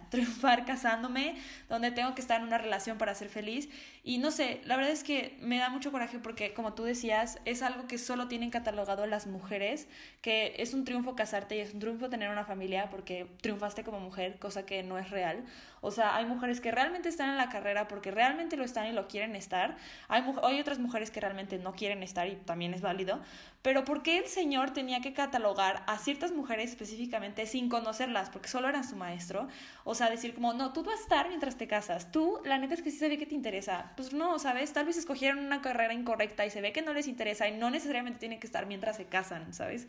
triunfar 0.10 0.66
casándome, 0.66 1.38
donde 1.70 1.90
tengo 1.92 2.14
que 2.16 2.22
estar 2.22 2.42
en 2.42 2.48
una 2.48 2.58
relación 2.58 2.98
para 2.98 3.16
ser 3.16 3.30
feliz. 3.30 3.70
Y 4.06 4.18
no 4.18 4.32
sé, 4.32 4.60
la 4.66 4.76
verdad 4.76 4.92
es 4.92 5.02
que 5.02 5.38
me 5.40 5.58
da 5.58 5.70
mucho 5.70 5.90
coraje 5.90 6.20
porque, 6.20 6.54
como 6.54 6.74
tú 6.74 6.84
decías, 6.84 7.40
es 7.46 7.62
algo 7.62 7.88
que 7.88 7.98
solo 7.98 8.28
tienen 8.28 8.50
catalogado 8.50 9.06
las 9.08 9.28
mujeres, 9.28 9.88
que 10.22 10.56
es 10.58 10.74
un 10.74 10.84
triunfo 10.84 11.16
casarte 11.16 11.56
y 11.56 11.60
es 11.62 11.74
un 11.74 11.80
triunfo 11.80 12.10
tener 12.10 12.30
una 12.30 12.44
familia 12.44 12.90
porque 12.90 13.28
triunfaste 13.40 13.86
como 13.86 14.02
mujer, 14.02 14.40
cosa 14.40 14.66
que 14.66 14.84
no 14.84 14.98
es 14.98 15.10
real. 15.10 15.46
O 15.80 15.90
sea, 15.90 16.18
hay 16.18 16.26
mujeres 16.26 16.60
que 16.60 16.72
realmente 16.72 17.08
están 17.08 17.30
en 17.30 17.38
la 17.38 17.48
carrera 17.48 17.88
porque 17.88 18.12
realmente 18.12 18.58
lo 18.58 18.66
están 18.66 18.88
y 18.88 18.92
lo 18.92 19.08
quieren 19.08 19.38
estar. 19.38 19.78
Hay, 20.10 20.24
hay 20.44 20.60
otras 20.60 20.80
mujeres 20.80 21.10
que 21.10 21.22
realmente 21.22 21.58
no 21.58 21.74
quieren 21.74 22.04
estar 22.04 22.28
y 22.28 22.36
también 22.36 22.74
es 22.74 22.82
válido. 22.82 23.22
Pero 23.62 23.86
¿por 23.86 24.04
qué 24.04 24.18
el 24.18 24.28
Señor 24.28 24.72
tenía 24.72 25.00
que 25.00 25.14
catalogar 25.14 25.84
a 25.88 25.98
ciertas 25.98 26.34
mujeres 26.34 26.72
específicamente 26.72 27.46
sin 27.46 27.70
conocerlas? 27.70 28.30
Porque 28.30 28.50
solo 28.50 28.68
eran 28.68 28.84
su 28.84 28.98
maestro. 28.98 29.48
O 29.86 29.96
sea, 29.96 30.10
decir 30.10 30.34
como, 30.34 30.54
no, 30.54 30.74
tú 30.74 30.84
vas 30.84 31.00
a 31.00 31.04
estar 31.04 31.28
mientras 31.30 31.58
te 31.58 31.68
casas. 31.68 32.12
Tú, 32.12 32.42
la 32.44 32.58
neta 32.58 32.74
es 32.74 32.82
que 32.82 32.92
sí 32.92 33.00
ve 33.08 33.18
que 33.18 33.26
te 33.26 33.36
interesa. 33.36 33.93
Pues 33.96 34.14
no, 34.14 34.40
¿sabes? 34.40 34.74
Tal 34.74 34.86
vez 34.86 34.98
escogieron 34.98 35.40
una 35.40 35.62
carrera 35.62 35.94
incorrecta 35.94 36.46
y 36.46 36.50
se 36.50 36.62
ve 36.62 36.74
que 36.74 36.82
no 36.82 36.94
les 36.94 37.08
interesa 37.08 37.48
y 37.48 37.58
no 37.58 37.70
necesariamente 37.70 38.20
tienen 38.20 38.40
que 38.40 38.48
estar 38.48 38.66
mientras 38.66 38.98
se 38.98 39.06
casan, 39.06 39.54
¿sabes? 39.54 39.88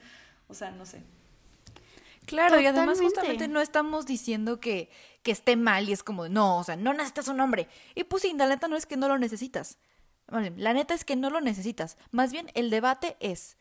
O 0.49 0.55
sea, 0.55 0.71
no 0.71 0.87
sé. 0.87 1.03
Claro, 2.27 2.61
y 2.61 2.67
además 2.67 3.01
justamente 3.01 3.49
no 3.49 3.61
estamos 3.61 4.07
diciendo 4.07 4.59
que, 4.59 4.89
que 5.23 5.33
esté 5.33 5.57
mal 5.57 5.89
y 5.89 5.93
es 5.93 6.03
como, 6.03 6.29
no, 6.29 6.59
o 6.59 6.65
sea, 6.65 6.77
no 6.77 6.93
necesitas 6.93 7.29
un 7.29 7.41
hombre. 7.41 7.69
Y 7.95 8.05
pues 8.05 8.23
sí, 8.23 8.33
la 8.35 8.47
neta 8.47 8.69
no 8.69 8.77
es 8.77 8.87
que 8.87 8.97
no 8.97 9.09
lo 9.09 9.19
necesitas. 9.19 9.79
La 10.29 10.73
neta 10.73 10.95
es 10.95 11.05
que 11.05 11.17
no 11.17 11.29
lo 11.29 11.41
necesitas. 11.41 11.99
Más 12.11 12.33
bien, 12.33 12.51
el 12.55 12.71
debate 12.71 13.17
es, 13.21 13.59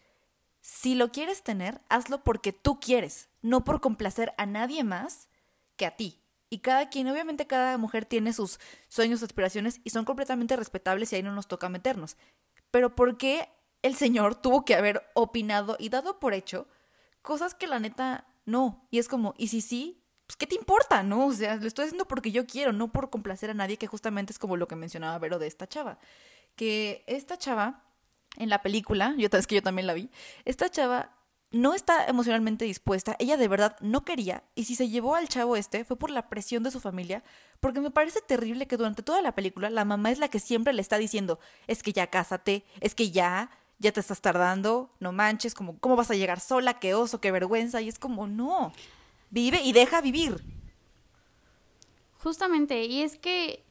si 0.62 0.96
lo 0.96 1.12
quieres 1.12 1.44
tener, 1.44 1.82
hazlo 1.90 2.24
porque 2.24 2.54
tú 2.54 2.80
quieres, 2.80 3.28
no 3.42 3.66
por 3.66 3.82
complacer 3.82 4.34
a 4.38 4.46
nadie 4.46 4.84
más 4.84 5.28
que 5.76 5.86
a 5.86 5.92
ti. 5.92 6.23
Y 6.54 6.60
cada 6.60 6.88
quien, 6.88 7.08
obviamente 7.08 7.48
cada 7.48 7.80
mujer 7.80 8.06
tiene 8.06 8.32
sus 8.32 8.60
sueños, 8.88 9.24
aspiraciones 9.24 9.82
y 9.84 9.90
son 9.90 10.06
completamente 10.06 10.56
respetables 10.56 11.12
y 11.12 11.16
ahí 11.16 11.24
no 11.24 11.34
nos 11.34 11.48
toca 11.48 11.68
meternos. 11.68 12.16
Pero 12.70 12.94
¿por 12.94 13.18
qué 13.18 13.50
el 13.82 13.96
Señor 13.96 14.36
tuvo 14.42 14.64
que 14.64 14.76
haber 14.76 15.02
opinado 15.16 15.78
y 15.80 15.90
dado 15.90 16.20
por 16.20 16.36
hecho 16.36 16.68
cosas 17.24 17.56
que 17.56 17.66
la 17.66 17.80
neta 17.80 18.28
no. 18.46 18.88
Y 18.92 19.00
es 19.00 19.08
como, 19.08 19.34
¿y 19.36 19.48
si 19.48 19.62
sí? 19.62 20.06
Pues, 20.28 20.38
¿qué 20.38 20.46
te 20.46 20.54
importa? 20.54 21.02
No, 21.02 21.26
o 21.26 21.34
sea, 21.34 21.56
lo 21.56 21.66
estoy 21.66 21.86
haciendo 21.86 22.08
porque 22.08 22.32
yo 22.32 22.46
quiero, 22.46 22.72
no 22.72 22.92
por 22.92 23.10
complacer 23.10 23.50
a 23.50 23.56
nadie, 23.56 23.78
que 23.78 23.88
justamente 23.88 24.32
es 24.32 24.38
como 24.38 24.56
lo 24.56 24.68
que 24.68 24.76
mencionaba 24.76 25.18
Vero 25.18 25.40
de 25.40 25.48
esta 25.48 25.66
chava. 25.66 25.98
Que 26.56 27.04
esta 27.08 27.36
chava, 27.36 27.84
en 28.38 28.50
la 28.50 28.62
película, 28.62 29.16
yo 29.18 29.28
es 29.32 29.48
que 29.48 29.56
yo 29.56 29.64
también 29.64 29.88
la 29.88 29.96
vi, 29.96 30.12
esta 30.46 30.70
chava 30.70 31.18
no 31.54 31.74
está 31.74 32.08
emocionalmente 32.08 32.66
dispuesta, 32.66 33.16
ella 33.20 33.38
de 33.38 33.48
verdad 33.48 33.78
no 33.80 34.04
quería, 34.04 34.44
y 34.56 34.66
si 34.66 34.76
se 34.76 34.90
llevó 34.90 35.16
al 35.16 35.30
chavo 35.30 35.56
este 35.56 35.86
fue 35.86 35.96
por 35.96 36.10
la 36.10 36.28
presión 36.28 36.64
de 36.64 36.72
su 36.72 36.80
familia, 36.82 37.24
porque 37.60 37.80
me 37.80 37.92
parece 37.92 38.22
terrible 38.22 38.68
que 38.68 38.76
durante 38.76 39.04
toda 39.04 39.22
la 39.22 39.36
película 39.36 39.70
la 39.70 39.86
mamá 39.86 40.12
es 40.12 40.20
la 40.20 40.28
que 40.28 40.40
siempre 40.40 40.74
le 40.74 40.82
está 40.82 40.98
diciendo, 40.98 41.40
es 41.68 41.84
que 41.84 41.94
ya 41.94 42.08
cásate, 42.08 42.66
es 42.82 42.96
que 42.96 43.12
ya, 43.12 43.52
ya 43.80 43.92
te 43.92 44.00
estás 44.00 44.22
tardando, 44.22 44.90
no 45.00 45.12
manches, 45.12 45.54
como, 45.54 45.78
¿cómo 45.78 45.96
vas 45.96 46.10
a 46.10 46.16
llegar 46.16 46.40
sola? 46.40 46.80
Qué 46.80 46.96
oso, 46.96 47.22
qué 47.22 47.32
vergüenza. 47.32 47.82
Y 47.82 47.90
es 47.90 48.00
como, 48.00 48.28
no, 48.28 48.72
vive 49.30 49.62
y 49.62 49.74
deja 49.74 50.02
vivir. 50.02 50.44
Justamente, 52.18 52.86
y 52.86 53.02
es 53.02 53.18
que, 53.18 53.64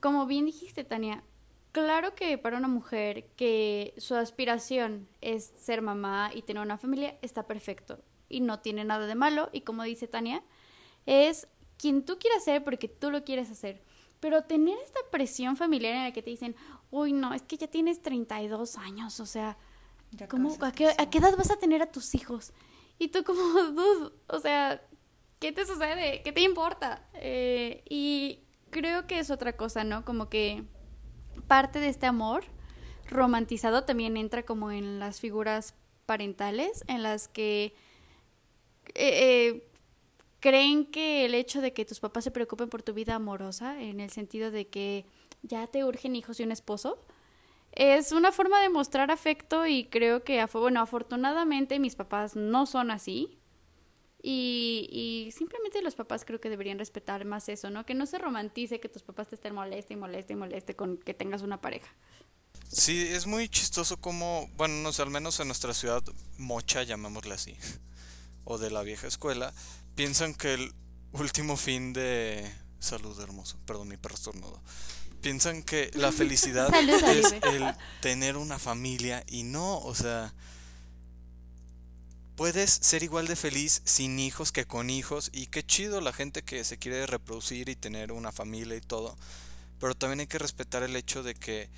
como 0.00 0.26
bien 0.26 0.46
dijiste, 0.46 0.84
Tania, 0.84 1.22
claro 1.76 2.14
que 2.14 2.38
para 2.38 2.56
una 2.56 2.68
mujer 2.68 3.26
que 3.36 3.92
su 3.98 4.14
aspiración 4.14 5.06
es 5.20 5.52
ser 5.58 5.82
mamá 5.82 6.30
y 6.34 6.40
tener 6.40 6.62
una 6.62 6.78
familia, 6.78 7.18
está 7.20 7.46
perfecto. 7.46 7.98
Y 8.30 8.40
no 8.40 8.60
tiene 8.60 8.82
nada 8.82 9.06
de 9.06 9.14
malo. 9.14 9.50
Y 9.52 9.60
como 9.60 9.82
dice 9.82 10.08
Tania, 10.08 10.42
es 11.04 11.48
quien 11.76 12.02
tú 12.02 12.18
quieras 12.18 12.44
ser 12.44 12.64
porque 12.64 12.88
tú 12.88 13.10
lo 13.10 13.24
quieres 13.24 13.50
hacer. 13.50 13.82
Pero 14.20 14.44
tener 14.44 14.78
esta 14.78 15.00
presión 15.10 15.58
familiar 15.58 15.92
en 15.92 16.04
la 16.04 16.12
que 16.12 16.22
te 16.22 16.30
dicen, 16.30 16.56
uy, 16.90 17.12
no, 17.12 17.34
es 17.34 17.42
que 17.42 17.58
ya 17.58 17.66
tienes 17.66 18.00
32 18.00 18.78
años, 18.78 19.20
o 19.20 19.26
sea, 19.26 19.58
¿cómo, 20.30 20.56
a, 20.62 20.72
qué, 20.72 20.94
¿a 20.96 21.10
qué 21.10 21.18
edad 21.18 21.36
vas 21.36 21.50
a 21.50 21.58
tener 21.58 21.82
a 21.82 21.92
tus 21.92 22.14
hijos? 22.14 22.54
Y 22.98 23.08
tú 23.08 23.22
como, 23.22 23.42
dude, 23.72 24.14
o 24.28 24.38
sea, 24.38 24.80
¿qué 25.40 25.52
te 25.52 25.66
sucede? 25.66 26.22
¿Qué 26.22 26.32
te 26.32 26.40
importa? 26.40 27.06
Eh, 27.12 27.84
y 27.86 28.40
creo 28.70 29.06
que 29.06 29.18
es 29.18 29.30
otra 29.30 29.58
cosa, 29.58 29.84
¿no? 29.84 30.06
Como 30.06 30.30
que 30.30 30.64
parte 31.46 31.80
de 31.80 31.88
este 31.88 32.06
amor 32.06 32.44
romantizado 33.08 33.84
también 33.84 34.16
entra 34.16 34.44
como 34.44 34.70
en 34.70 34.98
las 34.98 35.20
figuras 35.20 35.74
parentales, 36.06 36.84
en 36.88 37.02
las 37.02 37.28
que 37.28 37.74
eh, 38.94 38.94
eh, 38.94 39.68
creen 40.40 40.86
que 40.86 41.24
el 41.24 41.34
hecho 41.34 41.60
de 41.60 41.72
que 41.72 41.84
tus 41.84 42.00
papás 42.00 42.24
se 42.24 42.30
preocupen 42.30 42.68
por 42.68 42.82
tu 42.82 42.92
vida 42.94 43.14
amorosa, 43.14 43.80
en 43.80 44.00
el 44.00 44.10
sentido 44.10 44.50
de 44.50 44.68
que 44.68 45.06
ya 45.42 45.66
te 45.66 45.84
urgen 45.84 46.16
hijos 46.16 46.40
y 46.40 46.44
un 46.44 46.52
esposo, 46.52 46.98
es 47.72 48.12
una 48.12 48.32
forma 48.32 48.60
de 48.60 48.70
mostrar 48.70 49.10
afecto 49.10 49.66
y 49.66 49.84
creo 49.84 50.24
que, 50.24 50.44
bueno, 50.54 50.80
afortunadamente 50.80 51.78
mis 51.78 51.94
papás 51.94 52.34
no 52.34 52.66
son 52.66 52.90
así. 52.90 53.38
Y, 54.28 54.88
y, 54.90 55.30
simplemente 55.30 55.80
los 55.82 55.94
papás 55.94 56.24
creo 56.24 56.40
que 56.40 56.50
deberían 56.50 56.80
respetar 56.80 57.24
más 57.24 57.48
eso, 57.48 57.70
¿no? 57.70 57.86
Que 57.86 57.94
no 57.94 58.06
se 58.06 58.18
romantice 58.18 58.80
que 58.80 58.88
tus 58.88 59.04
papás 59.04 59.28
te 59.28 59.36
estén 59.36 59.54
moleste 59.54 59.94
y 59.94 59.96
moleste 59.96 60.32
y 60.32 60.36
moleste 60.36 60.74
con 60.74 60.96
que 60.96 61.14
tengas 61.14 61.42
una 61.42 61.60
pareja. 61.60 61.86
Sí, 62.68 63.06
es 63.06 63.28
muy 63.28 63.48
chistoso 63.48 63.98
como, 63.98 64.50
bueno, 64.56 64.74
no 64.82 64.92
sé, 64.92 65.02
al 65.02 65.10
menos 65.10 65.38
en 65.38 65.46
nuestra 65.46 65.72
ciudad 65.74 66.02
mocha, 66.38 66.82
llamémosle 66.82 67.34
así, 67.34 67.56
o 68.44 68.58
de 68.58 68.72
la 68.72 68.82
vieja 68.82 69.06
escuela, 69.06 69.54
piensan 69.94 70.34
que 70.34 70.54
el 70.54 70.72
último 71.12 71.56
fin 71.56 71.92
de... 71.92 72.52
Salud 72.80 73.18
hermoso, 73.20 73.58
perdón, 73.64 73.86
mi 73.86 73.96
perro 73.96 74.16
estornudo. 74.16 74.60
Piensan 75.20 75.62
que 75.62 75.92
la 75.94 76.10
felicidad 76.10 76.74
es 76.74 77.32
el 77.42 77.72
tener 78.00 78.36
una 78.36 78.58
familia 78.58 79.22
y 79.28 79.44
no, 79.44 79.78
o 79.78 79.94
sea, 79.94 80.34
puedes 82.36 82.70
ser 82.70 83.02
igual 83.02 83.26
de 83.26 83.34
feliz 83.34 83.80
sin 83.84 84.18
hijos 84.18 84.52
que 84.52 84.66
con 84.66 84.90
hijos 84.90 85.30
y 85.32 85.46
qué 85.46 85.64
chido 85.64 86.00
la 86.00 86.12
gente 86.12 86.42
que 86.42 86.62
se 86.64 86.78
quiere 86.78 87.06
reproducir 87.06 87.70
y 87.70 87.76
tener 87.76 88.12
una 88.12 88.30
familia 88.30 88.76
y 88.76 88.82
todo, 88.82 89.16
pero 89.80 89.94
también 89.94 90.20
hay 90.20 90.26
que 90.26 90.38
respetar 90.38 90.82
el 90.82 90.96
hecho 90.96 91.22
de 91.22 91.34
que 91.34 91.70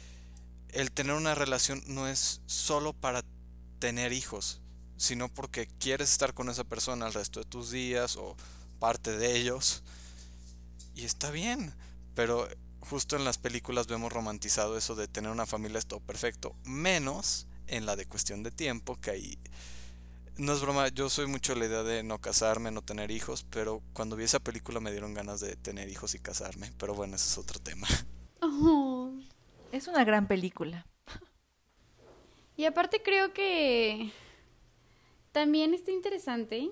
el 0.70 0.90
tener 0.90 1.14
una 1.14 1.34
relación 1.34 1.82
no 1.86 2.08
es 2.08 2.40
solo 2.46 2.92
para 2.92 3.24
tener 3.78 4.12
hijos, 4.12 4.60
sino 4.96 5.28
porque 5.28 5.68
quieres 5.78 6.10
estar 6.10 6.34
con 6.34 6.50
esa 6.50 6.64
persona 6.64 7.06
el 7.06 7.14
resto 7.14 7.40
de 7.40 7.46
tus 7.46 7.70
días 7.70 8.16
o 8.16 8.36
parte 8.80 9.16
de 9.16 9.36
ellos. 9.36 9.84
Y 10.94 11.04
está 11.04 11.30
bien, 11.30 11.72
pero 12.14 12.48
justo 12.80 13.14
en 13.14 13.24
las 13.24 13.38
películas 13.38 13.86
vemos 13.86 14.12
romantizado 14.12 14.76
eso 14.76 14.96
de 14.96 15.06
tener 15.06 15.30
una 15.30 15.46
familia 15.46 15.78
es 15.78 15.86
todo 15.86 16.00
perfecto, 16.00 16.56
menos 16.64 17.46
en 17.68 17.86
la 17.86 17.94
de 17.94 18.06
cuestión 18.06 18.42
de 18.42 18.50
tiempo, 18.50 19.00
que 19.00 19.12
ahí... 19.12 19.38
No 20.38 20.52
es 20.52 20.60
broma, 20.60 20.86
yo 20.88 21.10
soy 21.10 21.26
mucho 21.26 21.56
la 21.56 21.66
idea 21.66 21.82
de 21.82 22.04
no 22.04 22.20
casarme, 22.20 22.70
no 22.70 22.80
tener 22.80 23.10
hijos, 23.10 23.44
pero 23.50 23.82
cuando 23.92 24.14
vi 24.14 24.22
esa 24.22 24.38
película 24.38 24.78
me 24.78 24.92
dieron 24.92 25.12
ganas 25.12 25.40
de 25.40 25.56
tener 25.56 25.88
hijos 25.88 26.14
y 26.14 26.20
casarme, 26.20 26.72
pero 26.78 26.94
bueno, 26.94 27.16
ese 27.16 27.26
es 27.26 27.38
otro 27.38 27.60
tema. 27.60 27.86
Oh. 28.40 29.10
Es 29.72 29.88
una 29.88 30.04
gran 30.04 30.28
película. 30.28 30.86
Y 32.56 32.66
aparte 32.66 33.02
creo 33.02 33.32
que 33.32 34.12
también 35.32 35.74
está 35.74 35.90
interesante 35.90 36.70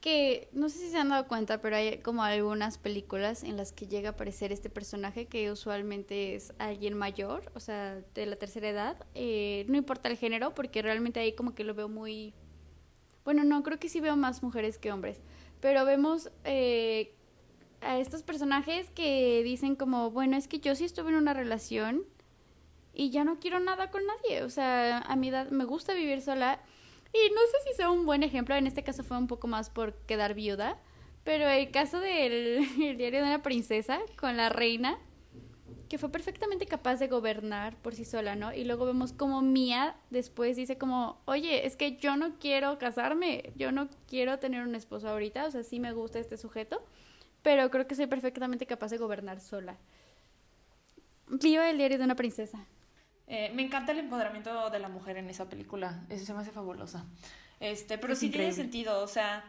que 0.00 0.48
no 0.52 0.68
sé 0.68 0.78
si 0.78 0.90
se 0.90 0.98
han 0.98 1.08
dado 1.08 1.26
cuenta, 1.26 1.60
pero 1.60 1.76
hay 1.76 1.98
como 1.98 2.22
algunas 2.22 2.78
películas 2.78 3.42
en 3.42 3.56
las 3.56 3.72
que 3.72 3.86
llega 3.88 4.10
a 4.10 4.12
aparecer 4.12 4.52
este 4.52 4.70
personaje 4.70 5.26
que 5.26 5.50
usualmente 5.50 6.36
es 6.36 6.52
alguien 6.58 6.94
mayor, 6.94 7.50
o 7.54 7.60
sea, 7.60 8.00
de 8.14 8.26
la 8.26 8.36
tercera 8.36 8.68
edad. 8.68 9.06
Eh, 9.14 9.64
no 9.68 9.76
importa 9.76 10.08
el 10.08 10.16
género, 10.16 10.54
porque 10.54 10.82
realmente 10.82 11.18
ahí 11.20 11.32
como 11.32 11.54
que 11.54 11.64
lo 11.64 11.74
veo 11.74 11.88
muy... 11.88 12.32
Bueno, 13.24 13.44
no, 13.44 13.62
creo 13.62 13.78
que 13.78 13.88
sí 13.88 14.00
veo 14.00 14.16
más 14.16 14.42
mujeres 14.42 14.78
que 14.78 14.92
hombres, 14.92 15.20
pero 15.60 15.84
vemos 15.84 16.30
eh, 16.44 17.14
a 17.80 17.98
estos 17.98 18.22
personajes 18.22 18.90
que 18.90 19.42
dicen 19.42 19.74
como, 19.74 20.10
bueno, 20.10 20.36
es 20.36 20.48
que 20.48 20.60
yo 20.60 20.74
sí 20.74 20.84
estuve 20.84 21.10
en 21.10 21.16
una 21.16 21.34
relación 21.34 22.04
y 22.94 23.10
ya 23.10 23.24
no 23.24 23.38
quiero 23.38 23.60
nada 23.60 23.90
con 23.90 24.02
nadie, 24.06 24.44
o 24.44 24.50
sea, 24.50 24.98
a 24.98 25.16
mi 25.16 25.28
edad 25.28 25.50
me 25.50 25.64
gusta 25.64 25.92
vivir 25.92 26.22
sola 26.22 26.60
y 27.12 27.30
no 27.34 27.40
sé 27.40 27.70
si 27.70 27.76
sea 27.76 27.90
un 27.90 28.04
buen 28.06 28.22
ejemplo, 28.22 28.54
en 28.54 28.66
este 28.66 28.82
caso 28.82 29.02
fue 29.02 29.16
un 29.16 29.26
poco 29.26 29.46
más 29.46 29.70
por 29.70 29.94
quedar 30.06 30.34
viuda, 30.34 30.78
pero 31.24 31.48
el 31.48 31.70
caso 31.70 32.00
del 32.00 32.66
diario 32.76 33.20
de 33.20 33.26
una 33.26 33.42
princesa 33.42 34.00
con 34.16 34.36
la 34.36 34.48
reina, 34.48 34.98
que 35.88 35.98
fue 35.98 36.10
perfectamente 36.10 36.66
capaz 36.66 36.96
de 36.96 37.08
gobernar 37.08 37.76
por 37.76 37.94
sí 37.94 38.04
sola, 38.04 38.36
¿no? 38.36 38.52
Y 38.52 38.64
luego 38.64 38.84
vemos 38.84 39.12
como 39.12 39.40
Mía 39.40 39.96
después 40.10 40.56
dice 40.56 40.76
como, 40.76 41.20
oye, 41.24 41.66
es 41.66 41.76
que 41.76 41.96
yo 41.96 42.16
no 42.16 42.38
quiero 42.38 42.78
casarme, 42.78 43.52
yo 43.56 43.72
no 43.72 43.88
quiero 44.06 44.38
tener 44.38 44.62
un 44.66 44.74
esposo 44.74 45.08
ahorita, 45.08 45.46
o 45.46 45.50
sea, 45.50 45.62
sí 45.62 45.80
me 45.80 45.92
gusta 45.92 46.18
este 46.18 46.36
sujeto, 46.36 46.82
pero 47.42 47.70
creo 47.70 47.86
que 47.86 47.94
soy 47.94 48.06
perfectamente 48.06 48.66
capaz 48.66 48.90
de 48.90 48.98
gobernar 48.98 49.40
sola. 49.40 49.78
Viva 51.28 51.70
el 51.70 51.78
diario 51.78 51.98
de 51.98 52.04
una 52.04 52.16
princesa. 52.16 52.66
Eh, 53.28 53.50
me 53.54 53.62
encanta 53.62 53.92
el 53.92 53.98
empoderamiento 53.98 54.70
de 54.70 54.78
la 54.78 54.88
mujer 54.88 55.18
en 55.18 55.28
esa 55.30 55.48
película, 55.48 56.02
eso 56.08 56.24
se 56.24 56.32
me 56.34 56.40
hace 56.40 56.50
fabulosa. 56.50 57.04
Este, 57.60 57.98
pero 57.98 58.14
Es 58.14 58.20
sí 58.20 58.30
tiene 58.30 58.52
sentido, 58.52 59.02
o 59.02 59.06
sea, 59.06 59.44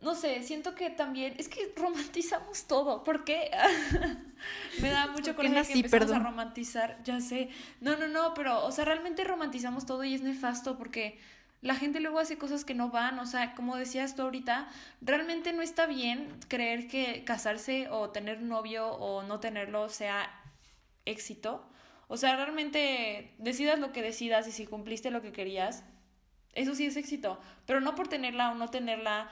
no 0.00 0.14
sé, 0.14 0.42
siento 0.42 0.74
que 0.74 0.90
también, 0.90 1.34
es 1.38 1.48
que 1.48 1.72
romantizamos 1.76 2.64
todo, 2.66 3.04
¿por 3.04 3.24
qué? 3.24 3.50
Me 4.82 4.90
da 4.90 5.06
mucho 5.08 5.34
¿Por 5.34 5.46
qué 5.46 5.50
coraje 5.50 5.54
nací? 5.54 5.72
que 5.72 5.78
empezamos 5.78 6.08
Perdón. 6.08 6.16
a 6.16 6.18
romantizar, 6.30 6.98
ya 7.04 7.20
sé. 7.20 7.48
No, 7.80 7.96
no, 7.96 8.08
no, 8.08 8.34
pero, 8.34 8.64
o 8.64 8.72
sea, 8.72 8.84
realmente 8.84 9.24
romantizamos 9.24 9.86
todo 9.86 10.04
y 10.04 10.14
es 10.14 10.22
nefasto 10.22 10.76
porque 10.76 11.18
la 11.62 11.76
gente 11.76 12.00
luego 12.00 12.18
hace 12.18 12.36
cosas 12.36 12.64
que 12.64 12.74
no 12.74 12.90
van, 12.90 13.18
o 13.20 13.26
sea, 13.26 13.54
como 13.54 13.76
decías 13.76 14.16
tú 14.16 14.22
ahorita, 14.22 14.68
realmente 15.00 15.52
no 15.52 15.62
está 15.62 15.86
bien 15.86 16.28
creer 16.48 16.88
que 16.88 17.22
casarse 17.24 17.88
o 17.90 18.10
tener 18.10 18.42
novio 18.42 18.88
o 18.88 19.22
no 19.22 19.38
tenerlo 19.40 19.88
sea 19.88 20.28
éxito. 21.04 21.64
O 22.12 22.18
sea, 22.18 22.36
realmente 22.36 23.34
decidas 23.38 23.78
lo 23.78 23.90
que 23.90 24.02
decidas 24.02 24.46
y 24.46 24.52
si 24.52 24.66
cumpliste 24.66 25.10
lo 25.10 25.22
que 25.22 25.32
querías, 25.32 25.82
eso 26.52 26.74
sí 26.74 26.84
es 26.84 26.98
éxito, 26.98 27.40
pero 27.64 27.80
no 27.80 27.94
por 27.94 28.06
tenerla 28.06 28.50
o 28.50 28.54
no 28.54 28.68
tenerla, 28.68 29.30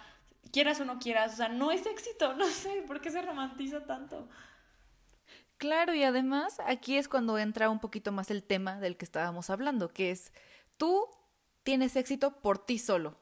quieras 0.51 0.81
o 0.81 0.87
no 0.87 0.99
quieras, 0.99 1.35
o 1.35 1.37
sea, 1.37 1.51
no 1.51 1.73
es 1.73 1.85
éxito, 1.85 2.33
no 2.39 2.47
sé, 2.47 2.83
¿por 2.87 3.03
qué 3.03 3.11
se 3.11 3.21
romantiza 3.21 3.85
tanto? 3.85 4.27
Claro, 5.59 5.93
y 5.93 6.05
además 6.05 6.57
aquí 6.65 6.97
es 6.97 7.07
cuando 7.07 7.37
entra 7.37 7.69
un 7.69 7.81
poquito 7.81 8.13
más 8.13 8.31
el 8.31 8.43
tema 8.43 8.81
del 8.81 8.97
que 8.97 9.05
estábamos 9.05 9.51
hablando, 9.51 9.93
que 9.93 10.11
es 10.11 10.33
tú 10.79 11.07
tienes 11.65 11.97
éxito 11.97 12.41
por 12.41 12.65
ti 12.65 12.79
solo 12.79 13.21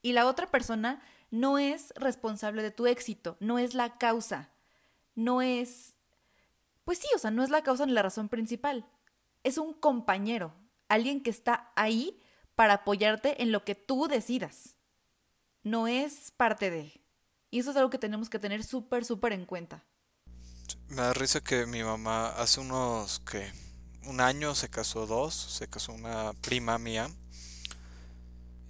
y 0.00 0.14
la 0.14 0.26
otra 0.26 0.50
persona 0.50 1.02
no 1.30 1.58
es 1.58 1.92
responsable 1.94 2.62
de 2.62 2.70
tu 2.70 2.86
éxito, 2.86 3.36
no 3.38 3.58
es 3.58 3.74
la 3.74 3.98
causa, 3.98 4.48
no 5.14 5.42
es... 5.42 5.97
Pues 6.88 7.00
sí, 7.00 7.08
o 7.14 7.18
sea, 7.18 7.30
no 7.30 7.44
es 7.44 7.50
la 7.50 7.62
causa 7.62 7.84
ni 7.84 7.92
la 7.92 8.00
razón 8.00 8.30
principal, 8.30 8.88
es 9.44 9.58
un 9.58 9.74
compañero, 9.74 10.54
alguien 10.88 11.22
que 11.22 11.28
está 11.28 11.70
ahí 11.76 12.18
para 12.54 12.72
apoyarte 12.72 13.42
en 13.42 13.52
lo 13.52 13.62
que 13.62 13.74
tú 13.74 14.08
decidas, 14.08 14.76
no 15.62 15.86
es 15.86 16.32
parte 16.34 16.70
de... 16.70 16.98
Y 17.50 17.58
eso 17.58 17.72
es 17.72 17.76
algo 17.76 17.90
que 17.90 17.98
tenemos 17.98 18.30
que 18.30 18.38
tener 18.38 18.64
súper, 18.64 19.04
súper 19.04 19.34
en 19.34 19.44
cuenta. 19.44 19.84
Me 20.88 21.02
da 21.02 21.12
risa 21.12 21.42
que 21.42 21.66
mi 21.66 21.82
mamá 21.82 22.28
hace 22.28 22.60
unos 22.60 23.20
que 23.20 23.52
un 24.06 24.22
año 24.22 24.54
se 24.54 24.70
casó 24.70 25.06
dos, 25.06 25.34
se 25.34 25.68
casó 25.68 25.92
una 25.92 26.32
prima 26.40 26.78
mía. 26.78 27.10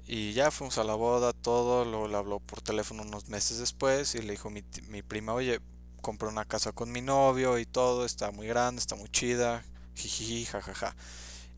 Y 0.09 0.33
ya 0.33 0.51
fuimos 0.51 0.77
a 0.79 0.83
la 0.83 0.97
boda, 0.97 1.33
todo, 1.33 1.85
luego 1.85 2.09
le 2.09 2.17
habló 2.17 2.41
por 2.41 2.63
teléfono 2.63 3.05
unos 3.05 3.29
meses 3.29 3.59
después 3.59 4.17
y 4.17 4.23
le 4.23 4.33
dijo 4.33 4.51
mi, 4.51 4.65
mi 4.89 5.03
prima, 5.03 5.35
oye, 5.35 5.61
compré 6.01 6.29
una 6.29 6.45
casa 6.45 6.73
con 6.73 6.91
mi 6.93 7.01
novio 7.03 7.59
y 7.59 7.67
todo, 7.67 8.05
está 8.05 8.31
muy 8.31 8.47
grande, 8.47 8.81
está 8.81 8.97
muy 8.97 9.09
chida, 9.09 9.65
jijiji, 9.95 10.47
jajaja. 10.47 10.95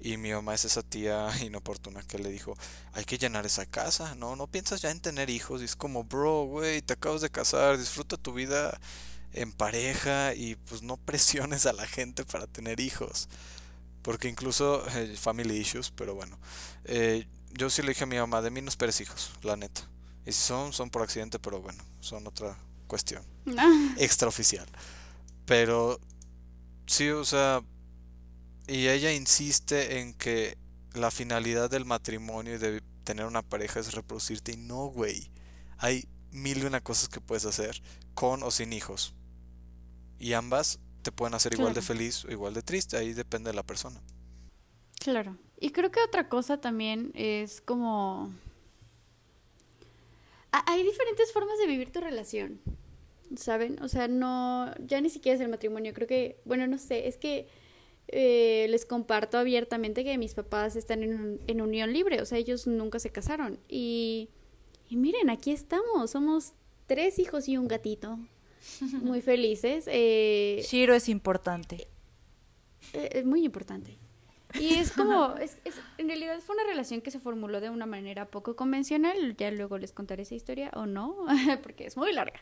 Y 0.00 0.16
mi 0.16 0.32
mamá 0.32 0.54
es 0.54 0.64
esa 0.64 0.82
tía 0.82 1.28
inoportuna 1.42 2.02
que 2.02 2.18
le 2.18 2.30
dijo, 2.30 2.56
hay 2.92 3.04
que 3.04 3.18
llenar 3.18 3.46
esa 3.46 3.66
casa, 3.66 4.14
¿no? 4.14 4.36
No 4.36 4.46
piensas 4.46 4.80
ya 4.80 4.90
en 4.90 5.00
tener 5.00 5.30
hijos. 5.30 5.60
Y 5.62 5.64
es 5.66 5.76
como, 5.76 6.04
bro, 6.04 6.44
güey, 6.44 6.82
te 6.82 6.94
acabas 6.94 7.20
de 7.20 7.30
casar, 7.30 7.78
disfruta 7.78 8.16
tu 8.16 8.32
vida 8.32 8.80
en 9.32 9.52
pareja 9.52 10.34
y 10.34 10.56
pues 10.56 10.82
no 10.82 10.96
presiones 10.96 11.66
a 11.66 11.72
la 11.72 11.86
gente 11.86 12.24
para 12.24 12.46
tener 12.46 12.80
hijos. 12.80 13.28
Porque 14.02 14.28
incluso, 14.28 14.86
eh, 14.96 15.14
family 15.16 15.58
issues, 15.58 15.90
pero 15.90 16.14
bueno. 16.14 16.38
eh, 16.84 17.26
yo 17.52 17.68
sí 17.68 17.82
le 17.82 17.88
dije 17.90 18.04
a 18.04 18.06
mi 18.06 18.16
mamá, 18.16 18.42
de 18.42 18.50
mí 18.50 18.62
no 18.62 18.68
esperes 18.68 19.00
hijos, 19.00 19.32
la 19.42 19.56
neta. 19.56 19.82
Y 20.24 20.32
si 20.32 20.40
son, 20.40 20.72
son 20.72 20.90
por 20.90 21.02
accidente, 21.02 21.38
pero 21.38 21.60
bueno, 21.60 21.82
son 22.00 22.26
otra 22.26 22.56
cuestión 22.90 23.22
extraoficial. 23.96 24.66
Pero 25.46 25.98
sí, 26.86 27.08
o 27.10 27.24
sea, 27.24 27.62
y 28.66 28.88
ella 28.88 29.12
insiste 29.12 30.00
en 30.00 30.12
que 30.14 30.58
la 30.94 31.10
finalidad 31.10 31.70
del 31.70 31.84
matrimonio 31.84 32.54
y 32.56 32.58
de 32.58 32.82
tener 33.04 33.26
una 33.26 33.42
pareja 33.42 33.80
es 33.80 33.94
reproducirte 33.94 34.52
y 34.52 34.56
no, 34.56 34.86
güey. 34.86 35.30
Hay 35.78 36.06
mil 36.32 36.58
y 36.58 36.66
una 36.66 36.80
cosas 36.80 37.08
que 37.08 37.20
puedes 37.20 37.44
hacer 37.44 37.80
con 38.14 38.42
o 38.42 38.50
sin 38.50 38.72
hijos. 38.72 39.14
Y 40.18 40.32
ambas 40.34 40.78
te 41.02 41.12
pueden 41.12 41.34
hacer 41.34 41.54
igual 41.54 41.74
de 41.74 41.82
feliz 41.82 42.24
o 42.24 42.30
igual 42.30 42.52
de 42.54 42.62
triste, 42.62 42.96
ahí 42.96 43.12
depende 43.14 43.50
de 43.50 43.54
la 43.54 43.62
persona. 43.62 44.00
Claro. 44.98 45.36
Y 45.58 45.70
creo 45.70 45.90
que 45.90 46.00
otra 46.02 46.28
cosa 46.28 46.60
también 46.60 47.10
es 47.14 47.60
como... 47.60 48.30
Ha- 50.52 50.64
Hay 50.70 50.82
diferentes 50.82 51.32
formas 51.32 51.58
de 51.58 51.66
vivir 51.66 51.90
tu 51.90 52.00
relación, 52.00 52.60
¿saben? 53.36 53.82
O 53.82 53.88
sea, 53.88 54.08
no, 54.08 54.72
ya 54.86 55.00
ni 55.00 55.10
siquiera 55.10 55.34
es 55.36 55.40
el 55.40 55.48
matrimonio, 55.48 55.92
creo 55.94 56.06
que, 56.08 56.40
bueno, 56.44 56.66
no 56.66 56.78
sé, 56.78 57.06
es 57.08 57.16
que 57.16 57.46
eh, 58.08 58.66
les 58.70 58.86
comparto 58.86 59.38
abiertamente 59.38 60.02
que 60.04 60.18
mis 60.18 60.34
papás 60.34 60.74
están 60.76 61.02
en, 61.02 61.40
en 61.46 61.60
unión 61.60 61.92
libre, 61.92 62.20
o 62.20 62.26
sea, 62.26 62.38
ellos 62.38 62.66
nunca 62.66 62.98
se 62.98 63.10
casaron. 63.10 63.58
Y, 63.68 64.28
y 64.88 64.96
miren, 64.96 65.30
aquí 65.30 65.52
estamos, 65.52 66.10
somos 66.10 66.52
tres 66.86 67.18
hijos 67.20 67.48
y 67.48 67.56
un 67.56 67.68
gatito, 67.68 68.18
muy 69.02 69.20
felices. 69.20 69.84
Eh, 69.86 70.62
Shiro 70.68 70.94
es 70.94 71.08
importante. 71.08 71.86
eh, 72.92 73.10
es 73.12 73.24
muy 73.24 73.44
importante. 73.44 73.96
Y 74.58 74.74
es 74.74 74.90
como, 74.90 75.36
es, 75.40 75.58
es- 75.64 75.80
en 75.98 76.08
realidad 76.08 76.40
fue 76.40 76.56
una 76.56 76.64
relación 76.64 77.00
que 77.02 77.12
se 77.12 77.20
formuló 77.20 77.60
de 77.60 77.70
una 77.70 77.86
manera 77.86 78.26
poco 78.26 78.56
convencional, 78.56 79.36
ya 79.36 79.52
luego 79.52 79.78
les 79.78 79.92
contaré 79.92 80.24
esa 80.24 80.34
historia 80.34 80.70
o 80.74 80.86
no, 80.86 81.16
porque 81.62 81.86
es 81.86 81.96
muy 81.96 82.12
larga. 82.12 82.40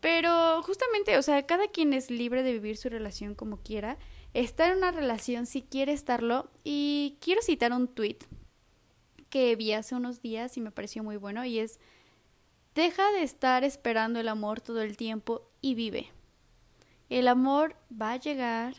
Pero 0.00 0.62
justamente, 0.62 1.18
o 1.18 1.22
sea, 1.22 1.46
cada 1.46 1.68
quien 1.68 1.92
es 1.92 2.10
libre 2.10 2.42
de 2.42 2.52
vivir 2.52 2.76
su 2.76 2.88
relación 2.88 3.34
como 3.34 3.58
quiera, 3.58 3.98
estar 4.32 4.70
en 4.70 4.78
una 4.78 4.92
relación 4.92 5.46
si 5.46 5.62
quiere 5.62 5.92
estarlo. 5.92 6.50
Y 6.64 7.18
quiero 7.20 7.42
citar 7.42 7.72
un 7.72 7.88
tweet 7.88 8.18
que 9.28 9.54
vi 9.56 9.72
hace 9.72 9.94
unos 9.94 10.22
días 10.22 10.56
y 10.56 10.60
me 10.60 10.72
pareció 10.72 11.04
muy 11.04 11.16
bueno 11.16 11.44
y 11.44 11.60
es, 11.60 11.78
deja 12.74 13.10
de 13.12 13.22
estar 13.22 13.62
esperando 13.62 14.18
el 14.18 14.28
amor 14.28 14.60
todo 14.60 14.82
el 14.82 14.96
tiempo 14.96 15.50
y 15.60 15.74
vive. 15.74 16.10
El 17.08 17.28
amor 17.28 17.76
va 17.90 18.12
a 18.12 18.16
llegar 18.16 18.74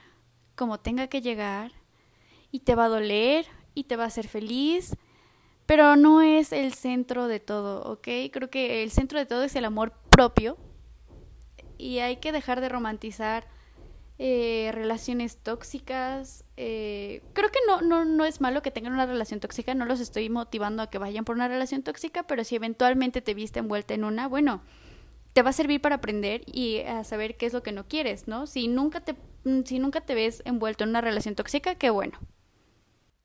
como 0.56 0.80
tenga 0.80 1.08
que 1.08 1.22
llegar 1.22 1.72
y 2.52 2.60
te 2.62 2.76
va 2.76 2.86
a 2.86 2.90
doler 2.90 3.46
y 3.74 3.86
te 3.86 3.96
va 3.96 4.04
a 4.04 4.08
hacer 4.08 4.28
feliz, 4.28 4.96
pero 5.66 5.96
no 5.96 6.22
es 6.22 6.52
el 6.52 6.74
centro 6.74 7.28
de 7.28 7.40
todo, 7.40 7.84
¿ok? 7.90 8.08
Creo 8.32 8.50
que 8.50 8.84
el 8.84 8.92
centro 8.92 9.20
de 9.20 9.26
todo 9.26 9.44
es 9.44 9.56
el 9.56 9.66
amor 9.66 9.94
propio 10.10 10.58
y 11.82 12.00
hay 12.00 12.18
que 12.18 12.32
dejar 12.32 12.62
de 12.62 12.70
romantizar 12.70 13.46
eh, 14.20 14.70
relaciones 14.74 15.38
tóxicas. 15.38 16.46
eh, 16.56 17.24
creo 17.34 17.50
que 17.50 17.60
no, 17.68 17.82
no, 17.82 18.06
no 18.06 18.24
es 18.24 18.40
malo 18.40 18.62
que 18.62 18.70
tengan 18.70 18.94
una 18.94 19.08
relación 19.08 19.40
tóxica, 19.40 19.74
no 19.74 19.86
los 19.86 20.00
estoy 20.00 20.30
motivando 20.30 20.84
a 20.84 20.90
que 20.92 21.00
vayan 21.00 21.26
por 21.26 21.36
una 21.36 21.48
relación 21.48 21.82
tóxica, 21.82 22.24
pero 22.24 22.44
si 22.44 22.56
eventualmente 22.56 23.22
te 23.22 23.34
viste 23.34 23.60
envuelta 23.60 23.96
en 23.96 24.04
una, 24.04 24.28
bueno, 24.28 24.62
te 25.34 25.42
va 25.42 25.50
a 25.50 25.54
servir 25.54 25.82
para 25.82 25.96
aprender 25.96 26.44
y 26.46 26.82
a 26.82 27.04
saber 27.04 27.36
qué 27.36 27.48
es 27.48 27.54
lo 27.54 27.64
que 27.64 27.72
no 27.72 27.88
quieres, 27.88 28.28
¿no? 28.28 28.46
Si 28.46 28.68
nunca 28.68 29.00
te, 29.02 29.16
si 29.66 29.80
nunca 29.80 30.02
te 30.02 30.14
ves 30.14 30.44
envuelto 30.46 30.84
en 30.84 30.92
una 30.92 31.02
relación 31.02 31.34
tóxica, 31.34 31.74
qué 31.76 31.90
bueno. 31.90 32.20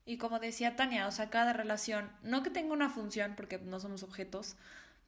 Y 0.06 0.18
como 0.18 0.38
decía 0.38 0.76
Tania, 0.76 1.08
o 1.08 1.10
sea, 1.10 1.30
cada 1.30 1.52
relación, 1.52 2.10
no 2.22 2.42
que 2.42 2.50
tenga 2.50 2.72
una 2.72 2.88
función, 2.88 3.34
porque 3.36 3.58
no 3.58 3.80
somos 3.80 4.02
objetos, 4.04 4.56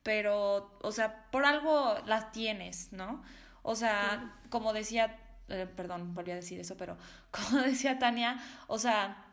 pero, 0.03 0.78
o 0.82 0.92
sea, 0.92 1.30
por 1.30 1.44
algo 1.44 1.96
las 2.07 2.32
tienes, 2.32 2.92
¿no? 2.92 3.22
O 3.62 3.76
sea, 3.76 4.34
como 4.51 4.72
decía, 4.72 5.18
eh, 5.49 5.66
perdón, 5.74 6.14
volví 6.14 6.30
a 6.30 6.36
decir 6.36 6.61
eso, 6.61 6.76
pero 6.76 6.96
como 7.30 7.62
decía 7.62 7.99
Tania, 7.99 8.38
o 8.66 8.78
sea, 8.78 9.24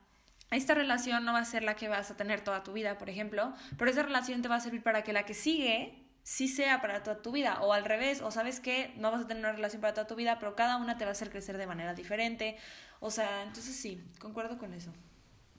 esta 0.51 0.75
relación 0.75 1.25
no 1.25 1.33
va 1.33 1.39
a 1.39 1.45
ser 1.45 1.63
la 1.63 1.75
que 1.75 1.87
vas 1.87 2.11
a 2.11 2.17
tener 2.17 2.41
toda 2.41 2.63
tu 2.63 2.73
vida, 2.73 2.97
por 2.97 3.09
ejemplo, 3.09 3.53
pero 3.77 3.91
esa 3.91 4.03
relación 4.03 4.41
te 4.41 4.47
va 4.47 4.55
a 4.55 4.59
servir 4.59 4.83
para 4.83 5.03
que 5.03 5.13
la 5.13 5.23
que 5.23 5.33
sigue 5.33 6.05
sí 6.23 6.47
sea 6.47 6.81
para 6.81 7.03
toda 7.03 7.21
tu 7.21 7.31
vida, 7.31 7.61
o 7.61 7.71
al 7.71 7.85
revés, 7.85 8.21
o 8.21 8.31
sabes 8.31 8.59
que 8.59 8.93
no 8.97 9.11
vas 9.11 9.21
a 9.21 9.27
tener 9.27 9.43
una 9.43 9.53
relación 9.53 9.79
para 9.81 9.93
toda 9.93 10.07
tu 10.07 10.15
vida, 10.15 10.39
pero 10.39 10.55
cada 10.55 10.77
una 10.77 10.97
te 10.97 11.05
va 11.05 11.09
a 11.09 11.11
hacer 11.11 11.29
crecer 11.29 11.57
de 11.57 11.67
manera 11.67 11.93
diferente, 11.93 12.57
o 12.99 13.11
sea, 13.11 13.43
entonces 13.43 13.75
sí, 13.75 14.03
concuerdo 14.19 14.57
con 14.57 14.73
eso. 14.73 14.91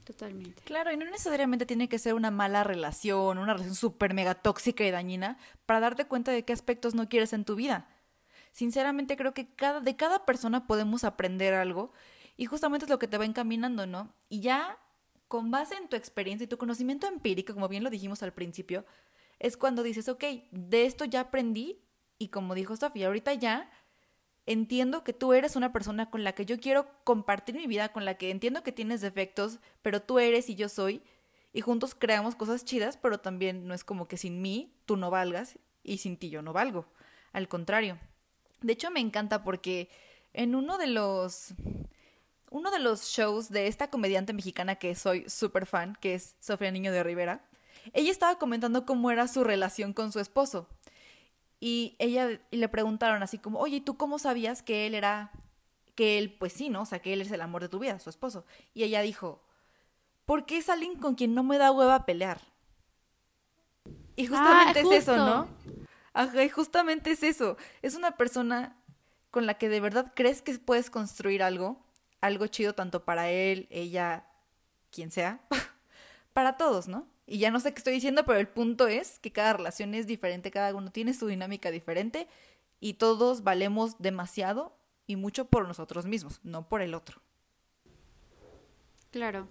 Totalmente. 0.07 0.63
Claro, 0.63 0.89
y 0.93 0.95
no 0.95 1.03
necesariamente 1.03 1.65
tiene 1.65 1.89
que 1.89 1.99
ser 1.99 2.13
una 2.13 2.31
mala 2.31 2.63
relación, 2.63 3.37
una 3.37 3.51
relación 3.51 3.75
súper 3.75 4.13
mega 4.13 4.35
tóxica 4.35 4.85
y 4.85 4.91
dañina 4.91 5.37
para 5.65 5.81
darte 5.81 6.05
cuenta 6.05 6.31
de 6.31 6.45
qué 6.45 6.53
aspectos 6.53 6.95
no 6.95 7.09
quieres 7.09 7.33
en 7.33 7.43
tu 7.43 7.55
vida. 7.55 7.89
Sinceramente 8.53 9.17
creo 9.17 9.33
que 9.33 9.53
cada, 9.53 9.81
de 9.81 9.97
cada 9.97 10.25
persona 10.25 10.65
podemos 10.65 11.03
aprender 11.03 11.53
algo 11.53 11.91
y 12.37 12.45
justamente 12.45 12.85
es 12.85 12.89
lo 12.89 12.99
que 12.99 13.09
te 13.09 13.17
va 13.17 13.25
encaminando, 13.25 13.85
¿no? 13.85 14.13
Y 14.29 14.39
ya 14.39 14.79
con 15.27 15.51
base 15.51 15.75
en 15.75 15.89
tu 15.89 15.97
experiencia 15.97 16.45
y 16.45 16.47
tu 16.47 16.57
conocimiento 16.57 17.05
empírico, 17.05 17.53
como 17.53 17.67
bien 17.67 17.83
lo 17.83 17.89
dijimos 17.89 18.23
al 18.23 18.31
principio, 18.31 18.85
es 19.39 19.57
cuando 19.57 19.83
dices, 19.83 20.07
ok, 20.07 20.23
de 20.51 20.85
esto 20.85 21.03
ya 21.03 21.19
aprendí 21.19 21.81
y 22.17 22.29
como 22.29 22.55
dijo 22.55 22.77
Sofía, 22.77 23.07
ahorita 23.07 23.33
ya 23.33 23.69
entiendo 24.47 25.03
que 25.03 25.13
tú 25.13 25.33
eres 25.33 25.55
una 25.55 25.71
persona 25.71 26.09
con 26.09 26.23
la 26.23 26.31
que 26.33 26.45
yo 26.45 26.59
quiero 26.59 26.87
compartir 27.03 27.55
mi 27.55 27.67
vida, 27.67 27.89
con 27.89 28.05
la 28.05 28.15
que 28.15 28.31
entiendo 28.31 28.63
que 28.63 28.71
tienes 28.71 29.01
defectos, 29.01 29.59
pero 29.83 30.01
tú 30.01 30.17
eres 30.17 30.49
y 30.49 30.55
yo 30.55 30.69
soy, 30.69 31.03
y 31.53 31.61
juntos 31.61 31.93
creamos 31.93 32.35
cosas 32.35 32.65
chidas, 32.65 32.97
pero 32.97 33.19
también 33.19 33.67
no 33.67 33.73
es 33.73 33.83
como 33.83 34.07
que 34.07 34.17
sin 34.17 34.41
mí 34.41 34.73
tú 34.85 34.97
no 34.97 35.11
valgas 35.11 35.59
y 35.83 35.99
sin 35.99 36.17
ti 36.17 36.29
yo 36.29 36.41
no 36.41 36.53
valgo. 36.53 36.87
Al 37.33 37.47
contrario. 37.47 37.99
De 38.61 38.73
hecho, 38.73 38.89
me 38.89 38.99
encanta 38.99 39.43
porque 39.43 39.89
en 40.33 40.55
uno 40.55 40.77
de 40.77 40.87
los 40.87 41.53
uno 42.49 42.71
de 42.71 42.79
los 42.79 43.03
shows 43.03 43.49
de 43.49 43.67
esta 43.67 43.89
comediante 43.89 44.33
mexicana 44.33 44.75
que 44.75 44.95
soy 44.95 45.29
súper 45.29 45.65
fan, 45.65 45.97
que 45.99 46.13
es 46.13 46.35
Sofía 46.39 46.71
Niño 46.71 46.93
de 46.93 47.03
Rivera, 47.03 47.45
ella 47.93 48.11
estaba 48.11 48.39
comentando 48.39 48.85
cómo 48.85 49.11
era 49.11 49.27
su 49.27 49.43
relación 49.43 49.93
con 49.93 50.11
su 50.11 50.19
esposo. 50.19 50.69
Y 51.59 51.95
ella 51.99 52.39
y 52.51 52.57
le 52.57 52.69
preguntaron 52.69 53.23
así 53.23 53.37
como, 53.37 53.59
oye, 53.59 53.77
¿y 53.77 53.81
tú 53.81 53.97
cómo 53.97 54.19
sabías 54.19 54.61
que 54.61 54.85
él 54.85 54.93
era, 54.93 55.31
que 55.95 56.17
él, 56.17 56.35
pues 56.37 56.53
sí, 56.53 56.69
¿no? 56.69 56.81
O 56.81 56.85
sea, 56.85 56.99
que 56.99 57.13
él 57.13 57.21
es 57.21 57.31
el 57.31 57.41
amor 57.41 57.63
de 57.63 57.69
tu 57.69 57.79
vida, 57.79 57.99
su 57.99 58.09
esposo. 58.09 58.45
Y 58.73 58.83
ella 58.83 59.01
dijo, 59.01 59.41
porque 60.25 60.57
es 60.57 60.69
alguien 60.69 60.99
con 60.99 61.15
quien 61.15 61.33
no 61.33 61.43
me 61.43 61.57
da 61.57 61.71
hueva 61.71 62.05
pelear. 62.05 62.41
Y 64.15 64.27
justamente 64.27 64.79
Ah, 64.79 64.83
es 64.83 65.03
eso. 65.03 65.17
¿no? 65.17 65.47
Ajá, 66.13 66.43
y 66.43 66.49
justamente 66.49 67.11
es 67.11 67.23
eso. 67.23 67.57
Es 67.81 67.95
una 67.95 68.11
persona 68.17 68.75
con 69.31 69.45
la 69.45 69.55
que 69.57 69.69
de 69.69 69.79
verdad 69.79 70.11
crees 70.15 70.41
que 70.41 70.57
puedes 70.59 70.89
construir 70.89 71.43
algo, 71.43 71.83
algo 72.21 72.47
chido 72.47 72.73
tanto 72.73 73.05
para 73.05 73.29
él, 73.29 73.67
ella, 73.69 74.27
quien 74.91 75.11
sea, 75.11 75.41
para 76.33 76.57
todos, 76.57 76.87
¿no? 76.87 77.07
Y 77.29 77.39
ya 77.39 77.51
no 77.51 77.59
sé 77.59 77.73
qué 77.73 77.79
estoy 77.79 77.93
diciendo, 77.93 78.25
pero 78.25 78.39
el 78.39 78.47
punto 78.47 78.87
es 78.87 79.19
que 79.19 79.33
cada 79.33 79.53
relación 79.53 79.93
es 79.93 80.07
diferente, 80.07 80.49
cada 80.49 80.73
uno 80.73 80.91
tiene 80.91 81.13
su 81.13 81.27
dinámica 81.27 81.71
diferente 81.71 82.27
y 82.79 82.93
todos 82.93 83.43
valemos 83.43 83.97
demasiado 83.99 84.77
y 85.05 85.17
mucho 85.17 85.45
por 85.45 85.67
nosotros 85.67 86.05
mismos, 86.05 86.39
no 86.43 86.69
por 86.69 86.81
el 86.81 86.93
otro. 86.93 87.21
Claro. 89.11 89.47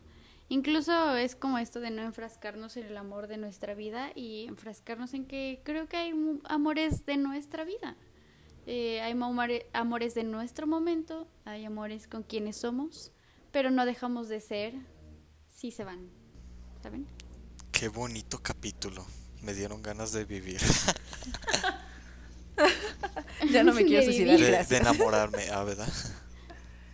Incluso 0.49 1.17
es 1.17 1.35
como 1.37 1.59
esto 1.59 1.81
de 1.81 1.91
no 1.91 2.03
enfrascarnos 2.03 2.77
en 2.77 2.87
el 2.87 2.97
amor 2.97 3.27
de 3.27 3.37
nuestra 3.37 3.75
vida 3.75 4.11
y 4.15 4.47
enfrascarnos 4.47 5.13
en 5.13 5.27
que 5.27 5.61
creo 5.65 5.89
que 5.89 5.97
hay 5.97 6.15
amores 6.45 7.05
de 7.05 7.17
nuestra 7.17 7.65
vida. 7.65 7.97
Eh, 8.65 9.01
hay 9.01 9.13
amore- 9.13 9.67
amores 9.73 10.15
de 10.15 10.25
nuestro 10.25 10.67
momento, 10.67 11.29
hay 11.45 11.65
amores 11.65 12.07
con 12.07 12.23
quienes 12.23 12.57
somos, 12.57 13.13
pero 13.51 13.71
no 13.71 13.85
dejamos 13.85 14.29
de 14.29 14.41
ser 14.41 14.75
si 15.49 15.71
se 15.73 15.85
van. 15.85 16.09
¿Saben? 16.83 17.07
Qué 17.79 17.89
bonito 17.89 18.39
capítulo. 18.43 19.05
Me 19.43 19.53
dieron 19.53 19.83
ganas 19.83 20.13
de 20.13 20.25
vivir. 20.25 20.61
Ya 23.53 23.63
no 23.63 23.75
me 23.75 23.85
quiero 23.85 24.03
suicidar. 24.03 24.67
De, 24.67 24.77
enamorarme, 24.79 25.51
ah, 25.53 25.63
¿verdad? 25.63 25.87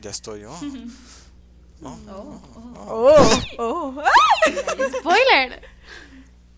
Ya 0.01 0.11
estoy, 0.11 0.43
oh. 0.45 0.59
Oh, 1.85 1.97
Oh, 2.09 2.41
oh. 2.89 3.43
Oh, 3.59 3.59
oh, 3.59 4.03
¡Spoiler! 4.99 5.63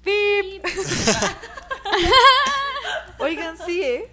¡Pip! 0.03 0.65
Oigan, 3.19 3.59
sí, 3.67 3.83
¿eh? 3.83 4.11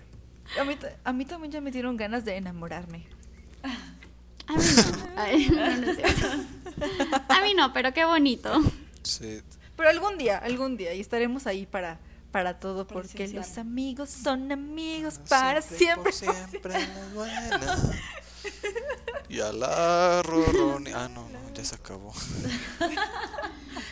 A 0.60 0.66
mí, 0.66 0.76
ta- 0.76 0.94
a 1.06 1.14
mí 1.14 1.24
también 1.26 1.52
ya 1.54 1.62
me 1.62 1.72
dieron 1.72 1.96
ganas 1.96 2.26
de 2.26 2.36
enamorarme. 2.36 3.08
A 4.48 4.54
mí 4.54 4.64
no. 4.76 4.84
Ay, 5.16 5.48
no, 5.50 5.78
no 5.78 5.90
es 5.92 5.96
cierto. 5.98 6.28
A 7.30 7.42
mí 7.42 7.54
no, 7.54 7.72
pero 7.74 7.94
qué 7.94 8.04
bonito. 8.06 8.52
Sí, 9.04 9.42
Pero 9.82 9.90
algún 9.90 10.16
día, 10.20 10.38
algún 10.38 10.78
día, 10.78 10.94
y 10.94 11.00
estaremos 11.00 11.48
ahí 11.48 11.66
para, 11.66 11.98
para 12.32 12.60
todo, 12.60 12.86
porque 12.86 13.28
los 13.30 13.58
amigos 13.58 14.12
son 14.12 14.52
amigos 14.52 15.20
para 15.28 15.60
siempre. 15.64 16.04
por 16.04 16.14
siempre 16.14 16.74
la 16.88 17.08
buena. 17.16 17.60
Y 19.28 19.40
a 19.40 19.52
la 19.52 20.22
roroni- 20.22 20.92
Ah, 20.94 21.10
no, 21.12 21.28
no, 21.30 21.54
ya 21.56 21.66
se 21.66 21.74
acabó. 21.76 22.14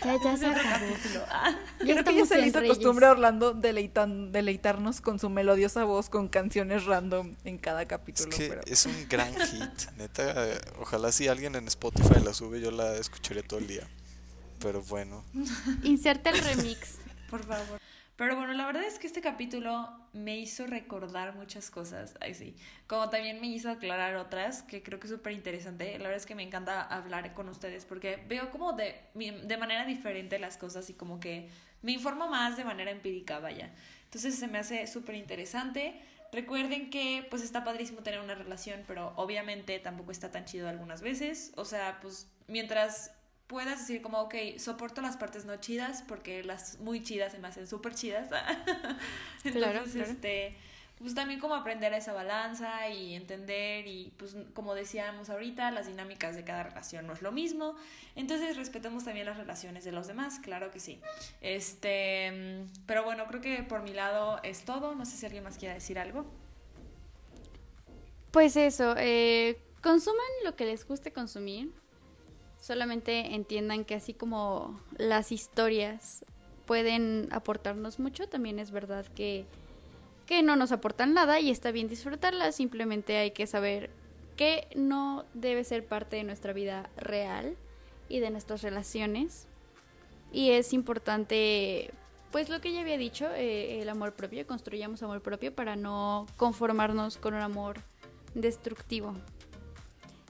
Ya, 0.03 0.15
ya 0.23 0.37
se 0.37 0.45
acabó. 0.45 0.69
Capítulo. 0.93 1.25
Ah, 1.29 1.55
Creo 1.79 2.03
que 2.03 2.15
ya 2.15 2.25
se 2.25 2.35
le 2.35 2.43
en 2.43 2.49
hizo 2.49 2.59
Reyes. 2.59 2.77
costumbre 2.77 3.05
a 3.07 3.11
Orlando 3.11 3.53
deleitan- 3.53 4.31
deleitarnos 4.31 5.01
con 5.01 5.19
su 5.19 5.29
melodiosa 5.29 5.83
voz 5.83 6.09
con 6.09 6.29
canciones 6.29 6.85
random 6.85 7.35
en 7.43 7.57
cada 7.57 7.81
Es 7.81 7.87
capítulo. 7.89 8.29
que 8.29 8.47
pero- 8.49 8.61
es 8.65 8.85
un 8.85 9.07
gran 9.09 9.33
hit. 9.33 9.91
Neta, 9.97 10.35
ojalá 10.79 11.11
si 11.11 11.27
alguien 11.27 11.55
en 11.55 11.67
Spotify 11.67 12.21
la 12.23 12.33
sube, 12.33 12.61
yo 12.61 12.71
la 12.71 12.95
escucharé 12.95 13.41
todo 13.43 13.59
el 13.59 13.67
día. 13.67 13.87
Pero 14.59 14.81
bueno, 14.83 15.23
Inserta 15.83 16.29
el 16.31 16.39
remix. 16.39 16.97
por 17.29 17.45
favor. 17.45 17.79
Pero 18.19 18.35
bueno, 18.35 18.51
la 18.51 18.65
verdad 18.65 18.83
es 18.83 18.99
que 18.99 19.07
este 19.07 19.21
capítulo 19.21 19.89
me 20.11 20.37
hizo 20.37 20.67
recordar 20.67 21.35
muchas 21.35 21.71
cosas. 21.71 22.15
Ay, 22.19 22.33
sí. 22.33 22.53
Como 22.85 23.09
también 23.09 23.39
me 23.39 23.47
hizo 23.47 23.69
aclarar 23.69 24.17
otras, 24.17 24.61
que 24.61 24.83
creo 24.83 24.99
que 24.99 25.07
es 25.07 25.13
súper 25.13 25.31
interesante. 25.31 25.93
La 25.93 26.09
verdad 26.09 26.17
es 26.17 26.25
que 26.25 26.35
me 26.35 26.43
encanta 26.43 26.81
hablar 26.81 27.33
con 27.33 27.47
ustedes 27.47 27.85
porque 27.85 28.21
veo 28.27 28.51
como 28.51 28.73
de, 28.73 28.99
de 29.13 29.57
manera 29.57 29.85
diferente 29.85 30.37
las 30.37 30.57
cosas 30.57 30.89
y 30.89 30.95
como 30.95 31.21
que 31.21 31.49
me 31.81 31.93
informo 31.93 32.27
más 32.27 32.57
de 32.57 32.65
manera 32.65 32.91
empírica, 32.91 33.39
vaya. 33.39 33.71
Entonces 34.03 34.35
se 34.35 34.47
me 34.47 34.57
hace 34.57 34.85
súper 34.87 35.15
interesante. 35.15 36.01
Recuerden 36.33 36.89
que 36.89 37.25
pues 37.29 37.41
está 37.41 37.63
padrísimo 37.63 38.01
tener 38.01 38.19
una 38.19 38.35
relación, 38.35 38.83
pero 38.85 39.13
obviamente 39.15 39.79
tampoco 39.79 40.11
está 40.11 40.29
tan 40.29 40.43
chido 40.43 40.67
algunas 40.67 41.01
veces. 41.01 41.53
O 41.55 41.63
sea, 41.63 41.99
pues 42.01 42.27
mientras 42.47 43.11
puedas 43.49 43.79
decir 43.79 44.03
como, 44.03 44.19
ok, 44.21 44.35
soporto 44.59 45.01
las 45.01 45.17
partes 45.17 45.43
no 45.45 45.55
chidas 45.57 46.03
porque 46.07 46.43
las 46.43 46.77
muy 46.79 47.01
chidas 47.01 47.31
se 47.31 47.39
me 47.39 47.47
hacen 47.47 47.65
súper 47.67 47.95
chidas. 47.95 48.29
Entonces, 49.43 49.53
Claro, 49.53 49.83
claro. 49.91 50.11
este, 50.11 50.55
pues 50.99 51.15
también 51.15 51.39
como 51.39 51.55
aprender 51.55 51.91
a 51.93 51.97
esa 51.97 52.13
balanza 52.13 52.87
y 52.89 53.15
entender 53.15 53.87
y 53.87 54.13
pues 54.17 54.35
como 54.53 54.75
decíamos 54.75 55.31
ahorita, 55.31 55.71
las 55.71 55.87
dinámicas 55.87 56.35
de 56.35 56.43
cada 56.43 56.61
relación 56.61 57.07
no 57.07 57.13
es 57.13 57.23
lo 57.23 57.31
mismo. 57.31 57.75
Entonces 58.15 58.55
respetemos 58.55 59.03
también 59.05 59.25
las 59.25 59.37
relaciones 59.37 59.83
de 59.83 59.93
los 59.93 60.05
demás, 60.05 60.37
claro 60.39 60.69
que 60.69 60.79
sí. 60.79 61.01
Este, 61.41 62.65
pero 62.85 63.03
bueno, 63.03 63.25
creo 63.27 63.41
que 63.41 63.63
por 63.63 63.81
mi 63.81 63.93
lado 63.93 64.39
es 64.43 64.63
todo. 64.63 64.93
No 64.93 65.07
sé 65.07 65.17
si 65.17 65.25
alguien 65.25 65.43
más 65.43 65.57
quiera 65.57 65.73
decir 65.73 65.97
algo. 65.97 66.23
Pues 68.29 68.55
eso, 68.57 68.93
eh, 68.97 69.59
consuman 69.81 70.23
lo 70.45 70.55
que 70.55 70.65
les 70.65 70.87
guste 70.87 71.11
consumir. 71.11 71.71
Solamente 72.59 73.35
entiendan 73.35 73.85
que 73.85 73.95
así 73.95 74.13
como 74.13 74.79
las 74.97 75.31
historias 75.31 76.25
pueden 76.65 77.29
aportarnos 77.31 77.99
mucho, 77.99 78.27
también 78.27 78.59
es 78.59 78.71
verdad 78.71 79.05
que, 79.07 79.45
que 80.25 80.43
no 80.43 80.55
nos 80.55 80.71
aportan 80.71 81.13
nada 81.13 81.39
y 81.39 81.49
está 81.49 81.71
bien 81.71 81.87
disfrutarlas. 81.87 82.55
Simplemente 82.55 83.17
hay 83.17 83.31
que 83.31 83.47
saber 83.47 83.89
que 84.35 84.67
no 84.75 85.25
debe 85.33 85.63
ser 85.63 85.85
parte 85.85 86.17
de 86.17 86.23
nuestra 86.23 86.53
vida 86.53 86.89
real 86.97 87.57
y 88.07 88.19
de 88.19 88.29
nuestras 88.29 88.61
relaciones. 88.61 89.47
Y 90.31 90.51
es 90.51 90.73
importante, 90.73 91.91
pues 92.31 92.49
lo 92.49 92.61
que 92.61 92.71
ya 92.71 92.81
había 92.81 92.97
dicho, 92.97 93.27
eh, 93.33 93.81
el 93.81 93.89
amor 93.89 94.13
propio, 94.13 94.45
construyamos 94.45 95.01
amor 95.01 95.21
propio 95.21 95.55
para 95.55 95.75
no 95.75 96.27
conformarnos 96.37 97.17
con 97.17 97.33
un 97.33 97.41
amor 97.41 97.77
destructivo. 98.33 99.13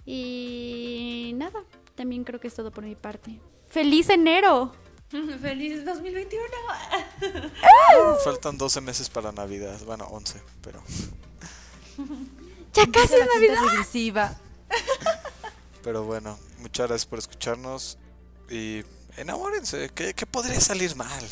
Y 0.05 1.33
nada, 1.35 1.63
también 1.99 2.23
creo 2.23 2.39
que 2.39 2.47
es 2.47 2.53
todo 2.53 2.71
por 2.71 2.85
mi 2.85 2.95
parte. 2.95 3.41
¡Feliz 3.67 4.09
enero! 4.09 4.71
¡Feliz 5.41 5.83
2021! 5.83 6.45
faltan 8.23 8.57
12 8.57 8.79
meses 8.79 9.09
para 9.09 9.33
Navidad. 9.33 9.77
Bueno, 9.85 10.05
11, 10.05 10.41
pero. 10.61 10.81
¡Ya 12.73 12.89
casi 12.89 13.15
es 13.15 13.19
la 13.19 13.25
Navidad! 13.25 13.61
regresiva. 13.65 14.37
Pero 15.83 16.05
bueno, 16.05 16.39
muchas 16.59 16.87
gracias 16.87 17.05
por 17.05 17.19
escucharnos. 17.19 17.97
Y 18.49 18.85
enamórense. 19.17 19.89
¿Qué, 19.93 20.13
qué 20.13 20.25
podría 20.25 20.61
salir 20.61 20.95
mal? 20.95 21.27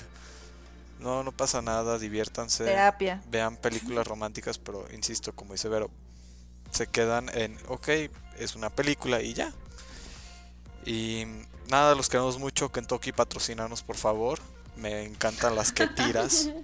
No, 0.99 1.24
no 1.24 1.32
pasa 1.32 1.61
nada. 1.61 1.97
Diviértanse. 1.97 2.65
Terapia. 2.65 3.24
vean 3.30 3.55
películas 3.55 4.05
románticas, 4.05 4.57
pero 4.57 4.86
insisto, 4.91 5.32
como 5.32 5.53
dice 5.53 5.70
Vero, 5.70 5.89
se 6.72 6.88
quedan 6.88 7.30
en, 7.30 7.57
ok, 7.70 7.88
es 8.38 8.57
una 8.57 8.70
película 8.70 9.22
y 9.22 9.34
ya. 9.34 9.53
Y 10.88 11.25
nada, 11.69 11.93
los 11.95 12.07
queremos 12.09 12.39
mucho. 12.39 12.71
Kentucky, 12.71 13.11
patrocinanos, 13.11 13.83
por 13.83 13.97
favor. 13.97 14.39
Me 14.77 15.03
encantan 15.05 15.55
las 15.55 15.71
que 15.71 15.88
tiras. 15.88 16.49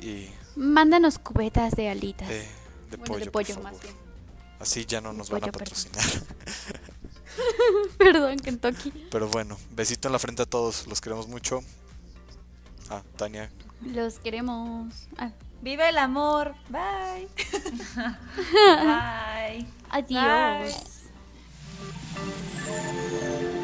Y 0.00 0.28
Mándanos 0.56 1.18
cubetas 1.20 1.72
de 1.76 1.88
alitas. 1.88 2.28
eh, 2.28 2.48
de 2.90 2.96
Bueno, 2.96 3.04
pollo, 3.12 3.24
de 3.26 3.30
por 3.30 3.42
pollo 3.44 3.54
favor. 3.54 3.72
más 3.72 3.80
bien. 3.82 3.94
Así 4.58 4.84
ya 4.84 5.00
no 5.00 5.12
De 5.12 5.18
nos 5.18 5.30
van 5.30 5.44
a 5.44 5.52
patrocinar. 5.52 6.04
Perdón, 7.98 8.36
Kentucky. 8.38 8.90
Pero 9.12 9.28
bueno, 9.28 9.56
besito 9.70 10.08
en 10.08 10.12
la 10.12 10.18
frente 10.18 10.42
a 10.42 10.46
todos. 10.46 10.88
Los 10.88 11.00
queremos 11.00 11.28
mucho. 11.28 11.60
Ah, 12.90 13.02
Tania. 13.16 13.52
Los 13.82 14.18
queremos. 14.18 14.92
Ah, 15.18 15.30
Vive 15.60 15.88
el 15.88 15.98
amor. 15.98 16.54
Bye. 16.68 17.28
Bye. 17.94 19.66
adiós. 19.90 20.74
Bye. 20.74 21.01
Thank 22.14 23.52
you. 23.52 23.61